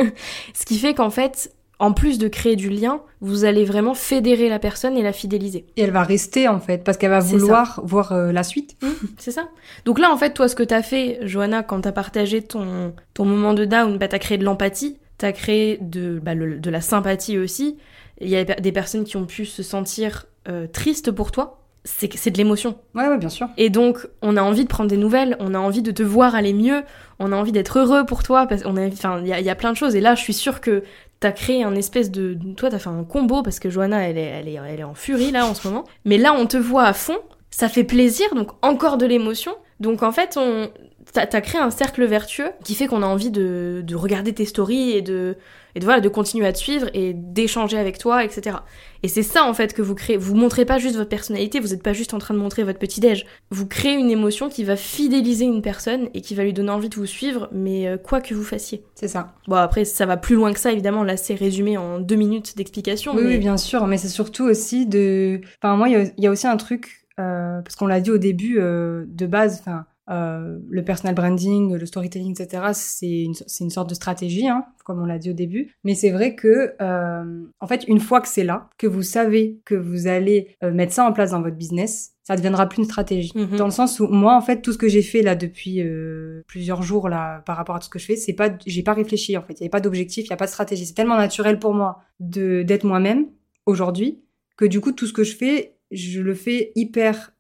Ce 0.55 0.66
qui 0.66 0.77
fait 0.77 0.92
qu'en 0.92 1.09
fait, 1.09 1.51
en 1.79 1.95
plus 1.95 2.19
de 2.19 2.29
créer 2.29 2.57
du 2.57 2.69
lien, 2.69 3.01
vous 3.23 3.47
allez 3.47 3.64
vraiment 3.64 3.95
fédérer 3.95 4.51
la 4.51 4.59
personne 4.59 4.95
et 4.95 5.03
la 5.03 5.14
fidéliser. 5.14 5.64
Et 5.79 5.83
elle 5.83 5.90
va 5.90 6.03
rester 6.03 6.49
en 6.49 6.61
fait, 6.61 6.85
parce 6.85 6.99
qu'elle 6.99 7.11
va 7.11 7.21
vouloir 7.21 7.81
voir 7.83 8.12
euh, 8.12 8.31
la 8.31 8.42
suite. 8.42 8.77
Mmh, 8.83 8.88
c'est 9.16 9.31
ça. 9.31 9.49
Donc 9.87 9.99
là, 9.99 10.12
en 10.12 10.19
fait, 10.19 10.35
toi, 10.35 10.49
ce 10.49 10.55
que 10.55 10.62
t'as 10.62 10.83
fait, 10.83 11.19
Johanna, 11.23 11.62
quand 11.62 11.81
t'as 11.81 11.92
partagé 11.92 12.42
ton, 12.42 12.92
ton 13.14 13.25
moment 13.25 13.55
de 13.55 13.64
down, 13.64 13.97
bah, 13.97 14.09
t'as 14.09 14.19
créé 14.19 14.37
de 14.37 14.45
l'empathie 14.45 14.99
t'as 15.18 15.33
créé 15.33 15.79
de, 15.81 16.20
bah, 16.22 16.35
de 16.35 16.70
la 16.70 16.81
sympathie 16.81 17.38
aussi. 17.38 17.76
Il 18.20 18.29
y 18.29 18.37
a 18.37 18.44
des 18.44 18.72
personnes 18.72 19.05
qui 19.05 19.16
ont 19.16 19.26
pu 19.26 19.44
se 19.44 19.62
sentir 19.62 20.26
euh, 20.48 20.66
tristes 20.66 21.11
pour 21.11 21.33
toi. 21.33 21.62
C'est 21.85 22.31
de 22.31 22.37
l'émotion. 22.37 22.79
Ouais, 22.96 23.07
ouais, 23.07 23.16
bien 23.16 23.29
sûr. 23.29 23.48
Et 23.57 23.70
donc, 23.70 24.09
on 24.20 24.37
a 24.37 24.42
envie 24.42 24.64
de 24.64 24.68
prendre 24.68 24.90
des 24.90 24.96
nouvelles, 24.96 25.37
on 25.38 25.55
a 25.55 25.59
envie 25.59 25.83
de 25.83 25.92
te 25.92 26.02
voir 26.02 26.35
aller 26.35 26.52
mieux, 26.52 26.83
on 27.20 27.31
a 27.31 27.37
envie 27.37 27.52
d'être 27.52 27.79
heureux 27.79 28.05
pour 28.05 28.24
toi, 28.24 28.48
parce 28.48 28.64
qu'on 28.64 28.76
a, 28.76 28.88
enfin, 28.88 29.20
il 29.20 29.29
y 29.29 29.33
a, 29.33 29.40
y 29.40 29.50
a, 29.50 29.55
plein 29.55 29.70
de 29.70 29.76
choses. 29.76 29.94
Et 29.94 30.00
là, 30.00 30.16
je 30.16 30.20
suis 30.20 30.35
sûre 30.35 30.61
que 30.61 30.83
t'as 31.20 31.31
créé 31.31 31.62
un 31.62 31.76
espèce 31.76 32.11
de, 32.11 32.37
toi, 32.57 32.70
t'as 32.70 32.81
fait 32.81 32.90
un 32.90 33.05
combo 33.05 33.42
parce 33.42 33.61
que 33.61 33.70
Johanna, 33.70 34.09
elle 34.09 34.18
est, 34.18 34.22
elle 34.22 34.48
est, 34.48 34.55
elle 34.68 34.81
est 34.81 34.85
en 34.85 34.94
furie 34.94 35.31
là 35.31 35.46
en 35.46 35.55
ce 35.55 35.68
moment. 35.68 35.85
Mais 36.05 36.18
là, 36.18 36.35
on 36.35 36.46
te 36.46 36.57
voit 36.57 36.85
à 36.85 36.92
fond, 36.92 37.18
ça 37.50 37.68
fait 37.68 37.85
plaisir, 37.85 38.35
donc 38.35 38.50
encore 38.62 38.98
de 38.98 39.07
l'émotion. 39.07 39.52
Donc 39.79 40.02
en 40.02 40.12
fait, 40.12 40.37
on, 40.37 40.68
t'as 41.12 41.40
créé 41.40 41.61
un 41.61 41.71
cercle 41.71 42.05
vertueux 42.05 42.51
qui 42.64 42.75
fait 42.75 42.87
qu'on 42.87 43.03
a 43.03 43.07
envie 43.07 43.31
de, 43.31 43.83
de, 43.85 43.95
regarder 43.95 44.33
tes 44.33 44.45
stories 44.45 44.90
et 44.90 45.03
de, 45.03 45.37
et 45.75 45.81
de, 45.81 45.85
voilà, 45.85 46.01
de 46.01 46.09
continuer 46.09 46.47
à 46.47 46.53
te 46.53 46.59
suivre 46.59 46.88
et 46.95 47.12
d'échanger 47.14 47.79
avec 47.79 47.99
toi, 47.99 48.25
etc. 48.25 48.59
Et 49.03 49.09
c'est 49.09 49.23
ça 49.23 49.45
en 49.45 49.55
fait 49.55 49.73
que 49.73 49.83
vous 49.83 49.95
créez. 49.95 50.16
Vous 50.16 50.35
montrez 50.35 50.64
pas 50.64 50.79
juste 50.79 50.97
votre 50.97 51.09
personnalité, 51.09 51.61
vous 51.61 51.69
n'êtes 51.69 51.83
pas 51.83 51.92
juste 51.92 52.12
en 52.14 52.19
train 52.19 52.35
de 52.35 52.38
montrer 52.38 52.64
votre 52.64 52.79
petit 52.79 53.01
déj. 53.01 53.27
Vous 53.51 53.66
créez 53.66 53.95
une 53.95 54.11
émotion 54.11 54.49
qui 54.49 54.64
va 54.64 54.77
fidéliser 54.77 55.45
une 55.45 55.62
personne 55.62 56.09
et 56.14 56.21
qui 56.21 56.35
va 56.35 56.45
lui 56.45 56.53
donner 56.53 56.71
envie 56.71 56.88
de 56.88 56.97
vous 56.97 57.07
suivre, 57.07 57.49
mais 57.53 57.87
euh, 57.87 57.97
quoi 57.97 58.21
que 58.21 58.35
vous 58.35 58.45
fassiez. 58.45 58.85
C'est 58.95 59.09
ça. 59.09 59.35
Bon 59.49 59.57
après 59.57 59.85
ça 59.85 60.07
va 60.07 60.16
plus 60.16 60.35
loin 60.35 60.53
que 60.53 60.61
ça 60.61 60.73
évidemment. 60.73 61.05
Là 61.05 61.16
c'est 61.16 61.35
résumé 61.35 61.77
en 61.77 61.99
deux 61.99 62.16
minutes 62.16 62.57
d'explication. 62.57 63.14
Oui, 63.14 63.23
oui, 63.25 63.38
bien 63.38 63.57
sûr, 63.57 63.87
mais 63.87 63.97
c'est 63.97 64.09
surtout 64.09 64.45
aussi 64.45 64.87
de. 64.87 65.40
Enfin 65.62 65.77
moi 65.77 65.88
il 65.88 66.12
y, 66.19 66.27
a 66.27 66.31
aussi 66.31 66.47
un 66.47 66.57
truc 66.57 67.07
euh, 67.19 67.61
parce 67.62 67.77
qu'on 67.77 67.87
l'a 67.87 68.01
dit 68.01 68.11
au 68.11 68.19
début 68.19 68.59
euh, 68.59 69.05
de 69.09 69.27
base. 69.27 69.61
Enfin 69.61 69.87
euh, 70.09 70.59
le 70.69 70.85
personal 70.85 71.14
branding, 71.14 71.75
le 71.75 71.87
storytelling, 71.87 72.38
etc., 72.38 72.62
c'est 72.73 73.23
une, 73.23 73.35
une, 73.61 73.71
sorte 73.71 73.88
de 73.88 73.95
stratégie, 73.95 74.47
hein, 74.47 74.64
comme 74.85 75.03
on 75.03 75.05
l'a 75.05 75.19
dit 75.19 75.31
au 75.31 75.35
début. 75.35 75.75
Mais 75.83 75.97
c'est 75.97 76.11
vrai 76.11 76.37
que, 76.37 76.75
euh, 76.81 77.45
en 77.59 77.66
fait, 77.66 77.85
une 77.88 77.99
fois 77.99 78.21
que 78.21 78.29
c'est 78.29 78.45
là, 78.45 78.71
que 78.79 78.87
vous 78.87 79.03
savez 79.03 79.61
que 79.64 79.75
vous 79.75 80.07
allez 80.07 80.57
euh, 80.62 80.73
mettre 80.73 80.92
ça 80.92 81.05
en 81.05 81.12
place 81.12 81.33
dans 81.33 81.42
votre 81.42 81.57
business, 81.57 82.12
ça 82.23 82.37
deviendra 82.37 82.69
plus 82.69 82.79
une 82.79 82.85
stratégie. 82.85 83.33
Mhm. 83.35 83.57
Dans 83.57 83.64
le 83.64 83.73
sens 83.73 83.99
où 83.99 84.07
moi, 84.07 84.37
en 84.37 84.40
fait, 84.40 84.62
tout 84.62 84.73
ce 84.73 84.79
que 84.79 84.88
j'ai 84.88 85.03
fait 85.03 85.23
là 85.23 85.35
depuis 85.35 85.83
euh, 85.83 86.42
plusieurs 86.47 86.83
jours 86.83 87.09
là, 87.09 87.42
par 87.47 87.57
rapport 87.57 87.75
à 87.75 87.81
tout 87.81 87.87
ce 87.87 87.90
que 87.90 87.99
je 87.99 88.07
fais, 88.07 88.16
c'est 88.16 88.33
pas, 88.33 88.51
j'ai 88.64 88.85
pas 88.85 88.95
réfléchi 88.95 89.37
en 89.37 89.42
fait. 89.42 89.61
Il 89.61 89.64
y 89.64 89.66
a 89.66 89.71
pas 89.71 89.81
d'objectif, 89.81 90.27
il 90.27 90.31
y 90.31 90.33
a 90.33 90.37
pas 90.37 90.47
de 90.47 90.51
stratégie. 90.51 90.87
C'est 90.87 90.95
tellement 90.95 91.16
naturel 91.16 91.59
pour 91.59 91.75
moi 91.75 91.99
de 92.21 92.62
d'être 92.62 92.85
moi-même 92.85 93.27
aujourd'hui 93.66 94.21
que 94.57 94.64
du 94.64 94.81
coup, 94.81 94.92
tout 94.92 95.07
ce 95.07 95.12
que 95.12 95.25
je 95.25 95.37
fais, 95.37 95.75
je 95.90 96.21
le 96.21 96.35
fais 96.35 96.73
hyper 96.77 97.33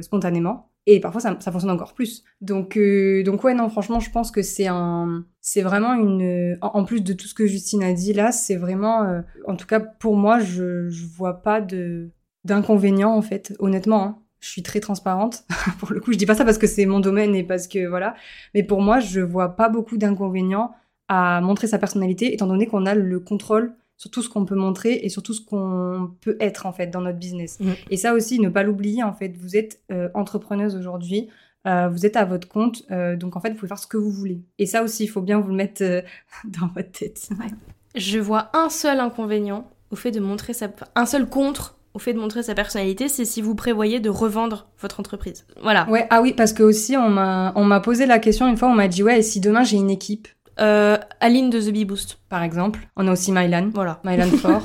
spontanément 0.00 0.70
et 0.86 1.00
parfois 1.00 1.20
ça, 1.20 1.34
fonctionne 1.36 1.70
encore 1.70 1.94
plus. 1.94 2.24
Donc 2.40 2.76
euh, 2.76 3.22
donc 3.22 3.42
ouais 3.44 3.54
non 3.54 3.68
franchement 3.68 4.00
je 4.00 4.10
pense 4.10 4.30
que 4.30 4.42
c'est 4.42 4.66
un 4.66 5.24
c'est 5.40 5.62
vraiment 5.62 5.94
une 5.94 6.58
en, 6.60 6.84
plus 6.84 7.02
de 7.02 7.12
tout 7.12 7.26
ce 7.26 7.34
que 7.34 7.46
Justine 7.46 7.82
a 7.82 7.92
dit 7.92 8.12
là 8.12 8.32
c'est 8.32 8.56
vraiment 8.56 9.02
euh, 9.04 9.22
en 9.46 9.56
tout 9.56 9.66
cas 9.66 9.80
pour 9.80 10.16
moi 10.16 10.40
je 10.40 10.88
je 10.88 11.06
vois 11.06 11.42
pas 11.42 11.60
de 11.60 12.10
d'inconvénients 12.44 13.14
en 13.14 13.22
fait, 13.22 13.54
honnêtement. 13.58 14.04
Hein. 14.04 14.18
Je 14.40 14.50
suis 14.50 14.62
très 14.62 14.80
transparente. 14.80 15.44
pour 15.78 15.92
le 15.92 16.00
coup, 16.00 16.12
je 16.12 16.18
dis 16.18 16.26
pas 16.26 16.34
ça 16.34 16.44
parce 16.44 16.58
que 16.58 16.66
c'est 16.66 16.86
mon 16.86 17.00
domaine 17.00 17.34
et 17.34 17.42
parce 17.42 17.66
que 17.66 17.86
voilà. 17.86 18.14
Mais 18.54 18.62
pour 18.62 18.82
moi, 18.82 19.00
je 19.00 19.20
vois 19.20 19.56
pas 19.56 19.68
beaucoup 19.68 19.96
d'inconvénients 19.96 20.72
à 21.08 21.40
montrer 21.40 21.66
sa 21.66 21.78
personnalité, 21.78 22.32
étant 22.32 22.46
donné 22.46 22.66
qu'on 22.66 22.86
a 22.86 22.94
le 22.94 23.20
contrôle 23.20 23.74
sur 23.96 24.10
tout 24.10 24.22
ce 24.22 24.28
qu'on 24.28 24.44
peut 24.44 24.54
montrer 24.54 25.00
et 25.02 25.08
sur 25.08 25.22
tout 25.22 25.34
ce 25.34 25.40
qu'on 25.40 26.10
peut 26.20 26.36
être 26.40 26.66
en 26.66 26.72
fait 26.72 26.88
dans 26.88 27.00
notre 27.00 27.18
business. 27.18 27.58
Mm. 27.60 27.72
Et 27.90 27.96
ça 27.96 28.14
aussi, 28.14 28.40
ne 28.40 28.48
pas 28.48 28.62
l'oublier 28.62 29.02
en 29.02 29.12
fait. 29.12 29.36
Vous 29.36 29.56
êtes 29.56 29.80
euh, 29.92 30.08
entrepreneuse 30.14 30.76
aujourd'hui. 30.76 31.28
euh, 31.66 31.88
vous 31.88 32.04
êtes 32.04 32.16
à 32.16 32.26
votre 32.26 32.46
compte, 32.46 32.82
euh, 32.90 33.16
donc 33.16 33.36
en 33.36 33.40
fait, 33.40 33.50
vous 33.50 33.56
pouvez 33.56 33.68
faire 33.68 33.78
ce 33.78 33.86
que 33.86 33.96
vous 33.96 34.10
voulez. 34.10 34.42
Et 34.58 34.66
ça 34.66 34.82
aussi, 34.82 35.04
il 35.04 35.06
faut 35.06 35.22
bien 35.22 35.40
vous 35.40 35.48
le 35.48 35.54
mettre 35.54 35.82
dans 36.44 36.66
votre 36.74 36.90
tête. 36.90 37.30
Je 37.94 38.18
vois 38.18 38.50
un 38.52 38.68
seul 38.68 39.00
inconvénient 39.00 39.70
au 39.90 39.96
fait 39.96 40.10
de 40.10 40.20
montrer 40.20 40.52
sa... 40.52 40.68
Un 40.94 41.06
seul 41.06 41.26
contre 41.28 41.78
au 41.94 42.00
fait 42.00 42.12
de 42.12 42.18
montrer 42.18 42.42
sa 42.42 42.54
personnalité, 42.54 43.08
c'est 43.08 43.24
si 43.24 43.40
vous 43.40 43.54
prévoyez 43.54 44.00
de 44.00 44.10
revendre 44.10 44.66
votre 44.80 44.98
entreprise. 44.98 45.46
Voilà. 45.62 45.88
Ouais, 45.88 46.06
ah 46.10 46.20
oui, 46.20 46.32
parce 46.32 46.52
que 46.52 46.64
aussi, 46.64 46.96
on 46.96 47.08
m'a 47.08 47.52
on 47.54 47.64
m'a 47.64 47.78
posé 47.80 48.04
la 48.04 48.18
question 48.18 48.48
une 48.48 48.56
fois, 48.56 48.68
on 48.68 48.74
m'a 48.74 48.88
dit, 48.88 49.04
ouais, 49.04 49.20
et 49.20 49.22
si 49.22 49.40
demain 49.40 49.62
j'ai 49.62 49.76
une 49.76 49.90
équipe, 49.90 50.26
Euh, 50.60 50.96
Aline 51.20 51.50
de 51.50 51.60
The 51.60 51.72
Bee 51.72 51.84
Boost. 51.84 52.18
par 52.28 52.42
exemple, 52.42 52.80
on 52.96 53.08
a 53.08 53.12
aussi 53.12 53.32
Mylan, 53.32 53.70
Voilà. 53.74 54.00
Mylan 54.04 54.28
Fort. 54.38 54.64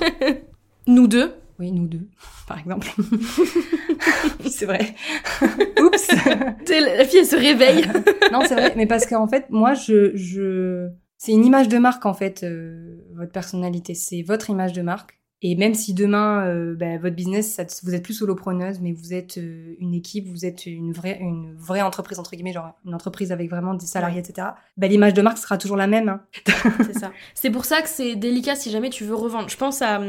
Nous 0.87 1.07
deux. 1.07 1.33
Oui, 1.59 1.71
nous 1.71 1.87
deux, 1.87 2.07
par 2.47 2.57
exemple. 2.59 2.87
c'est 4.49 4.65
vrai. 4.65 4.95
Oups. 5.81 6.07
La 6.69 7.03
fille, 7.05 7.19
elle 7.19 7.25
se 7.25 7.35
réveille. 7.35 7.85
non, 8.31 8.39
c'est 8.47 8.55
vrai, 8.55 8.73
mais 8.77 8.85
parce 8.85 9.05
qu'en 9.05 9.27
fait, 9.27 9.45
moi, 9.49 9.73
je, 9.73 10.15
je, 10.15 10.87
c'est 11.17 11.33
une 11.33 11.43
image 11.45 11.67
de 11.67 11.77
marque 11.77 12.05
en 12.05 12.13
fait, 12.13 12.43
euh, 12.43 13.01
votre 13.15 13.31
personnalité, 13.33 13.93
c'est 13.93 14.21
votre 14.21 14.49
image 14.49 14.71
de 14.73 14.81
marque. 14.81 15.18
Et 15.41 15.55
même 15.55 15.73
si 15.73 15.93
demain, 15.93 16.45
euh, 16.47 16.75
ben, 16.75 16.99
votre 16.99 17.15
business, 17.15 17.53
ça- 17.53 17.63
vous 17.83 17.95
êtes 17.95 18.03
plus 18.03 18.13
solopreneuse, 18.15 18.79
mais 18.81 18.91
vous 18.91 19.13
êtes 19.13 19.37
euh, 19.37 19.75
une 19.79 19.93
équipe, 19.93 20.27
vous 20.27 20.45
êtes 20.45 20.65
une 20.65 20.91
vraie, 20.91 21.17
une 21.21 21.55
vraie 21.55 21.81
entreprise 21.81 22.19
entre 22.19 22.31
guillemets, 22.31 22.51
genre 22.51 22.73
une 22.85 22.93
entreprise 22.93 23.31
avec 23.31 23.49
vraiment 23.49 23.73
des 23.73 23.85
salariés, 23.85 24.19
etc. 24.19 24.49
Ben, 24.77 24.89
l'image 24.89 25.13
de 25.13 25.21
marque 25.21 25.37
sera 25.37 25.57
toujours 25.57 25.77
la 25.77 25.87
même. 25.87 26.09
hein. 26.09 26.21
c'est 26.85 26.99
ça. 26.99 27.11
C'est 27.35 27.51
pour 27.51 27.63
ça 27.65 27.81
que 27.81 27.87
c'est 27.89 28.15
délicat 28.17 28.55
si 28.55 28.69
jamais 28.69 28.89
tu 28.89 29.05
veux 29.05 29.15
revendre. 29.15 29.47
Je 29.49 29.55
pense 29.57 29.81
à 29.81 30.01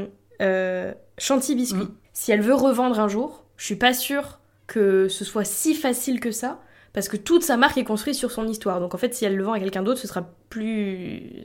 euh, 0.42 0.92
Chanty 1.18 1.54
Biscuit. 1.54 1.78
Mm. 1.84 1.94
Si 2.12 2.32
elle 2.32 2.40
veut 2.42 2.54
revendre 2.54 2.98
un 2.98 3.06
jour, 3.08 3.44
je 3.56 3.64
suis 3.66 3.76
pas 3.76 3.92
sûre 3.94 4.40
que 4.66 5.06
ce 5.08 5.24
soit 5.24 5.44
si 5.44 5.74
facile 5.74 6.18
que 6.18 6.32
ça. 6.32 6.60
Parce 6.92 7.08
que 7.08 7.16
toute 7.16 7.42
sa 7.42 7.56
marque 7.56 7.78
est 7.78 7.84
construite 7.84 8.16
sur 8.16 8.30
son 8.30 8.48
histoire. 8.48 8.80
Donc 8.80 8.94
en 8.94 8.98
fait, 8.98 9.14
si 9.14 9.24
elle 9.24 9.36
le 9.36 9.44
vend 9.44 9.52
à 9.52 9.60
quelqu'un 9.60 9.82
d'autre, 9.82 10.00
ce 10.00 10.08
sera 10.08 10.28
plus 10.48 11.44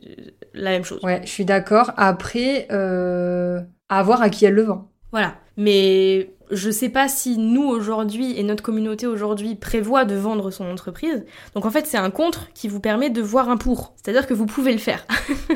la 0.54 0.72
même 0.72 0.84
chose. 0.84 1.00
Ouais, 1.04 1.22
je 1.24 1.30
suis 1.30 1.46
d'accord. 1.46 1.92
Après, 1.98 2.68
euh, 2.72 3.62
à 3.90 4.04
voir 4.04 4.22
à 4.22 4.30
qui 4.30 4.46
elle 4.46 4.56
le 4.56 4.64
vend. 4.64 4.92
Voilà. 5.12 5.36
Mais 5.58 6.32
je 6.52 6.70
sais 6.70 6.90
pas 6.90 7.08
si 7.08 7.38
nous 7.38 7.64
aujourd'hui 7.64 8.38
et 8.38 8.44
notre 8.44 8.64
communauté 8.64 9.08
aujourd'hui 9.08 9.56
prévoit 9.56 10.06
de 10.06 10.16
vendre 10.16 10.52
son 10.52 10.66
entreprise. 10.66 11.26
Donc 11.54 11.66
en 11.66 11.72
fait, 11.72 11.86
c'est 11.86 11.98
un 11.98 12.10
contre 12.10 12.52
qui 12.54 12.68
vous 12.68 12.80
permet 12.80 13.10
de 13.10 13.22
voir 13.22 13.50
un 13.50 13.58
pour. 13.58 13.94
C'est-à-dire 13.96 14.28
que 14.28 14.34
vous 14.34 14.46
pouvez 14.46 14.72
le 14.72 14.80
faire. 14.80 15.06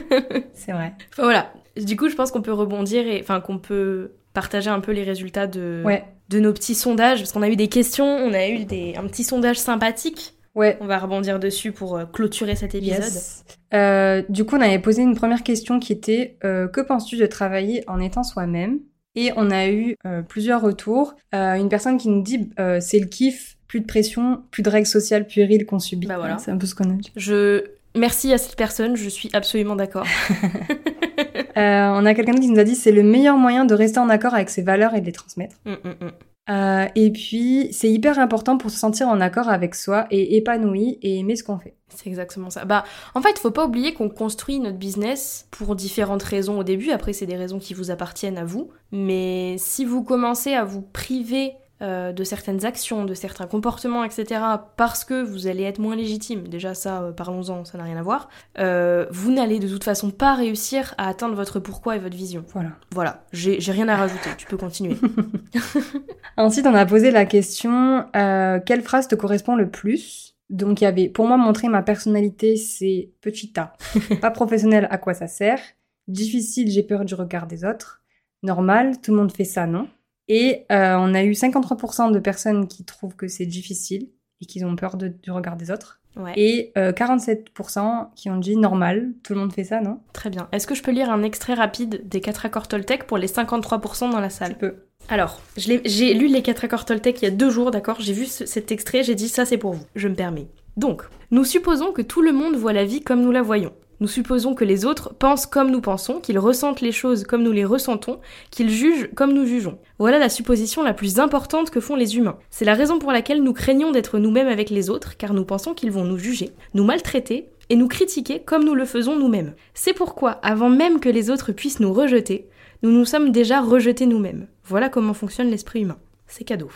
C'est 0.53 0.71
vrai. 0.71 0.93
Enfin, 1.11 1.23
voilà. 1.23 1.51
Du 1.77 1.95
coup, 1.95 2.09
je 2.09 2.15
pense 2.15 2.31
qu'on 2.31 2.41
peut 2.41 2.53
rebondir 2.53 3.07
et 3.07 3.19
enfin 3.21 3.41
qu'on 3.41 3.57
peut 3.57 4.11
partager 4.39 4.69
un 4.69 4.79
peu 4.79 4.91
les 4.93 5.03
résultats 5.03 5.47
de, 5.47 5.81
Ouais, 5.85 6.03
de 6.29 6.39
nos 6.39 6.53
petits 6.53 6.75
sondages 6.75 7.19
parce 7.19 7.31
qu'on 7.33 7.41
a 7.41 7.49
eu 7.49 7.55
des 7.57 7.67
questions, 7.67 8.05
on 8.05 8.33
a 8.33 8.47
eu 8.47 8.63
des, 8.63 8.95
un 8.97 9.05
petit 9.07 9.23
sondage 9.25 9.57
sympathique. 9.59 10.33
ouais. 10.55 10.77
On 10.79 10.85
va 10.87 10.97
rebondir 10.97 11.39
dessus 11.39 11.71
pour 11.73 11.97
euh, 11.97 12.05
clôturer 12.05 12.55
cet 12.55 12.73
épisode. 12.75 13.03
Yes. 13.03 13.43
Euh, 13.73 14.23
du 14.29 14.45
coup, 14.45 14.55
on 14.55 14.61
avait 14.61 14.79
posé 14.79 15.01
une 15.01 15.15
première 15.15 15.43
question 15.43 15.79
qui 15.79 15.91
était 15.93 16.37
euh, 16.43 16.67
que 16.67 16.81
penses-tu 16.81 17.17
de 17.17 17.25
travailler 17.25 17.83
en 17.87 17.99
étant 17.99 18.23
soi-même? 18.23 18.79
Et 19.15 19.31
on 19.35 19.51
a 19.51 19.67
eu 19.67 19.95
euh, 20.05 20.21
plusieurs 20.21 20.61
retours. 20.61 21.15
Une 21.33 21.67
personne 21.67 21.97
qui 21.97 22.07
nous 22.09 22.21
dit 22.21 22.49
c'est 22.79 22.99
le 22.99 23.07
kiff, 23.07 23.57
plus 23.67 23.81
de 23.81 23.85
pression, 23.85 24.43
plus 24.51 24.63
de 24.63 24.69
règles 24.69 24.87
sociales 24.87 25.27
puériles 25.27 25.65
qu'on 25.65 25.79
subit. 25.79 26.07
Bah 26.07 26.17
voilà. 26.17 26.37
C'est 26.37 26.51
un 26.51 26.57
peu 26.57 26.65
ce 26.67 26.75
qu'on 26.75 26.89
a 26.89 26.93
dit. 26.93 27.11
Je 27.15 27.63
merci 27.97 28.31
à 28.33 28.37
cette 28.37 28.55
personne, 28.55 28.95
je 28.95 29.09
suis 29.09 29.29
absolument 29.33 29.75
d'accord. 29.75 30.05
Euh, 31.59 31.91
on 31.93 32.05
a 32.05 32.13
quelqu'un 32.13 32.35
qui 32.35 32.49
nous 32.49 32.59
a 32.59 32.63
dit 32.63 32.75
c'est 32.75 32.91
le 32.91 33.03
meilleur 33.03 33.37
moyen 33.37 33.65
de 33.65 33.73
rester 33.73 33.99
en 33.99 34.09
accord 34.09 34.33
avec 34.33 34.49
ses 34.49 34.61
valeurs 34.61 34.95
et 34.95 35.01
de 35.01 35.05
les 35.05 35.11
transmettre. 35.11 35.55
Mm, 35.65 35.71
mm, 35.71 36.05
mm. 36.05 36.11
Euh, 36.49 36.87
et 36.95 37.11
puis, 37.11 37.69
c'est 37.71 37.91
hyper 37.91 38.17
important 38.17 38.57
pour 38.57 38.71
se 38.71 38.77
sentir 38.77 39.07
en 39.07 39.21
accord 39.21 39.49
avec 39.49 39.75
soi 39.75 40.07
et 40.09 40.35
épanoui 40.35 40.97
et 41.03 41.19
aimer 41.19 41.35
ce 41.35 41.43
qu'on 41.43 41.59
fait. 41.59 41.75
C'est 41.93 42.07
exactement 42.07 42.49
ça. 42.49 42.65
Bah, 42.65 42.83
en 43.13 43.21
fait, 43.21 43.37
faut 43.37 43.51
pas 43.51 43.65
oublier 43.65 43.93
qu'on 43.93 44.09
construit 44.09 44.59
notre 44.59 44.77
business 44.77 45.47
pour 45.51 45.75
différentes 45.75 46.23
raisons 46.23 46.59
au 46.59 46.63
début. 46.63 46.89
Après, 46.89 47.13
c'est 47.13 47.27
des 47.27 47.35
raisons 47.35 47.59
qui 47.59 47.75
vous 47.75 47.91
appartiennent 47.91 48.37
à 48.37 48.45
vous. 48.45 48.71
Mais 48.91 49.57
si 49.59 49.85
vous 49.85 50.03
commencez 50.03 50.53
à 50.53 50.63
vous 50.63 50.81
priver 50.81 51.53
euh, 51.81 52.11
de 52.11 52.23
certaines 52.23 52.65
actions, 52.65 53.05
de 53.05 53.13
certains 53.13 53.47
comportements, 53.47 54.03
etc., 54.03 54.41
parce 54.75 55.05
que 55.05 55.23
vous 55.23 55.47
allez 55.47 55.63
être 55.63 55.79
moins 55.79 55.95
légitime, 55.95 56.47
déjà 56.47 56.73
ça, 56.73 57.03
euh, 57.03 57.11
parlons-en, 57.11 57.65
ça 57.65 57.77
n'a 57.77 57.83
rien 57.83 57.97
à 57.97 58.03
voir, 58.03 58.29
euh, 58.57 59.05
vous 59.11 59.31
n'allez 59.31 59.59
de 59.59 59.67
toute 59.67 59.83
façon 59.83 60.11
pas 60.11 60.35
réussir 60.35 60.93
à 60.97 61.07
atteindre 61.07 61.35
votre 61.35 61.59
pourquoi 61.59 61.95
et 61.95 61.99
votre 61.99 62.17
vision. 62.17 62.43
Voilà. 62.53 62.71
Voilà, 62.91 63.23
j'ai 63.31 63.59
j'ai 63.59 63.71
rien 63.71 63.87
à 63.87 63.95
rajouter, 63.95 64.29
tu 64.37 64.45
peux 64.45 64.57
continuer. 64.57 64.97
Ensuite, 66.37 66.67
on 66.67 66.75
a 66.75 66.85
posé 66.85 67.11
la 67.11 67.25
question 67.25 68.05
euh, 68.15 68.59
quelle 68.65 68.81
phrase 68.81 69.07
te 69.07 69.15
correspond 69.15 69.55
le 69.55 69.69
plus? 69.69 70.35
Donc, 70.49 70.81
il 70.81 70.85
y 70.85 70.87
avait 70.87 71.09
pour 71.09 71.27
moi 71.27 71.37
montrer 71.37 71.67
ma 71.67 71.83
personnalité, 71.83 72.55
c'est 72.55 73.11
petit 73.21 73.53
a. 73.57 73.73
Pas 74.21 74.31
professionnel, 74.31 74.87
à 74.89 74.97
quoi 74.97 75.13
ça 75.13 75.27
sert? 75.27 75.59
Difficile, 76.07 76.71
j'ai 76.71 76.83
peur 76.83 77.05
du 77.05 77.13
regard 77.13 77.45
des 77.45 77.65
autres. 77.65 78.01
Normal, 78.41 78.99
tout 79.01 79.11
le 79.11 79.17
monde 79.17 79.31
fait 79.31 79.43
ça, 79.43 79.67
non? 79.67 79.87
Et 80.29 80.65
euh, 80.71 80.95
on 80.97 81.13
a 81.13 81.23
eu 81.23 81.31
53% 81.31 82.11
de 82.11 82.19
personnes 82.19 82.67
qui 82.67 82.85
trouvent 82.85 83.15
que 83.15 83.27
c'est 83.27 83.45
difficile 83.47 84.09
et 84.41 84.45
qui 84.45 84.63
ont 84.63 84.75
peur 84.75 84.95
de- 84.95 85.07
du 85.09 85.31
regard 85.31 85.57
des 85.57 85.71
autres. 85.71 85.99
Ouais, 86.15 86.33
Et 86.37 86.71
euh, 86.77 86.91
47% 86.91 88.09
qui 88.15 88.29
ont 88.29 88.37
dit 88.37 88.55
normal, 88.57 89.11
tout 89.23 89.33
le 89.33 89.39
monde 89.39 89.53
fait 89.53 89.63
ça, 89.63 89.79
non? 89.81 89.99
Très 90.13 90.29
bien. 90.29 90.47
Est-ce 90.51 90.67
que 90.67 90.75
je 90.75 90.83
peux 90.83 90.91
lire 90.91 91.11
un 91.11 91.23
extrait 91.23 91.53
rapide 91.53 92.07
des 92.07 92.21
4 92.21 92.45
accords 92.45 92.67
Toltec 92.67 93.05
pour 93.05 93.17
les 93.17 93.27
53% 93.27 94.09
dans 94.11 94.19
la 94.19 94.29
salle? 94.29 94.57
Peux. 94.57 94.75
Alors, 95.07 95.39
je 95.57 95.67
l'ai- 95.69 95.81
j'ai 95.85 96.13
lu 96.13 96.27
les 96.27 96.41
4 96.41 96.63
accords 96.65 96.85
Toltec 96.85 97.21
il 97.21 97.25
y 97.25 97.27
a 97.27 97.31
deux 97.31 97.49
jours, 97.49 97.71
d'accord? 97.71 97.97
J'ai 97.99 98.13
vu 98.13 98.25
ce- 98.25 98.45
cet 98.45 98.71
extrait, 98.71 99.03
j'ai 99.03 99.15
dit 99.15 99.29
ça 99.29 99.45
c'est 99.45 99.57
pour 99.57 99.73
vous, 99.73 99.85
je 99.95 100.07
me 100.07 100.15
permets. 100.15 100.47
Donc, 100.77 101.03
nous 101.31 101.43
supposons 101.43 101.91
que 101.91 102.01
tout 102.01 102.21
le 102.21 102.31
monde 102.31 102.55
voit 102.55 102.73
la 102.73 102.85
vie 102.85 103.01
comme 103.01 103.21
nous 103.21 103.31
la 103.31 103.41
voyons. 103.41 103.73
Nous 103.99 104.07
supposons 104.07 104.55
que 104.55 104.63
les 104.63 104.85
autres 104.85 105.13
pensent 105.13 105.45
comme 105.45 105.71
nous 105.71 105.81
pensons, 105.81 106.19
qu'ils 106.19 106.39
ressentent 106.39 106.79
les 106.81 106.91
choses 106.93 107.23
comme 107.25 107.43
nous 107.43 107.51
les 107.51 107.65
ressentons, 107.65 108.19
qu'ils 108.49 108.69
jugent 108.69 109.09
comme 109.15 109.33
nous 109.33 109.45
jugeons. 109.45 109.77
Voilà 109.97 110.19
la 110.19 110.29
supposition 110.29 110.83
la 110.83 110.93
plus 110.93 111.19
importante 111.19 111.69
que 111.69 111.81
font 111.81 111.95
les 111.95 112.15
humains. 112.15 112.37
C'est 112.49 112.65
la 112.65 112.75
raison 112.75 112.97
pour 112.99 113.11
laquelle 113.11 113.43
nous 113.43 113.53
craignons 113.53 113.91
d'être 113.91 114.17
nous-mêmes 114.19 114.47
avec 114.47 114.69
les 114.69 114.89
autres, 114.89 115.17
car 115.17 115.33
nous 115.33 115.43
pensons 115.45 115.73
qu'ils 115.73 115.91
vont 115.91 116.05
nous 116.05 116.17
juger, 116.17 116.51
nous 116.73 116.85
maltraiter 116.85 117.49
et 117.69 117.75
nous 117.75 117.87
critiquer 117.89 118.41
comme 118.41 118.63
nous 118.63 118.73
le 118.75 118.85
faisons 118.85 119.17
nous-mêmes. 119.19 119.53
C'est 119.73 119.93
pourquoi, 119.93 120.31
avant 120.43 120.69
même 120.69 120.99
que 120.99 121.09
les 121.09 121.29
autres 121.29 121.51
puissent 121.51 121.79
nous 121.81 121.93
rejeter, 121.93 122.47
nous 122.81 122.91
nous 122.91 123.05
sommes 123.05 123.31
déjà 123.31 123.59
rejetés 123.61 124.05
nous-mêmes. 124.05 124.47
Voilà 124.63 124.87
comment 124.89 125.13
fonctionne 125.13 125.49
l'esprit 125.49 125.81
humain. 125.81 125.97
C'est 126.25 126.45
cadeau. 126.45 126.69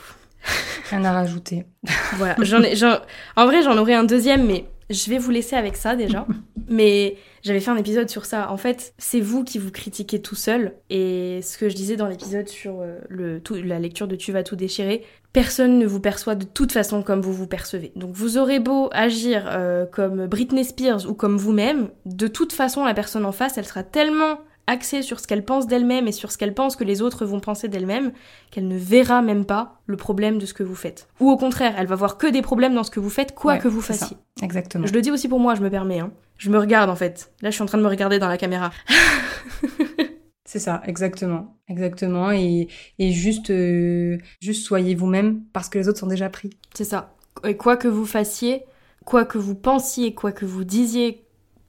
Rien 0.89 1.05
à 1.05 1.13
rajouter. 1.13 1.63
Voilà, 2.17 2.35
j'en 2.41 2.61
ai, 2.61 2.75
j'en- 2.75 2.99
en 3.37 3.45
vrai 3.45 3.61
j'en 3.63 3.77
aurais 3.77 3.93
un 3.93 4.03
deuxième, 4.03 4.45
mais 4.45 4.65
je 4.89 5.09
vais 5.09 5.17
vous 5.17 5.31
laisser 5.31 5.55
avec 5.55 5.75
ça 5.77 5.95
déjà. 5.95 6.25
Mais 6.69 7.17
j'avais 7.41 7.59
fait 7.59 7.71
un 7.71 7.75
épisode 7.77 8.09
sur 8.09 8.25
ça. 8.25 8.49
En 8.51 8.57
fait, 8.57 8.93
c'est 8.97 9.19
vous 9.19 9.43
qui 9.43 9.57
vous 9.59 9.69
critiquez 9.71 10.21
tout 10.21 10.35
seul. 10.35 10.73
Et 10.89 11.41
ce 11.43 11.57
que 11.57 11.67
je 11.67 11.75
disais 11.75 11.97
dans 11.97 12.07
l'épisode 12.07 12.47
sur 12.47 12.79
euh, 12.79 12.99
le, 13.09 13.41
tout- 13.41 13.55
la 13.55 13.79
lecture 13.79 14.07
de 14.07 14.15
Tu 14.15 14.31
vas 14.31 14.43
tout 14.43 14.55
déchirer, 14.55 15.03
personne 15.33 15.77
ne 15.77 15.85
vous 15.85 15.99
perçoit 15.99 16.35
de 16.35 16.45
toute 16.45 16.71
façon 16.71 17.03
comme 17.03 17.21
vous 17.21 17.33
vous 17.33 17.47
percevez. 17.47 17.91
Donc 17.97 18.13
vous 18.13 18.37
aurez 18.37 18.59
beau 18.59 18.89
agir 18.93 19.43
euh, 19.49 19.85
comme 19.85 20.27
Britney 20.27 20.63
Spears 20.63 21.09
ou 21.09 21.13
comme 21.13 21.35
vous-même, 21.37 21.89
de 22.05 22.27
toute 22.27 22.53
façon 22.53 22.85
la 22.85 22.93
personne 22.93 23.25
en 23.25 23.31
face, 23.33 23.57
elle 23.57 23.65
sera 23.65 23.83
tellement 23.83 24.39
axée 24.67 25.01
sur 25.01 25.19
ce 25.19 25.27
qu'elle 25.27 25.43
pense 25.45 25.67
d'elle-même 25.67 26.07
et 26.07 26.11
sur 26.11 26.31
ce 26.31 26.37
qu'elle 26.37 26.53
pense 26.53 26.75
que 26.75 26.83
les 26.83 27.01
autres 27.01 27.25
vont 27.25 27.39
penser 27.39 27.67
d'elle-même, 27.67 28.13
qu'elle 28.51 28.67
ne 28.67 28.77
verra 28.77 29.21
même 29.21 29.45
pas 29.45 29.81
le 29.85 29.97
problème 29.97 30.37
de 30.37 30.45
ce 30.45 30.53
que 30.53 30.63
vous 30.63 30.75
faites. 30.75 31.07
Ou 31.19 31.29
au 31.29 31.37
contraire, 31.37 31.75
elle 31.77 31.87
va 31.87 31.95
voir 31.95 32.17
que 32.17 32.27
des 32.27 32.41
problèmes 32.41 32.73
dans 32.73 32.83
ce 32.83 32.91
que 32.91 32.99
vous 32.99 33.09
faites, 33.09 33.35
quoi 33.35 33.53
Ouais, 33.53 33.59
que 33.59 33.67
vous 33.67 33.81
ça. 33.81 33.93
fassiez. 33.93 34.17
Exactement. 34.41 34.85
Je 34.87 34.93
le 34.93 35.01
dis 35.01 35.11
aussi 35.11 35.27
pour 35.27 35.39
moi, 35.39 35.55
je 35.55 35.61
me 35.61 35.69
permets. 35.69 35.99
Hein. 35.99 36.11
Je 36.37 36.49
me 36.49 36.57
regarde 36.57 36.89
en 36.89 36.95
fait. 36.95 37.31
Là, 37.41 37.49
je 37.49 37.55
suis 37.55 37.63
en 37.63 37.67
train 37.67 37.77
de 37.77 37.83
me 37.83 37.89
regarder 37.89 38.19
dans 38.19 38.27
la 38.29 38.37
caméra. 38.37 38.71
C'est 40.45 40.59
ça, 40.59 40.81
exactement. 40.85 41.57
Exactement. 41.67 42.31
Et, 42.31 42.67
et 42.99 43.11
juste, 43.11 43.49
euh, 43.49 44.17
juste 44.39 44.65
soyez 44.65 44.93
vous-même 44.93 45.41
parce 45.53 45.69
que 45.69 45.79
les 45.79 45.87
autres 45.89 45.99
sont 45.99 46.07
déjà 46.07 46.29
pris. 46.29 46.51
C'est 46.73 46.83
ça. 46.83 47.15
Et 47.45 47.57
quoi 47.57 47.75
que 47.77 47.87
vous 47.87 48.05
fassiez, 48.05 48.63
quoi 49.05 49.25
que 49.25 49.37
vous 49.37 49.55
pensiez, 49.55 50.13
quoi 50.13 50.31
que 50.31 50.45
vous 50.45 50.63
disiez, 50.63 51.22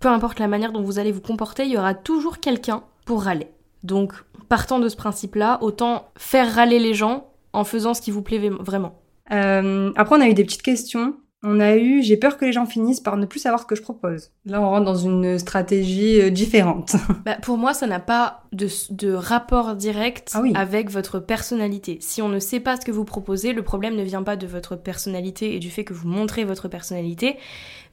peu 0.04 0.10
importe 0.10 0.38
la 0.38 0.48
manière 0.48 0.70
dont 0.70 0.82
vous 0.82 0.98
allez 0.98 1.12
vous 1.12 1.22
comporter, 1.22 1.64
il 1.64 1.72
y 1.72 1.78
aura 1.78 1.94
toujours 1.94 2.38
quelqu'un 2.38 2.82
pour 3.06 3.22
râler. 3.22 3.46
Donc, 3.84 4.12
partant 4.50 4.78
de 4.78 4.90
ce 4.90 4.96
principe-là, 4.96 5.56
autant 5.62 6.10
faire 6.18 6.54
râler 6.54 6.78
les 6.78 6.92
gens 6.92 7.30
en 7.54 7.64
faisant 7.64 7.94
ce 7.94 8.02
qui 8.02 8.10
vous 8.10 8.20
plaît 8.20 8.50
vraiment. 8.50 9.00
Euh, 9.32 9.92
après, 9.96 10.14
on 10.14 10.20
a 10.20 10.28
eu 10.28 10.34
des 10.34 10.44
petites 10.44 10.60
questions. 10.60 11.14
On 11.44 11.60
a 11.60 11.76
eu 11.76 12.02
j'ai 12.02 12.16
peur 12.16 12.38
que 12.38 12.44
les 12.44 12.52
gens 12.52 12.66
finissent 12.66 13.00
par 13.00 13.16
ne 13.16 13.26
plus 13.26 13.38
savoir 13.38 13.60
ce 13.60 13.66
que 13.66 13.74
je 13.76 13.82
propose. 13.82 14.30
Là, 14.46 14.60
on 14.60 14.68
rentre 14.70 14.84
dans 14.86 14.96
une 14.96 15.38
stratégie 15.38 16.20
euh, 16.20 16.30
différente. 16.30 16.96
Bah, 17.24 17.36
pour 17.40 17.56
moi, 17.56 17.72
ça 17.72 17.86
n'a 17.86 18.00
pas 18.00 18.42
de, 18.52 18.68
de 18.90 19.12
rapport 19.12 19.76
direct 19.76 20.32
Ah 20.34 20.40
oui. 20.42 20.52
avec 20.54 20.90
votre 20.90 21.20
personnalité. 21.20 21.98
Si 22.00 22.20
on 22.20 22.28
ne 22.28 22.38
sait 22.38 22.60
pas 22.60 22.76
ce 22.76 22.84
que 22.84 22.90
vous 22.92 23.04
proposez, 23.04 23.52
le 23.52 23.62
problème 23.62 23.94
ne 23.94 24.02
vient 24.02 24.22
pas 24.22 24.36
de 24.36 24.46
votre 24.46 24.76
personnalité 24.76 25.54
et 25.54 25.58
du 25.58 25.70
fait 25.70 25.84
que 25.84 25.94
vous 25.94 26.08
montrez 26.08 26.44
votre 26.44 26.68
personnalité, 26.68 27.36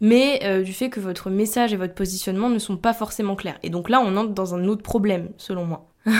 mais 0.01 0.39
euh, 0.43 0.63
du 0.63 0.73
fait 0.73 0.89
que 0.89 0.99
votre 0.99 1.29
message 1.29 1.71
et 1.73 1.77
votre 1.77 1.93
positionnement 1.93 2.49
ne 2.49 2.59
sont 2.59 2.77
pas 2.77 2.93
forcément 2.93 3.35
clairs. 3.35 3.57
Et 3.63 3.69
donc 3.69 3.89
là, 3.89 4.01
on 4.03 4.17
entre 4.17 4.33
dans 4.33 4.55
un 4.55 4.67
autre 4.67 4.83
problème, 4.83 5.29
selon 5.37 5.65
moi. 5.65 5.87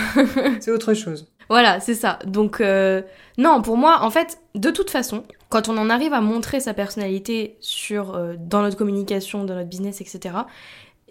C'est 0.60 0.70
autre 0.70 0.94
chose. 0.94 1.26
Voilà, 1.48 1.80
c'est 1.80 1.94
ça. 1.94 2.18
Donc, 2.24 2.60
euh, 2.60 3.02
non, 3.36 3.60
pour 3.60 3.76
moi, 3.76 3.98
en 4.02 4.10
fait, 4.10 4.38
de 4.54 4.70
toute 4.70 4.88
façon, 4.90 5.24
quand 5.52 5.68
on 5.68 5.76
en 5.76 5.90
arrive 5.90 6.14
à 6.14 6.22
montrer 6.22 6.60
sa 6.60 6.72
personnalité 6.72 7.58
sur, 7.60 8.14
euh, 8.14 8.36
dans 8.38 8.62
notre 8.62 8.78
communication, 8.78 9.44
dans 9.44 9.54
notre 9.54 9.68
business, 9.68 10.00
etc., 10.00 10.34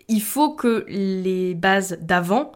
il 0.07 0.21
faut 0.21 0.55
que 0.55 0.83
les 0.87 1.53
bases 1.53 1.99
d'avant 2.01 2.51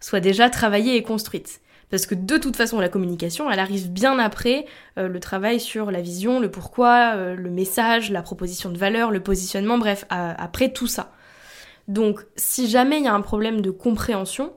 soient 0.00 0.18
déjà 0.18 0.50
travaillées 0.50 0.96
et 0.96 1.02
construites. 1.04 1.60
Parce 1.90 2.06
que 2.06 2.16
de 2.16 2.38
toute 2.38 2.56
façon, 2.56 2.80
la 2.80 2.88
communication, 2.88 3.48
elle 3.48 3.60
arrive 3.60 3.92
bien 3.92 4.18
après 4.18 4.66
euh, 4.98 5.06
le 5.06 5.20
travail 5.20 5.60
sur 5.60 5.92
la 5.92 6.00
vision, 6.00 6.40
le 6.40 6.50
pourquoi, 6.50 7.12
euh, 7.14 7.36
le 7.36 7.50
message, 7.50 8.10
la 8.10 8.22
proposition 8.22 8.70
de 8.70 8.76
valeur, 8.76 9.12
le 9.12 9.20
positionnement, 9.20 9.78
bref, 9.78 10.06
après 10.10 10.72
tout 10.72 10.88
ça. 10.88 11.12
Donc, 11.86 12.26
si 12.34 12.68
jamais 12.68 12.98
il 12.98 13.04
y 13.04 13.08
a 13.08 13.14
un 13.14 13.20
problème 13.20 13.60
de 13.60 13.70
compréhension, 13.70 14.54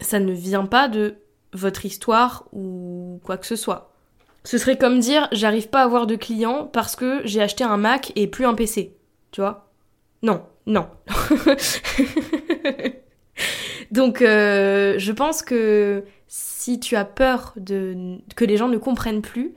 ça 0.00 0.18
ne 0.18 0.32
vient 0.32 0.66
pas 0.66 0.88
de 0.88 1.18
votre 1.52 1.86
histoire 1.86 2.48
ou 2.52 3.20
quoi 3.22 3.36
que 3.36 3.46
ce 3.46 3.54
soit. 3.54 3.95
Ce 4.46 4.58
serait 4.58 4.78
comme 4.78 5.00
dire 5.00 5.26
j'arrive 5.32 5.70
pas 5.70 5.80
à 5.80 5.84
avoir 5.84 6.06
de 6.06 6.14
clients 6.14 6.70
parce 6.72 6.94
que 6.94 7.20
j'ai 7.24 7.42
acheté 7.42 7.64
un 7.64 7.78
Mac 7.78 8.12
et 8.14 8.28
plus 8.28 8.46
un 8.46 8.54
PC. 8.54 8.94
Tu 9.32 9.40
vois? 9.40 9.68
Non, 10.22 10.44
non. 10.66 10.86
Donc 13.90 14.22
euh, 14.22 14.94
je 14.98 15.10
pense 15.10 15.42
que 15.42 16.04
si 16.28 16.78
tu 16.78 16.94
as 16.94 17.04
peur 17.04 17.54
de 17.56 18.18
que 18.36 18.44
les 18.44 18.56
gens 18.56 18.68
ne 18.68 18.78
comprennent 18.78 19.20
plus, 19.20 19.52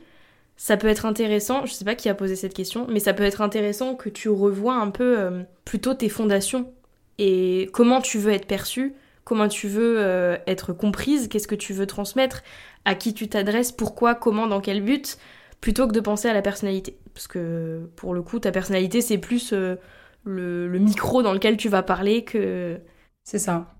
ça 0.58 0.76
peut 0.76 0.88
être 0.88 1.06
intéressant, 1.06 1.68
je 1.68 1.74
sais 1.74 1.86
pas 1.86 1.94
qui 1.94 2.10
a 2.10 2.16
posé 2.16 2.36
cette 2.36 2.56
question, 2.56 2.88
mais 2.90 3.00
ça 3.00 3.14
peut 3.14 3.24
être 3.24 3.42
intéressant 3.42 3.94
que 3.94 4.10
tu 4.10 4.28
revoies 4.28 4.76
un 4.76 4.90
peu 4.90 5.20
euh, 5.20 5.44
plutôt 5.66 5.94
tes 5.94 6.10
fondations 6.10 6.74
et 7.20 7.70
comment 7.74 8.02
tu 8.02 8.18
veux 8.18 8.32
être 8.32 8.48
perçu, 8.48 8.96
comment 9.24 9.48
tu 9.48 9.68
veux 9.68 10.00
euh, 10.00 10.36
être 10.48 10.74
comprise, 10.74 11.28
qu'est-ce 11.28 11.48
que 11.48 11.54
tu 11.54 11.74
veux 11.74 11.86
transmettre, 11.86 12.42
à 12.86 12.96
qui 12.96 13.14
tu 13.14 13.28
t'adresses, 13.28 13.72
pourquoi, 13.72 14.16
comment, 14.16 14.48
dans 14.48 14.62
quel 14.62 14.82
but, 14.84 15.18
plutôt 15.62 15.88
que 15.88 15.94
de 15.94 16.00
penser 16.00 16.28
à 16.28 16.34
la 16.34 16.42
personnalité. 16.42 16.98
Parce 17.14 17.28
que 17.28 17.90
pour 17.96 18.14
le 18.14 18.22
coup, 18.22 18.40
ta 18.40 18.52
personnalité, 18.52 19.02
c'est 19.02 19.18
plus 19.18 19.52
euh, 19.54 19.76
le, 20.24 20.68
le 20.68 20.80
micro 20.80 21.22
dans 21.24 21.34
lequel 21.34 21.58
tu 21.58 21.70
vas 21.70 21.84
parler 21.84 22.24
que... 22.24 22.80
C'est 23.24 23.40
ça. 23.40 23.74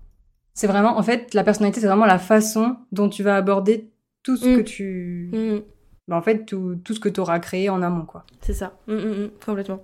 C'est 0.54 0.66
vraiment, 0.66 0.98
en 0.98 1.02
fait, 1.02 1.32
la 1.34 1.42
personnalité, 1.44 1.80
c'est 1.80 1.86
vraiment 1.86 2.06
la 2.06 2.18
façon 2.18 2.76
dont 2.92 3.08
tu 3.08 3.22
vas 3.22 3.36
aborder 3.36 3.90
tout 4.22 4.36
ce 4.36 4.46
Mm. 4.46 4.56
que 4.56 4.60
tu. 4.62 5.30
Mm, 5.32 5.60
Bah, 6.08 6.16
en 6.16 6.22
fait, 6.22 6.44
tout, 6.44 6.76
tout 6.84 6.92
ce 6.94 7.00
que 7.00 7.08
tu 7.08 7.20
auras 7.20 7.38
créé 7.38 7.70
en 7.70 7.82
amont, 7.82 8.04
quoi. 8.04 8.24
c'est 8.42 8.52
ça, 8.52 8.78
mm, 8.88 8.94
mm, 8.94 9.30
complètement. 9.44 9.80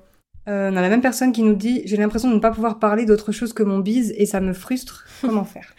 Euh, 0.48 0.70
on 0.72 0.76
a 0.76 0.80
la 0.80 0.88
même 0.88 1.00
personne 1.00 1.32
qui 1.32 1.42
nous 1.42 1.54
dit 1.54 1.82
J'ai 1.86 1.96
l'impression 1.96 2.30
de 2.30 2.34
ne 2.34 2.40
pas 2.40 2.50
pouvoir 2.50 2.78
parler 2.78 3.04
d'autre 3.04 3.32
chose 3.32 3.52
que 3.52 3.62
mon 3.62 3.78
bise 3.78 4.14
et 4.16 4.26
ça 4.26 4.40
me 4.40 4.52
frustre. 4.52 5.06
Comment 5.20 5.44
faire? 5.44 5.74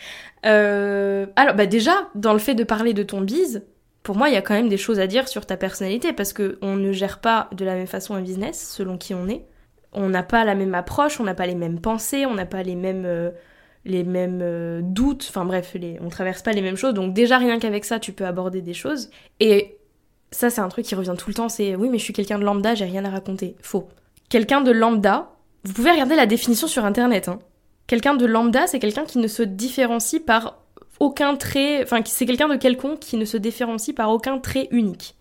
Euh, 0.46 1.26
alors, 1.36 1.56
bah 1.56 1.66
déjà, 1.66 2.10
dans 2.16 2.34
le 2.34 2.40
fait 2.40 2.56
de 2.56 2.64
parler 2.64 2.94
de 2.94 3.04
ton 3.04 3.22
bise, 3.22 3.64
pour 4.04 4.16
moi, 4.16 4.30
il 4.30 4.34
y 4.34 4.38
a 4.38 4.42
quand 4.42 4.54
même 4.54 4.70
des 4.70 4.78
choses 4.78 5.00
à 5.00 5.08
dire 5.08 5.28
sur 5.28 5.46
ta 5.46 5.58
personnalité 5.58 6.14
parce 6.14 6.34
que 6.34 6.58
on 6.62 6.76
ne 6.76 6.92
gère 6.92 7.20
pas 7.20 7.50
de 7.52 7.66
la 7.66 7.76
même 7.76 7.88
façon 7.88 8.16
un 8.16 8.22
business 8.22 8.72
selon 8.74 8.98
qui 8.98 9.14
on 9.14 9.28
est. 9.28 9.46
On 9.94 10.10
n'a 10.10 10.24
pas 10.24 10.46
la 10.46 10.56
même 10.56 10.76
approche, 10.76 11.20
on 11.20 11.24
n'a 11.24 11.34
pas 11.34 11.48
les 11.48 11.56
mêmes 11.56 11.80
pensées, 11.80 12.26
on 12.26 12.34
n'a 12.34 12.46
pas 12.46 12.64
les 12.64 12.76
mêmes 12.76 13.06
euh, 13.06 13.32
les 13.86 14.04
mêmes 14.04 14.42
euh, 14.42 14.82
doutes. 14.84 15.26
Enfin 15.30 15.46
bref, 15.46 15.76
les, 15.76 15.98
on 16.02 16.10
traverse 16.10 16.42
pas 16.42 16.52
les 16.52 16.62
mêmes 16.62 16.78
choses. 16.78 16.94
Donc 16.94 17.14
déjà 17.14 17.38
rien 17.38 17.60
qu'avec 17.60 17.86
ça, 17.86 18.00
tu 18.00 18.14
peux 18.14 18.26
aborder 18.26 18.62
des 18.62 18.74
choses. 18.74 19.10
Et 19.40 19.78
ça, 20.32 20.50
c'est 20.50 20.62
un 20.62 20.70
truc 20.70 20.86
qui 20.86 20.96
revient 20.96 21.16
tout 21.18 21.30
le 21.30 21.34
temps. 21.34 21.50
C'est 21.50 21.76
oui, 21.76 21.90
mais 21.90 21.98
je 21.98 22.04
suis 22.04 22.14
quelqu'un 22.14 22.38
de 22.38 22.44
lambda, 22.44 22.76
j'ai 22.76 22.86
rien 22.86 23.06
à 23.06 23.10
raconter. 23.10 23.56
Faux. 23.62 23.88
Quelqu'un 24.30 24.62
de 24.62 24.72
lambda. 24.72 25.32
Vous 25.64 25.74
pouvez 25.74 25.92
regarder 25.92 26.16
la 26.16 26.26
définition 26.26 26.68
sur 26.68 26.86
internet. 26.86 27.30
Hein. 27.30 27.40
Quelqu'un 27.88 28.16
de 28.16 28.26
lambda, 28.26 28.68
c'est 28.68 28.80
quelqu'un 28.80 29.06
qui 29.06 29.18
ne 29.18 29.28
se 29.28 29.44
différencie 29.44 30.22
par 30.22 30.60
aucun 31.00 31.36
trait, 31.36 31.84
enfin 31.84 32.02
c'est 32.06 32.26
quelqu'un 32.26 32.48
de 32.48 32.56
quelconque 32.56 33.00
qui 33.00 33.18
ne 33.18 33.26
se 33.26 33.38
différencie 33.38 33.96
par 33.96 34.10
aucun 34.10 34.40
trait 34.40 34.68
unique. 34.72 35.16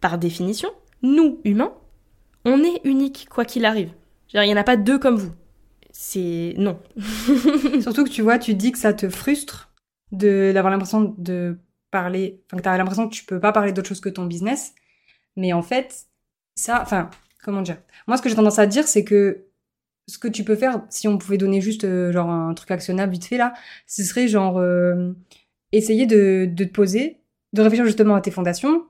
Par 0.00 0.18
définition, 0.18 0.70
nous, 1.02 1.40
humains, 1.44 1.72
on 2.44 2.62
est 2.62 2.80
unique 2.84 3.28
quoi 3.28 3.44
qu'il 3.44 3.64
arrive. 3.64 3.92
Il 4.32 4.40
n'y 4.40 4.52
en 4.52 4.56
a 4.56 4.64
pas 4.64 4.76
deux 4.76 4.98
comme 4.98 5.16
vous. 5.16 5.32
C'est... 5.90 6.54
Non. 6.56 6.78
Surtout 7.80 8.04
que 8.04 8.10
tu 8.10 8.22
vois, 8.22 8.38
tu 8.38 8.54
dis 8.54 8.72
que 8.72 8.78
ça 8.78 8.92
te 8.92 9.08
frustre 9.08 9.72
de 10.12 10.52
d'avoir 10.54 10.70
l'impression 10.70 11.14
de 11.18 11.58
parler, 11.90 12.42
enfin 12.46 12.58
que 12.58 12.62
tu 12.62 12.68
as 12.68 12.78
l'impression 12.78 13.08
que 13.08 13.14
tu 13.14 13.24
peux 13.24 13.40
pas 13.40 13.52
parler 13.52 13.72
d'autre 13.72 13.88
chose 13.88 14.00
que 14.00 14.08
ton 14.08 14.26
business. 14.26 14.74
Mais 15.36 15.52
en 15.52 15.62
fait, 15.62 16.06
ça, 16.54 16.80
enfin, 16.82 17.10
comment 17.42 17.62
dire? 17.62 17.78
Moi, 18.06 18.16
ce 18.16 18.22
que 18.22 18.28
j'ai 18.28 18.34
tendance 18.34 18.58
à 18.58 18.66
dire, 18.66 18.86
c'est 18.86 19.04
que 19.04 19.48
ce 20.08 20.18
que 20.18 20.28
tu 20.28 20.42
peux 20.42 20.56
faire, 20.56 20.82
si 20.88 21.06
on 21.06 21.18
pouvait 21.18 21.36
donner 21.36 21.60
juste 21.60 21.84
euh, 21.84 22.10
genre 22.12 22.30
un 22.30 22.54
truc 22.54 22.70
actionnable 22.70 23.12
vite 23.12 23.26
fait 23.26 23.36
là, 23.36 23.52
ce 23.86 24.02
serait 24.02 24.26
genre 24.26 24.58
euh, 24.58 25.12
essayer 25.72 26.06
de, 26.06 26.50
te 26.56 26.64
poser, 26.64 27.18
de 27.52 27.62
réfléchir 27.62 27.84
justement 27.84 28.14
à 28.14 28.20
tes 28.20 28.30
fondations, 28.30 28.86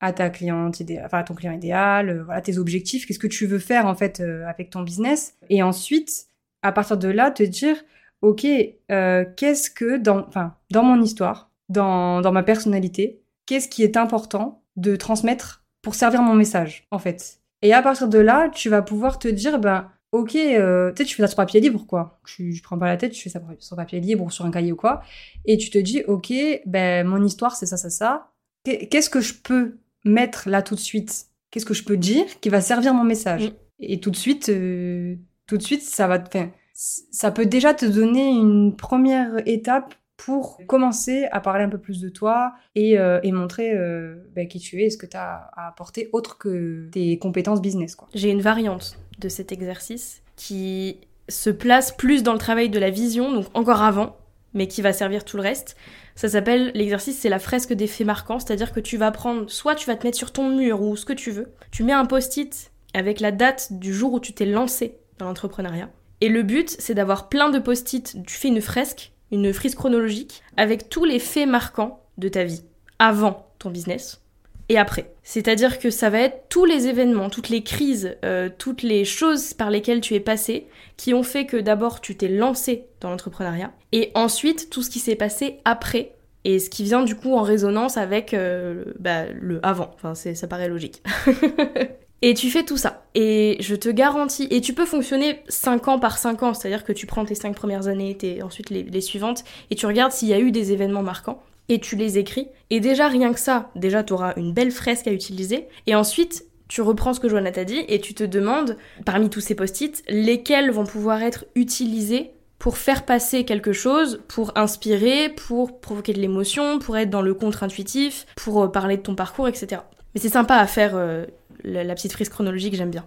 à 0.00 0.12
ta 0.12 0.30
cliente 0.30 0.80
enfin 1.04 1.18
à 1.18 1.22
ton 1.24 1.34
client 1.34 1.52
idéal, 1.52 2.26
euh, 2.30 2.40
tes 2.42 2.58
objectifs, 2.58 3.06
qu'est-ce 3.06 3.18
que 3.18 3.26
tu 3.26 3.46
veux 3.46 3.58
faire 3.58 3.86
en 3.86 3.94
fait 3.94 4.20
avec 4.46 4.70
ton 4.70 4.82
business, 4.82 5.36
et 5.48 5.62
ensuite 5.62 6.26
à 6.62 6.70
partir 6.70 6.98
de 6.98 7.08
là 7.08 7.30
te 7.30 7.42
dire 7.42 7.76
ok 8.20 8.42
qu'est-ce 8.42 9.70
que 9.70 9.96
dans, 9.96 10.26
enfin 10.28 10.54
mon 10.74 11.00
histoire, 11.00 11.50
dans 11.70 12.20
dans 12.20 12.32
ma 12.32 12.42
personnalité, 12.42 13.22
qu'est-ce 13.46 13.68
qui 13.68 13.82
est 13.82 13.96
important 13.96 14.62
de 14.76 14.96
transmettre 14.96 15.64
pour 15.82 15.94
servir 15.94 16.20
mon 16.22 16.34
message 16.34 16.86
en 16.90 16.98
fait? 16.98 17.40
Et 17.62 17.72
à 17.72 17.82
partir 17.82 18.08
de 18.08 18.18
là, 18.18 18.48
tu 18.50 18.68
vas 18.68 18.82
pouvoir 18.82 19.18
te 19.18 19.28
dire 19.28 19.58
ben 19.58 19.90
ok, 20.12 20.36
euh, 20.36 20.92
tu 20.92 21.02
sais, 21.02 21.08
tu 21.08 21.14
fais 21.16 21.22
ça 21.22 21.26
sur 21.28 21.36
papier 21.36 21.60
libre, 21.60 21.84
quoi. 21.86 22.20
Tu, 22.26 22.52
je 22.52 22.62
prends 22.62 22.78
pas 22.78 22.86
la 22.86 22.96
tête, 22.96 23.12
tu 23.12 23.22
fais 23.22 23.28
ça 23.30 23.40
sur 23.58 23.76
papier 23.76 24.00
libre 24.00 24.24
ou 24.24 24.30
sur 24.30 24.44
un 24.44 24.50
cahier 24.50 24.72
ou 24.72 24.76
quoi. 24.76 25.02
Et 25.44 25.58
tu 25.58 25.70
te 25.70 25.78
dis, 25.78 26.02
ok, 26.06 26.32
ben, 26.66 27.06
mon 27.06 27.22
histoire, 27.22 27.56
c'est 27.56 27.66
ça, 27.66 27.76
ça, 27.76 27.90
ça. 27.90 28.30
Qu'est- 28.64 28.86
Qu'est-ce 28.88 29.10
que 29.10 29.20
je 29.20 29.34
peux 29.34 29.76
mettre 30.04 30.48
là 30.48 30.62
tout 30.62 30.74
de 30.74 30.80
suite? 30.80 31.26
Qu'est-ce 31.50 31.66
que 31.66 31.74
je 31.74 31.84
peux 31.84 31.96
dire 31.96 32.24
qui 32.40 32.48
va 32.48 32.60
servir 32.60 32.94
mon 32.94 33.04
message? 33.04 33.48
Mm. 33.50 33.54
Et 33.80 34.00
tout 34.00 34.10
de 34.10 34.16
suite, 34.16 34.48
euh, 34.48 35.16
tout 35.46 35.56
de 35.56 35.62
suite, 35.62 35.82
ça 35.82 36.06
va 36.06 36.18
te, 36.18 36.28
enfin, 36.28 36.50
ça 36.74 37.30
peut 37.30 37.46
déjà 37.46 37.74
te 37.74 37.84
donner 37.86 38.28
une 38.30 38.76
première 38.76 39.46
étape 39.46 39.94
pour 40.18 40.60
commencer 40.66 41.26
à 41.30 41.40
parler 41.40 41.64
un 41.64 41.68
peu 41.68 41.78
plus 41.78 42.00
de 42.00 42.08
toi 42.08 42.52
et, 42.74 42.98
euh, 42.98 43.20
et 43.22 43.32
montrer 43.32 43.72
euh, 43.72 44.16
ben, 44.34 44.46
qui 44.46 44.58
tu 44.58 44.82
es 44.82 44.86
et 44.86 44.90
ce 44.90 44.98
que 44.98 45.06
tu 45.06 45.16
as 45.16 45.50
à 45.56 45.68
apporter 45.68 46.10
autre 46.12 46.36
que 46.36 46.90
tes 46.90 47.18
compétences 47.18 47.62
business. 47.62 47.96
J'ai 48.12 48.30
une 48.30 48.42
variante 48.42 48.98
de 49.20 49.28
cet 49.28 49.52
exercice 49.52 50.22
qui 50.36 50.98
se 51.28 51.50
place 51.50 51.92
plus 51.92 52.22
dans 52.22 52.32
le 52.32 52.38
travail 52.38 52.68
de 52.68 52.78
la 52.78 52.90
vision, 52.90 53.32
donc 53.32 53.46
encore 53.54 53.82
avant, 53.82 54.16
mais 54.54 54.66
qui 54.66 54.82
va 54.82 54.92
servir 54.92 55.24
tout 55.24 55.36
le 55.36 55.42
reste. 55.42 55.76
Ça 56.16 56.28
s'appelle, 56.28 56.72
l'exercice, 56.74 57.18
c'est 57.18 57.28
la 57.28 57.38
fresque 57.38 57.72
des 57.72 57.86
faits 57.86 58.06
marquants, 58.06 58.40
c'est-à-dire 58.40 58.72
que 58.72 58.80
tu 58.80 58.96
vas 58.96 59.12
prendre, 59.12 59.48
soit 59.48 59.76
tu 59.76 59.86
vas 59.86 59.94
te 59.94 60.04
mettre 60.04 60.18
sur 60.18 60.32
ton 60.32 60.50
mur 60.50 60.82
ou 60.82 60.96
ce 60.96 61.04
que 61.04 61.12
tu 61.12 61.30
veux, 61.30 61.52
tu 61.70 61.84
mets 61.84 61.92
un 61.92 62.06
post-it 62.06 62.72
avec 62.92 63.20
la 63.20 63.30
date 63.30 63.72
du 63.72 63.94
jour 63.94 64.14
où 64.14 64.20
tu 64.20 64.32
t'es 64.32 64.46
lancé 64.46 64.98
dans 65.18 65.26
l'entrepreneuriat. 65.26 65.90
Et 66.20 66.28
le 66.28 66.42
but, 66.42 66.74
c'est 66.80 66.94
d'avoir 66.94 67.28
plein 67.28 67.50
de 67.50 67.60
post-it, 67.60 68.16
tu 68.26 68.34
fais 68.34 68.48
une 68.48 68.60
fresque, 68.60 69.12
une 69.30 69.52
frise 69.52 69.74
chronologique, 69.74 70.42
avec 70.56 70.88
tous 70.88 71.04
les 71.04 71.18
faits 71.18 71.48
marquants 71.48 72.02
de 72.18 72.28
ta 72.28 72.44
vie, 72.44 72.64
avant 72.98 73.46
ton 73.58 73.70
business, 73.70 74.22
et 74.68 74.78
après. 74.78 75.12
C'est-à-dire 75.22 75.78
que 75.78 75.90
ça 75.90 76.10
va 76.10 76.20
être 76.20 76.48
tous 76.48 76.64
les 76.64 76.88
événements, 76.88 77.30
toutes 77.30 77.48
les 77.48 77.62
crises, 77.62 78.16
euh, 78.24 78.50
toutes 78.56 78.82
les 78.82 79.04
choses 79.04 79.54
par 79.54 79.70
lesquelles 79.70 80.00
tu 80.00 80.14
es 80.14 80.20
passé 80.20 80.66
qui 80.96 81.14
ont 81.14 81.22
fait 81.22 81.46
que 81.46 81.56
d'abord 81.56 82.00
tu 82.00 82.16
t'es 82.16 82.28
lancé 82.28 82.86
dans 83.00 83.10
l'entrepreneuriat 83.10 83.72
et 83.92 84.10
ensuite 84.14 84.68
tout 84.68 84.82
ce 84.82 84.90
qui 84.90 84.98
s'est 84.98 85.16
passé 85.16 85.60
après 85.64 86.16
et 86.44 86.58
ce 86.58 86.70
qui 86.70 86.84
vient 86.84 87.02
du 87.02 87.14
coup 87.14 87.34
en 87.34 87.42
résonance 87.42 87.96
avec 87.96 88.34
euh, 88.34 88.84
bah, 88.98 89.24
le 89.32 89.64
avant. 89.64 89.90
Enfin, 89.94 90.14
ça 90.14 90.46
paraît 90.46 90.68
logique. 90.68 91.02
Et 92.20 92.34
tu 92.34 92.50
fais 92.50 92.64
tout 92.64 92.76
ça. 92.76 93.04
Et 93.14 93.56
je 93.60 93.74
te 93.76 93.88
garantis, 93.88 94.48
et 94.50 94.60
tu 94.60 94.74
peux 94.74 94.86
fonctionner 94.86 95.40
5 95.48 95.88
ans 95.88 95.98
par 95.98 96.18
5 96.18 96.42
ans, 96.42 96.54
c'est-à-dire 96.54 96.84
que 96.84 96.92
tu 96.92 97.06
prends 97.06 97.24
tes 97.24 97.34
5 97.34 97.54
premières 97.54 97.86
années, 97.86 98.16
tes, 98.16 98.42
ensuite 98.42 98.70
les, 98.70 99.00
suivantes, 99.00 99.44
et 99.70 99.76
tu 99.76 99.86
regardes 99.86 100.12
s'il 100.12 100.28
y 100.28 100.32
a 100.32 100.40
eu 100.40 100.50
des 100.50 100.72
événements 100.72 101.02
marquants, 101.02 101.40
et 101.68 101.78
tu 101.78 101.94
les 101.96 102.18
écris. 102.18 102.48
Et 102.70 102.80
déjà, 102.80 103.08
rien 103.08 103.32
que 103.32 103.40
ça, 103.40 103.70
déjà, 103.76 104.02
tu 104.02 104.12
auras 104.12 104.34
une 104.36 104.52
belle 104.52 104.72
fresque 104.72 105.06
à 105.06 105.12
utiliser. 105.12 105.68
Et 105.86 105.94
ensuite, 105.94 106.44
tu 106.66 106.82
reprends 106.82 107.14
ce 107.14 107.20
que 107.20 107.28
Joanna 107.28 107.52
t'a 107.52 107.64
dit, 107.64 107.84
et 107.88 108.00
tu 108.00 108.14
te 108.14 108.24
demandes, 108.24 108.76
parmi 109.04 109.30
tous 109.30 109.40
ces 109.40 109.54
post-it, 109.54 110.02
lesquels 110.08 110.70
vont 110.70 110.84
pouvoir 110.84 111.22
être 111.22 111.44
utilisés 111.54 112.32
pour 112.58 112.76
faire 112.76 113.04
passer 113.04 113.44
quelque 113.44 113.72
chose, 113.72 114.20
pour 114.26 114.52
inspirer, 114.56 115.28
pour 115.28 115.80
provoquer 115.80 116.12
de 116.12 116.20
l'émotion, 116.20 116.80
pour 116.80 116.96
être 116.96 117.10
dans 117.10 117.22
le 117.22 117.32
contre-intuitif, 117.32 118.26
pour 118.34 118.64
euh, 118.64 118.68
parler 118.68 118.96
de 118.96 119.02
ton 119.02 119.14
parcours, 119.14 119.46
etc. 119.46 119.82
Mais 120.14 120.20
c'est 120.20 120.28
sympa 120.28 120.56
à 120.56 120.66
faire 120.66 120.96
euh, 120.96 121.24
la, 121.64 121.84
la 121.84 121.94
petite 121.94 122.12
frise 122.12 122.28
chronologique, 122.28 122.74
j'aime 122.74 122.90
bien. 122.90 123.04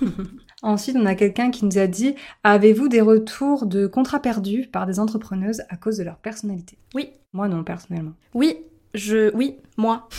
Ensuite, 0.62 0.96
on 0.96 1.06
a 1.06 1.14
quelqu'un 1.14 1.50
qui 1.50 1.64
nous 1.64 1.78
a 1.78 1.86
dit 1.86 2.14
Avez-vous 2.44 2.88
des 2.88 3.00
retours 3.00 3.66
de 3.66 3.86
contrats 3.86 4.20
perdus 4.20 4.68
par 4.70 4.86
des 4.86 5.00
entrepreneuses 5.00 5.62
à 5.68 5.76
cause 5.76 5.96
de 5.96 6.04
leur 6.04 6.16
personnalité? 6.16 6.78
Oui. 6.94 7.10
Moi, 7.32 7.48
non, 7.48 7.64
personnellement. 7.64 8.12
Oui, 8.34 8.58
je. 8.94 9.34
Oui, 9.34 9.56
moi. 9.76 10.08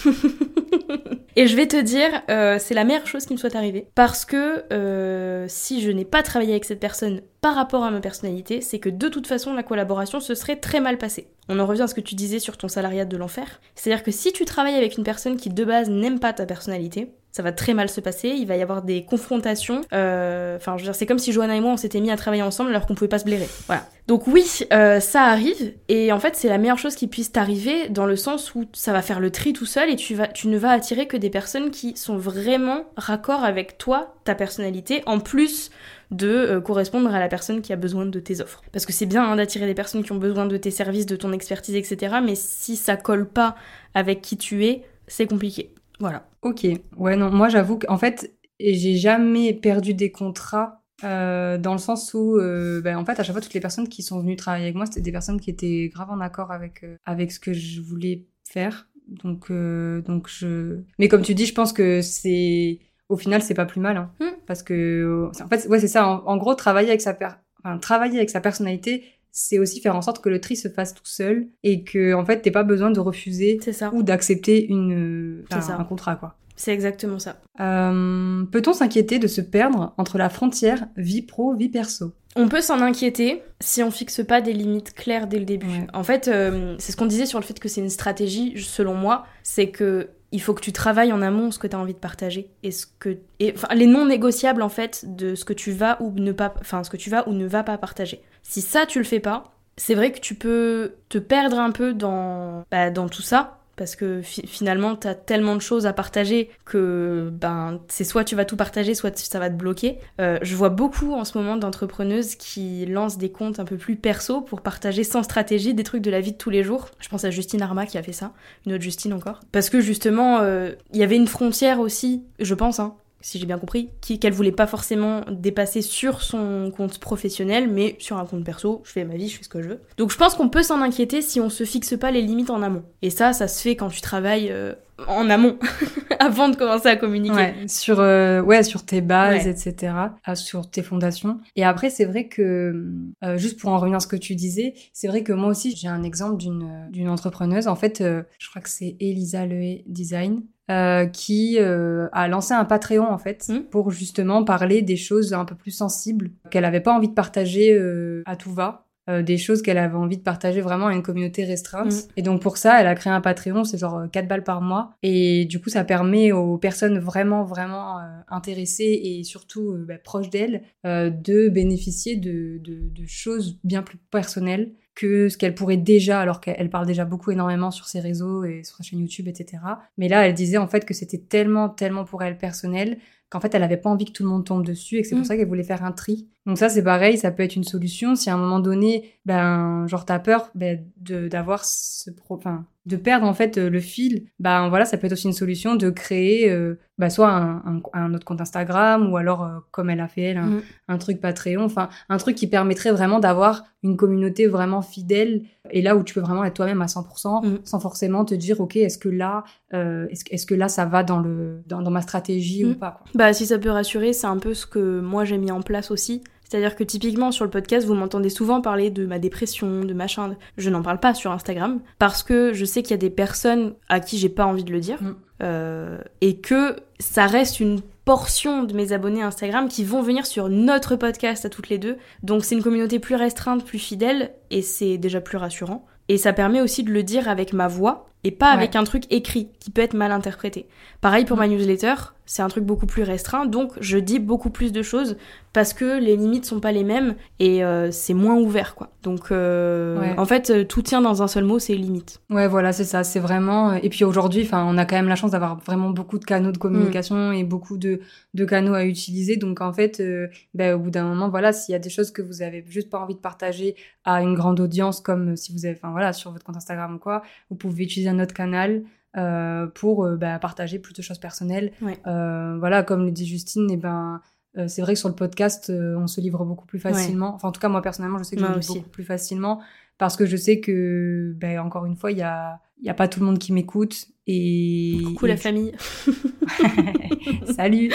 Et 1.38 1.48
je 1.48 1.56
vais 1.56 1.68
te 1.68 1.82
dire, 1.82 2.10
euh, 2.30 2.58
c'est 2.60 2.74
la 2.74 2.84
meilleure 2.84 3.08
chose 3.08 3.26
qui 3.26 3.34
me 3.34 3.38
soit 3.38 3.56
arrivée. 3.56 3.88
Parce 3.96 4.26
que 4.26 4.66
euh, 4.74 5.46
si 5.48 5.82
je 5.82 5.90
n'ai 5.90 6.04
pas 6.04 6.24
travaillé 6.24 6.52
avec 6.52 6.66
cette 6.66 6.80
personne 6.80 7.22
par 7.40 7.56
rapport 7.56 7.84
à 7.84 7.92
ma 7.92 8.02
personnalité, 8.02 8.60
c'est 8.60 8.80
que 8.80 8.90
de 8.90 9.08
toute 9.08 9.28
façon, 9.28 9.54
la 9.54 9.64
collaboration 9.64 10.20
se 10.20 10.36
serait 10.36 10.58
très 10.58 10.82
mal 10.82 10.98
passée. 10.98 11.28
On 11.48 11.60
en 11.60 11.66
revient 11.66 11.84
à 11.84 11.88
ce 11.88 11.96
que 11.96 12.02
tu 12.02 12.16
disais 12.16 12.40
sur 12.40 12.58
ton 12.58 12.68
salariat 12.68 13.06
de 13.06 13.16
l'enfer. 13.16 13.62
C'est-à-dire 13.76 14.04
que 14.04 14.12
si 14.12 14.34
tu 14.34 14.44
travailles 14.44 14.76
avec 14.76 14.98
une 14.98 15.04
personne 15.04 15.38
qui 15.38 15.50
de 15.50 15.64
base 15.64 15.90
n'aime 15.90 16.20
pas 16.20 16.34
ta 16.34 16.46
personnalité, 16.46 17.14
ça 17.32 17.44
va 17.44 17.52
très 17.52 17.74
mal 17.74 17.90
se 17.90 18.02
passer, 18.02 18.30
il 18.30 18.46
va 18.46 18.58
y 18.58 18.62
avoir 18.62 18.82
des 18.82 19.06
confrontations. 19.06 19.82
Euh, 19.94 20.60
je 20.78 20.92
c'est 20.92 21.06
comme 21.06 21.20
si 21.20 21.32
Johanna 21.32 21.56
et 21.56 21.62
moi, 21.62 21.72
on 21.72 21.78
s'était 21.78 22.02
mis 22.02 22.12
à 22.12 22.18
travailler 22.18 22.44
ensemble 22.44 22.72
alors 22.72 22.86
qu'on 22.86 22.96
pouvait 22.96 23.08
pas 23.08 23.20
se 23.20 23.26
blairer. 23.26 23.48
Voilà. 23.68 23.88
Donc 24.08 24.28
oui, 24.28 24.46
euh, 24.74 25.00
ça 25.00 25.24
arrive, 25.24 25.74
et 25.88 26.12
en 26.12 26.20
fait, 26.20 26.36
c'est 26.36 26.50
la 26.50 26.58
meilleure 26.58 26.78
chose 26.78 26.96
qui 26.96 27.08
puisse 27.08 27.32
t'arriver 27.32 27.88
dans 27.88 28.06
le 28.06 28.18
sens 28.18 28.54
où 28.56 28.66
ça 28.74 28.92
va 28.92 29.02
faire 29.02 29.22
le 29.22 29.32
tri 29.32 29.54
tout 29.54 29.66
seul 29.66 29.90
et 29.90 29.96
tu 29.96 30.16
ne 30.16 30.58
vas 30.58 30.72
attirer 30.72 31.08
que 31.08 31.16
des 31.16 31.30
personnes 31.30 31.72
qui 31.72 31.96
sont 31.96 32.18
vraiment 32.18 32.84
raccord 32.98 33.46
avec 33.46 33.78
toi, 33.78 34.16
ta 34.26 34.36
personnalité, 34.36 35.02
en 35.06 35.20
plus 35.20 35.72
de 36.10 36.28
euh, 36.28 36.60
correspondre 36.60 37.14
à 37.14 37.20
la 37.20 37.30
personne 37.30 37.62
qui 37.62 37.72
a 37.72 37.78
besoin 37.78 38.06
de 38.06 38.20
tes 38.20 38.42
offres. 38.42 38.62
Parce 38.74 38.86
que 38.86 38.92
c'est 38.92 39.06
bien 39.06 39.24
hein, 39.24 39.38
d'attirer 39.38 39.66
des 39.66 39.74
personnes 39.74 40.04
qui 40.04 40.12
ont 40.12 40.18
besoin 40.18 40.46
de 40.46 40.58
tes 40.58 40.72
services, 40.72 41.06
de 41.06 41.16
ton 41.16 41.32
expertise, 41.32 41.76
etc. 41.76 42.18
Mais 42.22 42.36
si 42.36 42.76
ça 42.76 42.98
colle 42.98 43.28
pas 43.28 43.56
avec 43.94 44.22
qui 44.22 44.36
tu 44.36 44.66
es, 44.66 44.84
c'est 45.08 45.28
compliqué. 45.28 45.74
Voilà. 46.02 46.28
Ok. 46.42 46.68
Ouais, 46.98 47.16
non, 47.16 47.32
moi 47.32 47.48
j'avoue 47.48 47.80
qu'en 47.80 47.98
fait, 47.98 48.36
j'ai 48.60 48.96
jamais 48.98 49.54
perdu 49.54 49.94
des 49.94 50.12
contrats 50.12 50.84
euh, 51.04 51.58
dans 51.58 51.72
le 51.72 51.78
sens 51.80 52.14
où, 52.14 52.38
euh, 52.38 52.82
ben, 52.82 52.98
en 52.98 53.06
fait, 53.06 53.20
à 53.20 53.24
chaque 53.24 53.34
fois, 53.34 53.42
toutes 53.42 53.54
les 53.54 53.60
personnes 53.60 53.88
qui 53.88 54.04
sont 54.04 54.20
venues 54.20 54.36
travailler 54.36 54.66
avec 54.66 54.76
moi, 54.76 54.86
c'était 54.86 55.02
des 55.02 55.12
personnes 55.12 55.40
qui 55.40 55.50
étaient 55.50 55.90
grave 55.94 56.10
en 56.12 56.20
accord 56.20 56.52
avec, 56.52 56.84
euh, 56.84 56.98
avec 57.06 57.32
ce 57.32 57.40
que 57.40 57.54
je 57.54 57.82
voulais 57.82 58.26
faire. 58.44 58.90
Donc, 59.08 59.52
donc 59.52 60.28
je. 60.28 60.82
Mais 61.00 61.08
comme 61.08 61.22
tu 61.22 61.34
dis, 61.34 61.46
je 61.46 61.54
pense 61.54 61.74
que 61.74 62.02
c'est. 62.02 62.80
Au 63.10 63.18
final, 63.18 63.42
c'est 63.42 63.54
pas 63.56 63.66
plus 63.66 63.82
mal. 63.82 63.98
Hein, 63.98 64.12
Hmm. 64.20 64.36
Parce 64.46 64.64
que. 64.64 65.30
En 65.44 65.48
fait, 65.48 65.68
ouais, 65.68 65.80
c'est 65.80 65.88
ça. 65.88 66.08
En, 66.08 66.24
en 66.26 66.38
gros, 66.38 66.56
travailler 66.56 66.90
avec 66.90 67.02
sa, 67.02 67.14
per... 67.14 67.30
enfin, 67.64 67.78
travailler 67.78 68.18
avec 68.18 68.30
sa 68.30 68.42
personnalité, 68.42 69.04
c'est 69.32 69.60
aussi 69.60 69.82
faire 69.82 69.96
en 69.96 70.02
sorte 70.02 70.22
que 70.22 70.30
le 70.30 70.42
tri 70.42 70.56
se 70.56 70.68
fasse 70.68 70.94
tout 70.94 71.06
seul 71.06 71.48
et 71.64 71.84
que, 71.84 72.14
en 72.14 72.26
fait, 72.26 72.42
t'aies 72.42 72.52
pas 72.52 72.64
besoin 72.64 72.92
de 72.92 73.00
refuser 73.00 73.60
ça. 73.72 73.92
ou 73.94 74.04
d'accepter 74.04 74.68
une, 74.68 75.44
ça. 75.50 75.78
un 75.78 75.84
contrat, 75.84 76.16
quoi. 76.16 76.36
C'est 76.56 76.74
exactement 76.74 77.18
ça. 77.18 77.38
Euh, 77.60 78.44
Peut-on 78.46 78.74
s'inquiéter 78.74 79.18
de 79.18 79.28
se 79.28 79.42
perdre 79.42 79.94
entre 79.98 80.18
la 80.18 80.30
frontière 80.30 80.86
vie 80.96 81.24
pro, 81.24 81.56
vie 81.56 81.70
perso? 81.70 82.14
On 82.36 82.48
peut 82.48 82.62
s'en 82.62 82.82
inquiéter 82.82 83.42
si 83.60 83.82
on 83.84 83.90
fixe 83.90 84.24
pas 84.26 84.42
des 84.42 84.54
limites 84.54 84.94
claires 84.94 85.28
dès 85.28 85.40
le 85.40 85.46
début. 85.46 85.68
Ouais. 85.68 85.88
En 85.94 86.04
fait, 86.04 86.28
euh, 86.28 86.76
c'est 86.78 86.92
ce 86.92 86.98
qu'on 86.98 87.08
disait 87.08 87.26
sur 87.26 87.40
le 87.40 87.46
fait 87.46 87.60
que 87.60 87.68
c'est 87.68 87.82
une 87.82 87.90
stratégie, 87.90 88.54
selon 88.58 88.94
moi, 88.94 89.26
c'est 89.44 89.70
que 89.70 90.10
il 90.32 90.42
faut 90.42 90.54
que 90.54 90.62
tu 90.62 90.72
travailles 90.72 91.12
en 91.12 91.22
amont 91.22 91.52
ce 91.52 91.60
que 91.60 91.68
tu 91.68 91.76
as 91.76 91.80
envie 91.80 91.94
de 91.94 92.00
partager 92.00 92.50
et 92.64 92.72
ce 92.72 92.86
que 93.00 93.18
et 93.40 93.54
enfin 93.54 93.68
les 93.76 93.86
non 93.86 94.06
négociables 94.06 94.62
en 94.62 94.70
fait 94.70 95.04
de 95.06 95.36
ce 95.36 95.44
que 95.44 95.52
tu 95.52 95.72
vas 95.74 96.02
ou 96.02 96.12
ne 96.12 96.32
pas 96.32 96.54
enfin 96.62 96.86
ce 96.86 96.90
que 96.90 96.96
tu 96.96 97.10
vas 97.10 97.28
ou 97.28 97.34
ne 97.34 97.46
vas 97.46 97.64
pas 97.64 97.78
partager. 97.78 98.22
Si 98.44 98.62
ça 98.62 98.86
tu 98.86 99.00
le 99.00 99.06
fais 99.06 99.20
pas, 99.20 99.52
c'est 99.78 99.96
vrai 99.96 100.12
que 100.12 100.20
tu 100.20 100.36
peux 100.36 100.94
te 101.10 101.18
perdre 101.18 101.60
un 101.60 101.72
peu 101.72 101.94
dans 101.94 102.64
bah, 102.72 102.90
dans 102.90 103.08
tout 103.10 103.22
ça 103.22 103.58
parce 103.78 103.96
que 103.96 104.22
fi- 104.22 104.46
finalement 104.46 104.96
t'as 104.96 105.16
tellement 105.16 105.56
de 105.56 105.62
choses 105.62 105.88
à 105.88 105.94
partager 105.94 106.52
que 106.66 107.30
ben 107.34 107.80
c'est 107.88 108.04
soit 108.04 108.24
tu 108.24 108.36
vas 108.36 108.46
tout 108.46 108.58
partager 108.58 108.94
soit 108.94 109.18
ça 109.18 109.40
va 109.40 109.50
te 109.50 109.56
bloquer. 109.56 109.98
Euh, 110.20 110.38
je 110.44 110.56
vois 110.56 110.70
beaucoup 110.70 111.14
en 111.14 111.24
ce 111.26 111.38
moment 111.38 111.56
d'entrepreneuses 111.56 112.36
qui 112.36 112.86
lancent 112.86 113.18
des 113.18 113.32
comptes 113.32 113.60
un 113.60 113.66
peu 113.66 113.78
plus 113.78 113.96
perso 113.96 114.42
pour 114.42 114.62
partager 114.62 115.04
sans 115.04 115.24
stratégie 115.24 115.74
des 115.74 115.84
trucs 115.84 116.04
de 116.04 116.12
la 116.12 116.22
vie 116.22 116.34
de 116.34 116.38
tous 116.38 116.50
les 116.52 116.64
jours. 116.64 116.90
Je 117.00 117.10
pense 117.10 117.24
à 117.24 117.32
Justine 117.32 117.62
Arma 117.62 117.86
qui 117.88 117.98
a 117.98 118.04
fait 118.04 118.12
ça, 118.14 118.34
une 118.68 118.74
autre 118.74 118.84
Justine 118.84 119.14
encore. 119.14 119.40
Parce 119.52 119.70
que 119.70 119.80
justement, 119.80 120.40
euh, 120.42 120.74
il 120.94 121.00
y 121.00 121.04
avait 121.04 121.16
une 121.16 121.28
frontière 121.28 121.80
aussi, 121.80 122.24
je 122.40 122.54
pense, 122.54 122.80
hein, 122.80 122.96
si 123.22 123.40
j'ai 123.40 123.46
bien 123.46 123.58
compris, 123.58 123.90
qu'elle 124.02 124.34
voulait 124.34 124.52
pas 124.52 124.68
forcément 124.68 125.22
dépasser 125.30 125.82
sur 125.82 126.22
son 126.22 126.72
compte 126.76 127.00
professionnel, 127.00 127.70
mais 127.70 127.96
sur 128.00 128.18
un 128.18 128.26
compte 128.26 128.44
perso, 128.44 128.82
je 128.86 128.92
fais 128.92 129.06
ma 129.06 129.16
vie, 129.16 129.30
je 129.30 129.38
fais 129.38 129.44
ce 129.44 129.50
que 129.50 129.62
je 129.62 129.70
veux. 129.70 129.80
Donc 129.98 130.12
je 130.12 130.18
pense 130.18 130.36
qu'on 130.36 130.50
peut 130.50 130.64
s'en 130.64 130.82
inquiéter 130.82 131.22
si 131.22 131.40
on 131.40 131.50
se 131.50 131.64
fixe 131.64 131.96
pas 131.98 132.12
les 132.12 132.22
limites 132.22 132.50
en 132.50 132.62
amont. 132.62 132.84
Et 133.02 133.10
ça, 133.10 133.34
ça 133.34 133.48
se 133.48 133.62
fait 133.62 133.76
quand 133.76 133.90
tu 133.90 134.02
travailles 134.02 134.50
euh, 134.52 134.74
en 135.08 135.30
amont, 135.30 135.58
avant 136.20 136.50
de 136.50 136.56
commencer 136.56 136.88
à 136.88 136.96
communiquer. 136.96 137.34
Ouais, 137.36 137.56
sur, 137.68 138.00
euh, 138.00 138.42
ouais, 138.42 138.64
sur 138.64 138.86
tes 138.86 139.02
bases, 139.02 139.46
Ouais. 139.46 139.52
etc., 139.52 139.94
euh, 140.28 140.36
sur 140.36 140.70
tes 140.70 140.84
fondations. 140.84 141.40
Et 141.56 141.64
après, 141.64 141.90
c'est 141.90 142.06
vrai 142.06 142.28
que, 142.28 142.86
euh, 143.24 143.38
juste 143.38 143.60
pour 143.60 143.72
en 143.72 143.78
revenir 143.80 143.98
à 143.98 144.00
ce 144.00 144.08
que 144.08 144.16
tu 144.16 144.36
disais, 144.36 144.74
c'est 144.94 145.08
vrai 145.08 145.24
que 145.24 145.34
moi 145.34 145.50
aussi, 145.50 145.76
j'ai 145.76 145.88
un 145.88 146.04
exemple 146.04 146.38
d'une 146.38 146.64
euh, 146.64 146.90
d'une 146.92 147.10
entrepreneuse. 147.10 147.68
En 147.68 147.76
fait, 147.76 148.02
euh, 148.02 148.22
je 148.40 148.50
crois 148.50 148.62
que 148.62 148.70
c'est 148.70 148.96
Elisa 149.00 149.46
Leé 149.46 149.84
Design. 149.88 150.44
Euh, 150.72 151.06
qui 151.06 151.58
euh, 151.60 152.08
a 152.14 152.28
lancé 152.28 152.54
un 152.54 152.64
Patreon 152.64 153.06
en 153.06 153.18
fait 153.18 153.48
Mm. 153.50 153.64
pour 153.70 153.92
justement 153.92 154.44
parler 154.44 154.82
des 154.82 154.96
choses 154.96 155.34
un 155.34 155.44
peu 155.44 155.56
plus 155.56 155.72
sensibles 155.72 156.32
qu'elle 156.50 156.66
avait 156.66 156.80
pas 156.80 156.94
envie 156.94 157.10
de 157.10 157.14
partager 157.14 157.74
euh, 157.74 158.24
à 158.26 158.36
tout 158.36 158.54
va 158.54 158.88
des 159.26 159.38
choses 159.38 159.62
qu'elle 159.62 159.80
avait 159.80 159.98
envie 159.98 160.16
de 160.16 160.22
partager 160.22 160.62
vraiment 160.62 160.88
à 160.88 160.94
une 160.94 161.02
communauté 161.04 161.44
restreinte. 161.44 161.92
Mm. 161.92 162.08
Et 162.16 162.22
donc 162.22 162.42
pour 162.42 162.56
ça, 162.56 162.80
elle 162.80 162.88
a 162.88 162.96
créé 162.96 163.12
un 163.12 163.20
Patreon, 163.20 163.66
c'est 163.66 163.78
genre 163.78 163.98
euh, 163.98 164.08
4 164.08 164.26
balles 164.26 164.46
par 164.46 164.62
mois. 164.62 164.94
Et 165.04 165.44
du 165.44 165.60
coup, 165.60 165.70
ça 165.70 165.84
permet 165.84 166.32
aux 166.32 166.58
personnes 166.58 166.98
vraiment, 166.98 167.44
vraiment 167.44 167.98
intéressées 168.30 169.02
et 169.04 169.26
surtout 169.26 169.76
bah, 169.86 169.96
proches 170.02 170.30
d'elle 170.30 170.62
de 170.86 171.50
bénéficier 171.50 172.16
de, 172.16 172.60
de, 172.60 172.88
de 172.90 173.06
choses 173.06 173.60
bien 173.66 173.82
plus 173.82 173.98
personnelles 173.98 174.72
que 175.02 175.30
ce 175.30 175.38
qu'elle 175.38 175.56
pourrait 175.56 175.78
déjà, 175.78 176.22
alors 176.22 176.40
qu'elle 176.42 176.56
elle 176.60 176.70
parle 176.70 176.86
déjà 176.86 177.06
beaucoup 177.06 177.32
énormément 177.32 177.72
sur 177.72 177.88
ses 177.88 178.00
réseaux 178.00 178.44
et 178.44 178.64
sur 178.64 178.78
sa 178.78 178.84
chaîne 178.84 179.00
YouTube, 179.00 179.28
etc. 179.28 179.64
Mais 179.98 180.08
là, 180.08 180.28
elle 180.28 180.36
disait 180.36 180.60
en 180.60 180.68
fait 180.68 180.86
que 180.86 180.94
c'était 180.94 181.18
tellement, 181.18 181.70
tellement 181.70 182.04
pour 182.04 182.22
elle 182.22 182.38
personnel 182.38 183.00
qu'en 183.32 183.40
fait, 183.40 183.56
elle 183.56 183.64
avait 183.64 183.78
pas 183.78 183.90
envie 183.90 184.06
que 184.06 184.12
tout 184.12 184.24
le 184.24 184.30
monde 184.30 184.46
tombe 184.46 184.64
dessus 184.66 184.98
et 184.98 185.02
que 185.02 185.08
c'est 185.08 185.16
pour 185.16 185.22
Mm. 185.24 185.26
ça 185.28 185.36
qu'elle 185.38 185.48
voulait 185.48 185.64
faire 185.64 185.84
un 185.84 185.92
tri. 185.94 186.28
Donc 186.46 186.58
ça, 186.58 186.70
c'est 186.70 186.84
pareil, 186.84 187.18
ça 187.18 187.32
peut 187.32 187.44
être 187.44 187.56
une 187.56 187.64
solution 187.64 188.16
si 188.16 188.30
à 188.30 188.34
un 188.34 188.38
moment 188.38 188.60
donné, 188.60 189.14
ben, 189.26 189.86
genre 189.88 190.06
t'as 190.06 190.20
peur 190.20 190.50
ben, 190.56 190.84
de 190.98 191.28
d'avoir 191.28 191.64
ce 191.66 192.10
pro, 192.12 192.36
enfin, 192.36 192.66
de 192.88 192.96
perdre 192.96 193.28
en 193.28 193.34
fait 193.36 193.58
euh, 193.60 193.70
le 193.70 193.80
fil. 193.80 194.26
Ben 194.40 194.68
voilà, 194.70 194.86
ça 194.86 194.98
peut 194.98 195.06
être 195.06 195.14
aussi 195.14 195.28
une 195.28 195.34
solution 195.34 195.76
de 195.76 195.90
créer, 195.92 196.50
euh, 196.52 196.80
ben, 196.98 197.10
soit 197.12 197.30
un, 197.30 197.58
un, 197.66 197.82
un 197.94 198.14
autre 198.16 198.26
compte 198.26 198.42
Instagram 198.42 199.12
ou 199.14 199.18
alors 199.18 199.44
euh, 199.44 199.60
comme 199.70 199.90
elle 199.92 200.00
a 200.02 200.08
fait 200.08 200.22
elle, 200.24 200.38
un, 200.38 200.48
Mm. 200.48 200.62
un 200.88 200.98
truc 200.98 201.22
Patreon, 201.22 201.64
enfin 201.64 201.90
un 202.10 202.18
truc 202.18 202.36
qui 202.36 202.48
permettrait 202.48 202.92
vraiment 202.92 203.20
d'avoir 203.20 203.64
une 203.84 203.96
communauté 203.96 204.48
vraiment 204.48 204.82
fidèle 204.82 205.44
et 205.72 205.82
là 205.82 205.96
où 205.96 206.04
tu 206.04 206.14
peux 206.14 206.20
vraiment 206.22 206.44
être 206.44 206.54
toi-même 206.56 206.82
à 206.82 206.86
100% 206.88 207.46
Mm. 207.46 207.60
sans 207.64 207.80
forcément 207.80 208.26
te 208.26 208.36
dire 208.36 208.60
ok 208.62 208.76
est-ce 208.78 208.98
que 208.98 209.10
là 209.10 209.44
euh, 209.74 210.08
est-ce, 210.10 210.46
que 210.46 210.54
là 210.56 210.68
ça 210.70 210.86
va 210.86 211.04
dans 211.04 211.20
le 211.20 211.62
dans, 211.68 211.82
dans 211.82 211.92
ma 211.92 212.02
stratégie 212.02 212.66
ou 212.66 212.70
Mm. 212.70 212.76
pas 212.76 212.92
quoi. 212.92 213.06
Bah 213.16 213.34
si 213.34 213.46
ça 213.46 213.58
peut 213.58 213.70
rassurer, 213.72 214.14
c'est 214.14 214.28
un 214.28 214.38
peu 214.38 214.54
ce 214.54 214.66
que 214.66 215.00
moi 215.00 215.26
j'ai 215.26 215.38
mis 215.38 215.52
en 215.52 215.62
place 215.62 215.92
aussi. 215.92 216.24
C'est-à-dire 216.50 216.76
que 216.76 216.84
typiquement 216.84 217.32
sur 217.32 217.46
le 217.46 217.50
podcast, 217.50 217.88
vous 217.88 217.94
m'entendez 217.94 218.28
souvent 218.30 218.60
parler 218.60 218.90
de 218.90 219.06
ma 219.06 219.20
dépression, 219.20 219.86
de 219.86 219.94
machin. 219.94 220.36
Je 220.58 220.70
n'en 220.70 220.82
parle 220.82 221.00
pas 221.00 221.14
sur 221.14 221.32
Instagram 221.32 221.80
parce 221.98 222.24
que 222.24 222.52
je 222.52 222.66
sais 222.66 222.82
qu'il 222.84 222.92
y 222.92 222.96
a 222.96 222.98
des 222.98 223.10
personnes 223.10 223.74
à 223.88 224.02
qui 224.02 224.18
j'ai 224.18 224.28
pas 224.28 224.46
envie 224.46 224.66
de 224.66 224.72
le 224.74 224.80
dire 224.82 225.02
Mm. 225.02 225.16
Euh, 225.44 225.98
et 226.22 226.38
que 226.38 226.76
ça 227.00 227.26
reste 227.26 227.60
une 227.62 227.80
portion 228.06 228.64
de 228.64 228.74
mes 228.74 228.92
abonnés 228.92 229.22
Instagram 229.22 229.68
qui 229.68 229.84
vont 229.84 230.02
venir 230.02 230.26
sur 230.26 230.50
notre 230.50 230.96
podcast 230.96 231.46
à 231.46 231.50
toutes 231.50 231.70
les 231.70 231.78
deux. 231.78 231.98
Donc 232.24 232.44
c'est 232.44 232.56
une 232.56 232.64
communauté 232.64 233.00
plus 233.00 233.16
restreinte, 233.16 233.66
plus 233.66 233.80
fidèle 233.80 234.34
et 234.50 234.62
c'est 234.62 234.98
déjà 234.98 235.22
plus 235.22 235.38
rassurant. 235.38 235.86
Et 236.08 236.18
ça 236.18 236.34
permet 236.34 236.62
aussi 236.62 236.84
de 236.84 236.92
le 236.92 237.04
dire 237.04 237.30
avec 237.30 237.54
ma 237.54 237.68
voix 237.68 238.11
et 238.24 238.32
pas 238.32 238.48
Ouais. 238.52 238.58
avec 238.58 238.76
un 238.76 238.84
truc 238.84 239.04
écrit 239.10 239.50
qui 239.60 239.72
peut 239.72 239.82
être 239.82 239.94
mal 239.94 240.12
interprété. 240.12 240.68
Pareil 241.02 241.26
pour 241.26 241.38
Mm. 241.38 241.40
ma 241.40 241.48
newsletter, 241.48 241.94
c'est 242.26 242.44
un 242.44 242.48
truc 242.48 242.64
beaucoup 242.64 242.86
plus 242.86 243.04
restreint, 243.04 243.46
donc 243.46 243.74
je 243.82 243.98
dis 243.98 244.20
beaucoup 244.20 244.50
plus 244.52 244.72
de 244.72 244.82
choses 244.84 245.18
parce 245.54 245.74
que 245.74 246.00
les 246.00 246.16
limites 246.16 246.46
sont 246.46 246.62
pas 246.62 246.72
les 246.72 246.84
mêmes 246.86 247.16
et 247.40 247.62
euh, 247.64 247.92
c'est 247.92 248.14
moins 248.14 248.36
ouvert 248.36 248.74
quoi. 248.76 248.90
Donc 249.04 249.32
euh, 249.32 250.00
Ouais. 250.00 250.14
en 250.18 250.24
fait 250.26 250.50
euh, 250.50 250.64
tout 250.64 250.82
tient 250.82 251.02
dans 251.02 251.22
un 251.24 251.28
seul 251.28 251.44
mot, 251.44 251.60
c'est 251.60 251.76
limite. 251.76 252.22
Ouais, 252.30 252.48
voilà, 252.48 252.72
c'est 252.72 252.86
ça. 252.86 253.04
C'est 253.04 253.20
vraiment. 253.20 253.74
Et 253.74 253.90
puis 253.90 254.06
aujourd'hui, 254.06 254.44
enfin, 254.44 254.64
on 254.66 254.78
a 254.78 254.86
quand 254.86 254.96
même 254.96 255.10
la 255.10 255.16
chance 255.16 255.32
d'avoir 255.32 255.58
vraiment 255.60 255.90
beaucoup 255.90 256.20
de 256.20 256.24
canaux 256.26 256.52
de 256.54 256.58
communication 256.58 257.32
et 257.34 257.44
beaucoup 257.44 257.78
de, 257.78 258.00
de 258.34 258.46
canaux 258.46 258.76
à 258.76 258.86
utiliser. 258.86 259.36
Donc 259.36 259.60
en 259.60 259.74
fait, 259.74 260.00
euh, 260.00 260.28
ben, 260.54 260.76
au 260.76 260.80
bout 260.80 260.92
d'un 260.92 261.04
moment, 261.04 261.28
voilà, 261.30 261.52
s'il 261.52 261.74
y 261.74 261.76
a 261.76 261.80
des 261.80 261.90
choses 261.90 262.12
que 262.12 262.22
vous 262.22 262.42
avez 262.44 262.64
juste 262.70 262.90
pas 262.90 263.00
envie 263.00 263.16
de 263.16 263.20
partager 263.20 263.76
à 264.06 264.22
une 264.22 264.36
grande 264.36 264.60
audience, 264.62 265.02
comme 265.02 265.36
si 265.36 265.52
vous 265.52 265.66
avez, 265.66 265.76
enfin 265.76 265.92
voilà, 265.92 266.14
sur 266.14 266.32
votre 266.32 266.46
compte 266.46 266.56
Instagram 266.58 266.96
ou 266.96 267.00
quoi, 267.00 267.24
vous 267.50 267.56
pouvez 267.58 267.84
utiliser 267.84 268.10
un 268.12 268.20
autre 268.20 268.34
canal. 268.34 268.84
euh, 269.18 269.68
pour 269.68 270.06
euh, 270.06 270.16
bah, 270.16 270.40
partager 270.40 270.80
plus 270.80 270.94
de 270.94 271.02
choses 271.02 271.20
personnelles. 271.20 271.74
Ouais. 271.82 271.98
Euh, 272.08 272.56
voilà, 272.60 272.82
comme 272.82 273.04
le 273.04 273.12
dit 273.12 273.26
Justine, 273.28 273.70
et 273.70 273.76
ben 273.78 274.22
Euh, 274.58 274.68
c'est 274.70 274.82
vrai 274.82 274.94
que 274.96 275.00
sur 275.00 275.08
le 275.10 275.16
podcast, 275.16 275.70
on 275.72 276.08
se 276.08 276.20
livre 276.22 276.44
beaucoup 276.46 276.66
plus 276.66 276.80
facilement. 276.80 277.34
Enfin, 277.36 277.48
en 277.50 277.52
tout 277.54 277.60
cas, 277.62 277.70
moi 277.70 277.82
personnellement, 277.82 278.18
je 278.20 278.24
sais 278.24 278.36
que 278.38 278.42
je 278.42 278.46
Moi 278.46 278.56
me 278.56 278.60
livre 278.62 278.70
aussi. 278.70 278.80
beaucoup 278.80 278.90
plus 278.92 279.04
facilement 279.06 279.62
parce 279.98 280.16
que 280.18 280.26
je 280.26 280.36
sais 280.38 280.60
que, 280.62 281.34
ben, 281.38 281.60
encore 281.60 281.86
une 281.86 281.96
fois, 281.96 282.12
il 282.12 282.18
y 282.18 282.22
a, 282.22 282.60
y 282.82 282.90
a 282.90 282.94
pas 282.94 283.08
tout 283.08 283.20
le 283.22 283.26
monde 283.28 283.38
qui 283.40 283.52
m'écoute 283.54 284.08
et 284.28 284.98
Coucou 285.06 285.26
et 285.26 285.30
la 285.30 285.36
je- 285.38 285.42
famille. 285.42 285.72
Salut. 287.56 287.92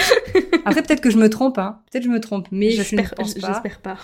Après, 0.65 0.83
peut-être 0.83 1.01
que 1.01 1.11
je 1.11 1.19
me 1.19 1.29
trompe, 1.29 1.59
hein. 1.59 1.81
Peut-être 1.91 2.05
que 2.05 2.09
je 2.09 2.15
me 2.15 2.21
trompe, 2.21 2.49
mais 2.51 2.71
je 2.71 2.79
ne 2.79 2.85
J'espère 2.85 3.15
pense 3.15 3.35
pas. 3.35 3.53
j'espère 3.53 3.81
pas. 3.81 3.97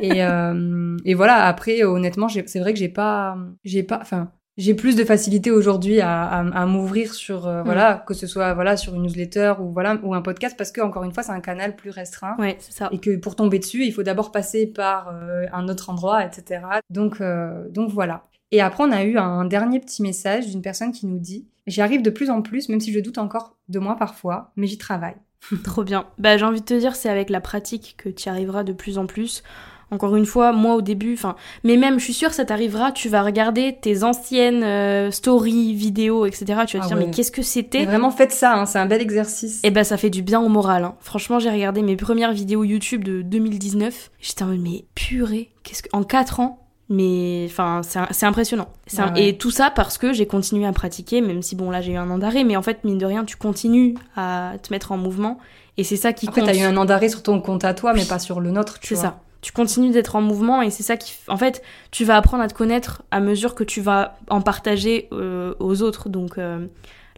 Et, 0.00 0.24
euh, 0.24 0.96
et 1.04 1.14
voilà. 1.14 1.46
Après, 1.46 1.82
honnêtement, 1.84 2.28
c'est 2.28 2.58
vrai 2.60 2.72
que 2.72 2.78
j'ai 2.78 2.88
pas, 2.88 3.36
j'ai 3.64 3.82
pas, 3.82 3.98
enfin, 4.00 4.30
j'ai 4.58 4.74
plus 4.74 4.96
de 4.96 5.04
facilité 5.04 5.50
aujourd'hui 5.50 6.00
à, 6.02 6.24
à, 6.24 6.40
à 6.40 6.66
m'ouvrir 6.66 7.14
sur, 7.14 7.44
Mm. 7.46 7.48
euh, 7.48 7.62
voilà, 7.62 8.04
que 8.06 8.12
ce 8.12 8.26
soit 8.26 8.52
voilà 8.54 8.76
sur 8.76 8.94
une 8.94 9.02
newsletter 9.02 9.54
ou 9.60 9.70
voilà 9.70 9.98
ou 10.02 10.14
un 10.14 10.20
podcast, 10.20 10.56
parce 10.58 10.72
que 10.72 10.80
encore 10.82 11.04
une 11.04 11.14
fois, 11.14 11.22
c'est 11.22 11.32
un 11.32 11.40
canal 11.40 11.76
plus 11.76 11.90
restreint. 11.90 12.36
Ouais, 12.38 12.56
c'est 12.60 12.72
ça. 12.72 12.88
Et 12.92 12.98
que 12.98 13.16
pour 13.16 13.36
tomber 13.36 13.58
dessus, 13.58 13.84
il 13.84 13.92
faut 13.92 14.02
d'abord 14.02 14.32
passer 14.32 14.66
par 14.66 15.08
euh, 15.14 15.46
un 15.52 15.68
autre 15.68 15.88
endroit, 15.88 16.24
etc. 16.24 16.60
Donc, 16.90 17.20
euh, 17.20 17.68
donc 17.70 17.90
voilà. 17.90 18.24
Et 18.50 18.60
après, 18.60 18.82
on 18.84 18.90
a 18.92 19.04
eu 19.04 19.16
un 19.16 19.44
dernier 19.44 19.78
petit 19.80 20.02
message 20.02 20.48
d'une 20.48 20.62
personne 20.62 20.90
qui 20.92 21.06
nous 21.06 21.18
dit 21.18 21.46
J'y 21.66 21.80
arrive 21.82 22.02
de 22.02 22.10
plus 22.10 22.30
en 22.30 22.42
plus, 22.42 22.68
même 22.70 22.80
si 22.80 22.92
je 22.92 22.98
doute 23.00 23.18
encore 23.18 23.56
de 23.68 23.78
moi 23.78 23.94
parfois, 23.96 24.52
mais 24.56 24.66
j'y 24.66 24.78
travaille. 24.78 25.16
Trop 25.64 25.84
bien. 25.84 26.06
Bah, 26.18 26.36
j'ai 26.36 26.44
envie 26.46 26.60
de 26.60 26.64
te 26.66 26.74
dire, 26.74 26.96
c'est 26.96 27.10
avec 27.10 27.30
la 27.30 27.40
pratique 27.40 27.94
que 27.98 28.08
tu 28.08 28.26
y 28.26 28.28
arriveras 28.28 28.64
de 28.64 28.72
plus 28.72 28.98
en 28.98 29.06
plus. 29.06 29.42
Encore 29.90 30.16
une 30.16 30.26
fois, 30.26 30.52
moi 30.52 30.74
au 30.74 30.82
début, 30.82 31.14
enfin, 31.14 31.34
mais 31.64 31.76
même, 31.78 31.98
je 31.98 32.04
suis 32.04 32.12
sûre, 32.12 32.32
ça 32.34 32.44
t'arrivera. 32.44 32.92
Tu 32.92 33.08
vas 33.08 33.22
regarder 33.22 33.76
tes 33.80 34.04
anciennes 34.04 34.62
euh, 34.62 35.10
stories, 35.10 35.72
vidéos, 35.74 36.26
etc. 36.26 36.44
Tu 36.44 36.52
vas 36.52 36.64
te 36.64 36.76
Ah 36.84 36.86
dire, 36.88 36.96
ouais. 36.98 37.06
mais 37.06 37.10
qu'est-ce 37.10 37.32
que 37.32 37.40
c'était 37.42 37.86
vraiment, 37.86 38.10
faites 38.10 38.32
ça, 38.32 38.54
hein, 38.54 38.66
c'est 38.66 38.78
un 38.78 38.84
bel 38.86 39.00
exercice. 39.00 39.60
Et 39.64 39.70
bah, 39.70 39.84
ça 39.84 39.96
fait 39.96 40.10
du 40.10 40.20
bien 40.22 40.40
au 40.40 40.48
moral. 40.48 40.84
hein. 40.84 40.94
Franchement, 41.00 41.38
j'ai 41.38 41.48
regardé 41.50 41.80
mes 41.82 41.96
premières 41.96 42.32
vidéos 42.32 42.64
YouTube 42.64 43.02
de 43.02 43.22
2019. 43.22 44.10
J'étais 44.20 44.42
en 44.42 44.48
mode, 44.48 44.60
mais 44.60 44.84
purée, 44.94 45.50
qu'est-ce 45.62 45.82
que, 45.82 45.88
en 45.92 46.02
4 46.02 46.40
ans, 46.40 46.66
mais 46.90 47.44
enfin, 47.48 47.80
c'est 47.82 48.00
c'est 48.10 48.26
impressionnant. 48.26 48.68
C'est 48.86 49.00
un- 49.00 49.06
Ouais, 49.08 49.12
ouais. 49.20 49.28
Et 49.30 49.38
tout 49.38 49.50
ça 49.50 49.70
parce 49.70 49.96
que 49.98 50.12
j'ai 50.12 50.26
continué 50.26 50.66
à 50.66 50.72
pratiquer, 50.72 51.20
même 51.22 51.42
si 51.42 51.56
bon, 51.56 51.70
là, 51.70 51.80
j'ai 51.80 51.92
eu 51.92 51.96
un 51.96 52.10
an 52.10 52.18
d'arrêt, 52.18 52.44
mais 52.44 52.56
en 52.56 52.62
fait, 52.62 52.84
mine 52.84 52.98
de 52.98 53.06
rien, 53.06 53.24
tu 53.24 53.36
continues 53.36 53.94
à 54.16 54.52
te 54.62 54.72
mettre 54.72 54.92
en 54.92 54.96
mouvement. 54.98 55.38
Et 55.76 55.84
c'est 55.84 55.96
ça 55.96 56.12
qui 56.12 56.26
Après, 56.28 56.40
compte. 56.40 56.50
t'as 56.50 56.56
eu 56.58 56.62
un 56.62 56.76
an 56.76 56.84
d'arrêt 56.84 57.08
sur 57.08 57.22
ton 57.22 57.40
compte 57.40 57.64
à 57.64 57.72
toi, 57.72 57.92
mais 57.94 58.04
pas 58.04 58.18
sur 58.18 58.40
le 58.40 58.50
nôtre, 58.50 58.80
tu 58.80 58.88
C'est 58.88 58.94
vois. 58.96 59.02
ça. 59.04 59.20
Tu 59.40 59.52
continues 59.52 59.90
d'être 59.90 60.16
en 60.16 60.20
mouvement 60.20 60.62
et 60.62 60.70
c'est 60.70 60.82
ça 60.82 60.96
qui. 60.96 61.14
En 61.28 61.36
fait, 61.36 61.62
tu 61.90 62.04
vas 62.04 62.16
apprendre 62.16 62.42
à 62.42 62.48
te 62.48 62.54
connaître 62.54 63.02
à 63.10 63.20
mesure 63.20 63.54
que 63.54 63.64
tu 63.64 63.80
vas 63.80 64.18
en 64.28 64.40
partager 64.40 65.08
euh, 65.12 65.54
aux 65.60 65.82
autres. 65.82 66.08
Donc, 66.08 66.38
euh, 66.38 66.66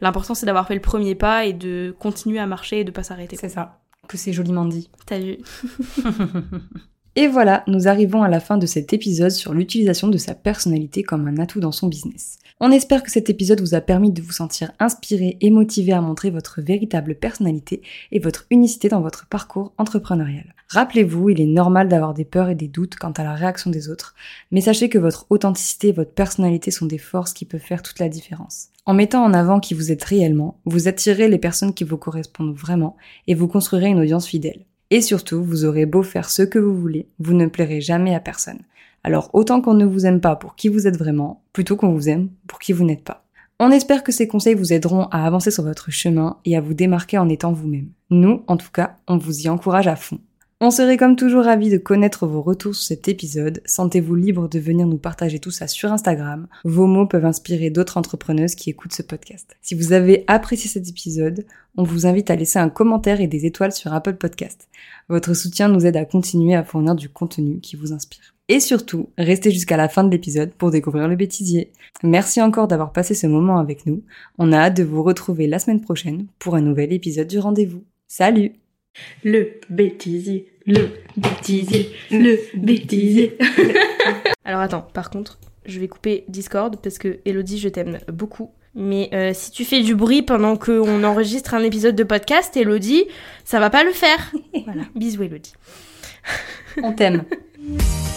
l'important, 0.00 0.34
c'est 0.34 0.46
d'avoir 0.46 0.66
fait 0.66 0.74
le 0.74 0.80
premier 0.80 1.14
pas 1.14 1.46
et 1.46 1.52
de 1.52 1.94
continuer 1.98 2.38
à 2.38 2.46
marcher 2.46 2.80
et 2.80 2.84
de 2.84 2.90
pas 2.90 3.02
s'arrêter. 3.02 3.36
C'est 3.36 3.48
ça. 3.48 3.78
Que 4.06 4.18
c'est 4.18 4.32
joliment 4.32 4.66
dit. 4.66 4.90
T'as 5.06 5.18
vu 5.20 5.38
Et 7.16 7.26
voilà, 7.26 7.64
nous 7.66 7.88
arrivons 7.88 8.22
à 8.22 8.28
la 8.28 8.40
fin 8.40 8.58
de 8.58 8.66
cet 8.66 8.92
épisode 8.92 9.30
sur 9.30 9.54
l'utilisation 9.54 10.08
de 10.08 10.18
sa 10.18 10.34
personnalité 10.34 11.02
comme 11.02 11.26
un 11.26 11.38
atout 11.38 11.60
dans 11.60 11.72
son 11.72 11.88
business. 11.88 12.38
On 12.62 12.72
espère 12.72 13.02
que 13.02 13.10
cet 13.10 13.30
épisode 13.30 13.62
vous 13.62 13.74
a 13.74 13.80
permis 13.80 14.12
de 14.12 14.20
vous 14.20 14.32
sentir 14.32 14.70
inspiré 14.78 15.38
et 15.40 15.50
motivé 15.50 15.94
à 15.94 16.02
montrer 16.02 16.28
votre 16.28 16.60
véritable 16.60 17.14
personnalité 17.14 17.80
et 18.12 18.18
votre 18.18 18.44
unicité 18.50 18.90
dans 18.90 19.00
votre 19.00 19.26
parcours 19.26 19.72
entrepreneurial. 19.78 20.54
Rappelez-vous, 20.68 21.30
il 21.30 21.40
est 21.40 21.46
normal 21.46 21.88
d'avoir 21.88 22.12
des 22.12 22.26
peurs 22.26 22.50
et 22.50 22.54
des 22.54 22.68
doutes 22.68 22.96
quant 22.96 23.12
à 23.12 23.24
la 23.24 23.32
réaction 23.32 23.70
des 23.70 23.88
autres, 23.88 24.14
mais 24.50 24.60
sachez 24.60 24.90
que 24.90 24.98
votre 24.98 25.24
authenticité 25.30 25.88
et 25.88 25.92
votre 25.92 26.12
personnalité 26.12 26.70
sont 26.70 26.84
des 26.84 26.98
forces 26.98 27.32
qui 27.32 27.46
peuvent 27.46 27.60
faire 27.60 27.82
toute 27.82 27.98
la 27.98 28.10
différence. 28.10 28.68
En 28.84 28.92
mettant 28.92 29.24
en 29.24 29.32
avant 29.32 29.58
qui 29.58 29.72
vous 29.72 29.90
êtes 29.90 30.04
réellement, 30.04 30.60
vous 30.66 30.86
attirez 30.86 31.28
les 31.28 31.38
personnes 31.38 31.72
qui 31.72 31.84
vous 31.84 31.96
correspondent 31.96 32.54
vraiment 32.54 32.98
et 33.26 33.34
vous 33.34 33.48
construirez 33.48 33.88
une 33.88 34.00
audience 34.00 34.26
fidèle. 34.26 34.66
Et 34.90 35.00
surtout, 35.00 35.42
vous 35.42 35.64
aurez 35.64 35.86
beau 35.86 36.02
faire 36.02 36.28
ce 36.28 36.42
que 36.42 36.58
vous 36.58 36.76
voulez, 36.76 37.08
vous 37.20 37.32
ne 37.32 37.46
plairez 37.46 37.80
jamais 37.80 38.14
à 38.14 38.20
personne. 38.20 38.60
Alors 39.02 39.30
autant 39.32 39.60
qu'on 39.60 39.74
ne 39.74 39.86
vous 39.86 40.06
aime 40.06 40.20
pas 40.20 40.36
pour 40.36 40.56
qui 40.56 40.68
vous 40.68 40.86
êtes 40.86 40.98
vraiment, 40.98 41.42
plutôt 41.52 41.76
qu'on 41.76 41.92
vous 41.92 42.08
aime 42.08 42.28
pour 42.46 42.58
qui 42.58 42.72
vous 42.72 42.84
n'êtes 42.84 43.04
pas. 43.04 43.24
On 43.58 43.70
espère 43.70 44.02
que 44.02 44.12
ces 44.12 44.26
conseils 44.26 44.54
vous 44.54 44.72
aideront 44.72 45.04
à 45.10 45.26
avancer 45.26 45.50
sur 45.50 45.64
votre 45.64 45.90
chemin 45.90 46.38
et 46.46 46.56
à 46.56 46.62
vous 46.62 46.72
démarquer 46.72 47.18
en 47.18 47.28
étant 47.28 47.52
vous-même. 47.52 47.88
Nous, 48.08 48.42
en 48.46 48.56
tout 48.56 48.70
cas, 48.72 48.96
on 49.06 49.18
vous 49.18 49.40
y 49.42 49.48
encourage 49.48 49.86
à 49.86 49.96
fond. 49.96 50.18
On 50.62 50.70
serait 50.70 50.98
comme 50.98 51.16
toujours 51.16 51.44
ravis 51.44 51.70
de 51.70 51.78
connaître 51.78 52.26
vos 52.26 52.42
retours 52.42 52.74
sur 52.74 52.84
cet 52.84 53.08
épisode. 53.08 53.62
Sentez-vous 53.64 54.14
libre 54.14 54.46
de 54.46 54.58
venir 54.58 54.86
nous 54.86 54.98
partager 54.98 55.38
tout 55.38 55.50
ça 55.50 55.66
sur 55.66 55.90
Instagram. 55.90 56.48
Vos 56.64 56.86
mots 56.86 57.06
peuvent 57.06 57.24
inspirer 57.24 57.70
d'autres 57.70 57.96
entrepreneuses 57.96 58.54
qui 58.54 58.68
écoutent 58.68 58.92
ce 58.92 59.02
podcast. 59.02 59.56
Si 59.62 59.74
vous 59.74 59.94
avez 59.94 60.24
apprécié 60.26 60.68
cet 60.68 60.86
épisode, 60.86 61.46
on 61.78 61.82
vous 61.82 62.06
invite 62.06 62.30
à 62.30 62.36
laisser 62.36 62.58
un 62.58 62.68
commentaire 62.68 63.22
et 63.22 63.26
des 63.26 63.46
étoiles 63.46 63.72
sur 63.72 63.94
Apple 63.94 64.16
Podcast. 64.16 64.68
Votre 65.08 65.32
soutien 65.32 65.68
nous 65.68 65.86
aide 65.86 65.96
à 65.96 66.04
continuer 66.04 66.54
à 66.54 66.62
fournir 66.62 66.94
du 66.94 67.08
contenu 67.08 67.60
qui 67.60 67.76
vous 67.76 67.94
inspire. 67.94 68.34
Et 68.52 68.58
surtout, 68.58 69.10
restez 69.16 69.52
jusqu'à 69.52 69.76
la 69.76 69.88
fin 69.88 70.02
de 70.02 70.10
l'épisode 70.10 70.52
pour 70.52 70.72
découvrir 70.72 71.06
le 71.06 71.14
bêtisier. 71.14 71.70
Merci 72.02 72.42
encore 72.42 72.66
d'avoir 72.66 72.92
passé 72.92 73.14
ce 73.14 73.28
moment 73.28 73.60
avec 73.60 73.86
nous. 73.86 74.02
On 74.38 74.50
a 74.50 74.58
hâte 74.58 74.76
de 74.76 74.82
vous 74.82 75.04
retrouver 75.04 75.46
la 75.46 75.60
semaine 75.60 75.80
prochaine 75.80 76.26
pour 76.40 76.56
un 76.56 76.60
nouvel 76.60 76.92
épisode 76.92 77.28
du 77.28 77.38
rendez-vous. 77.38 77.84
Salut 78.08 78.54
Le 79.22 79.60
bêtisier, 79.70 80.48
le 80.66 80.88
bêtisier, 81.16 81.90
le 82.10 82.40
bêtisier. 82.56 83.38
Alors 84.44 84.62
attends, 84.62 84.84
par 84.94 85.10
contre, 85.10 85.38
je 85.64 85.78
vais 85.78 85.86
couper 85.86 86.24
Discord 86.26 86.76
parce 86.82 86.98
que 86.98 87.20
Elodie, 87.24 87.60
je 87.60 87.68
t'aime 87.68 88.00
beaucoup. 88.12 88.50
Mais 88.74 89.10
euh, 89.12 89.30
si 89.32 89.52
tu 89.52 89.64
fais 89.64 89.80
du 89.80 89.94
bruit 89.94 90.22
pendant 90.22 90.56
qu'on 90.56 91.04
enregistre 91.04 91.54
un 91.54 91.62
épisode 91.62 91.94
de 91.94 92.02
podcast, 92.02 92.56
Elodie, 92.56 93.04
ça 93.44 93.60
va 93.60 93.70
pas 93.70 93.84
le 93.84 93.92
faire. 93.92 94.32
Voilà, 94.64 94.82
bisous 94.96 95.22
Elodie. 95.22 95.52
On 96.82 96.92
t'aime. 96.92 97.22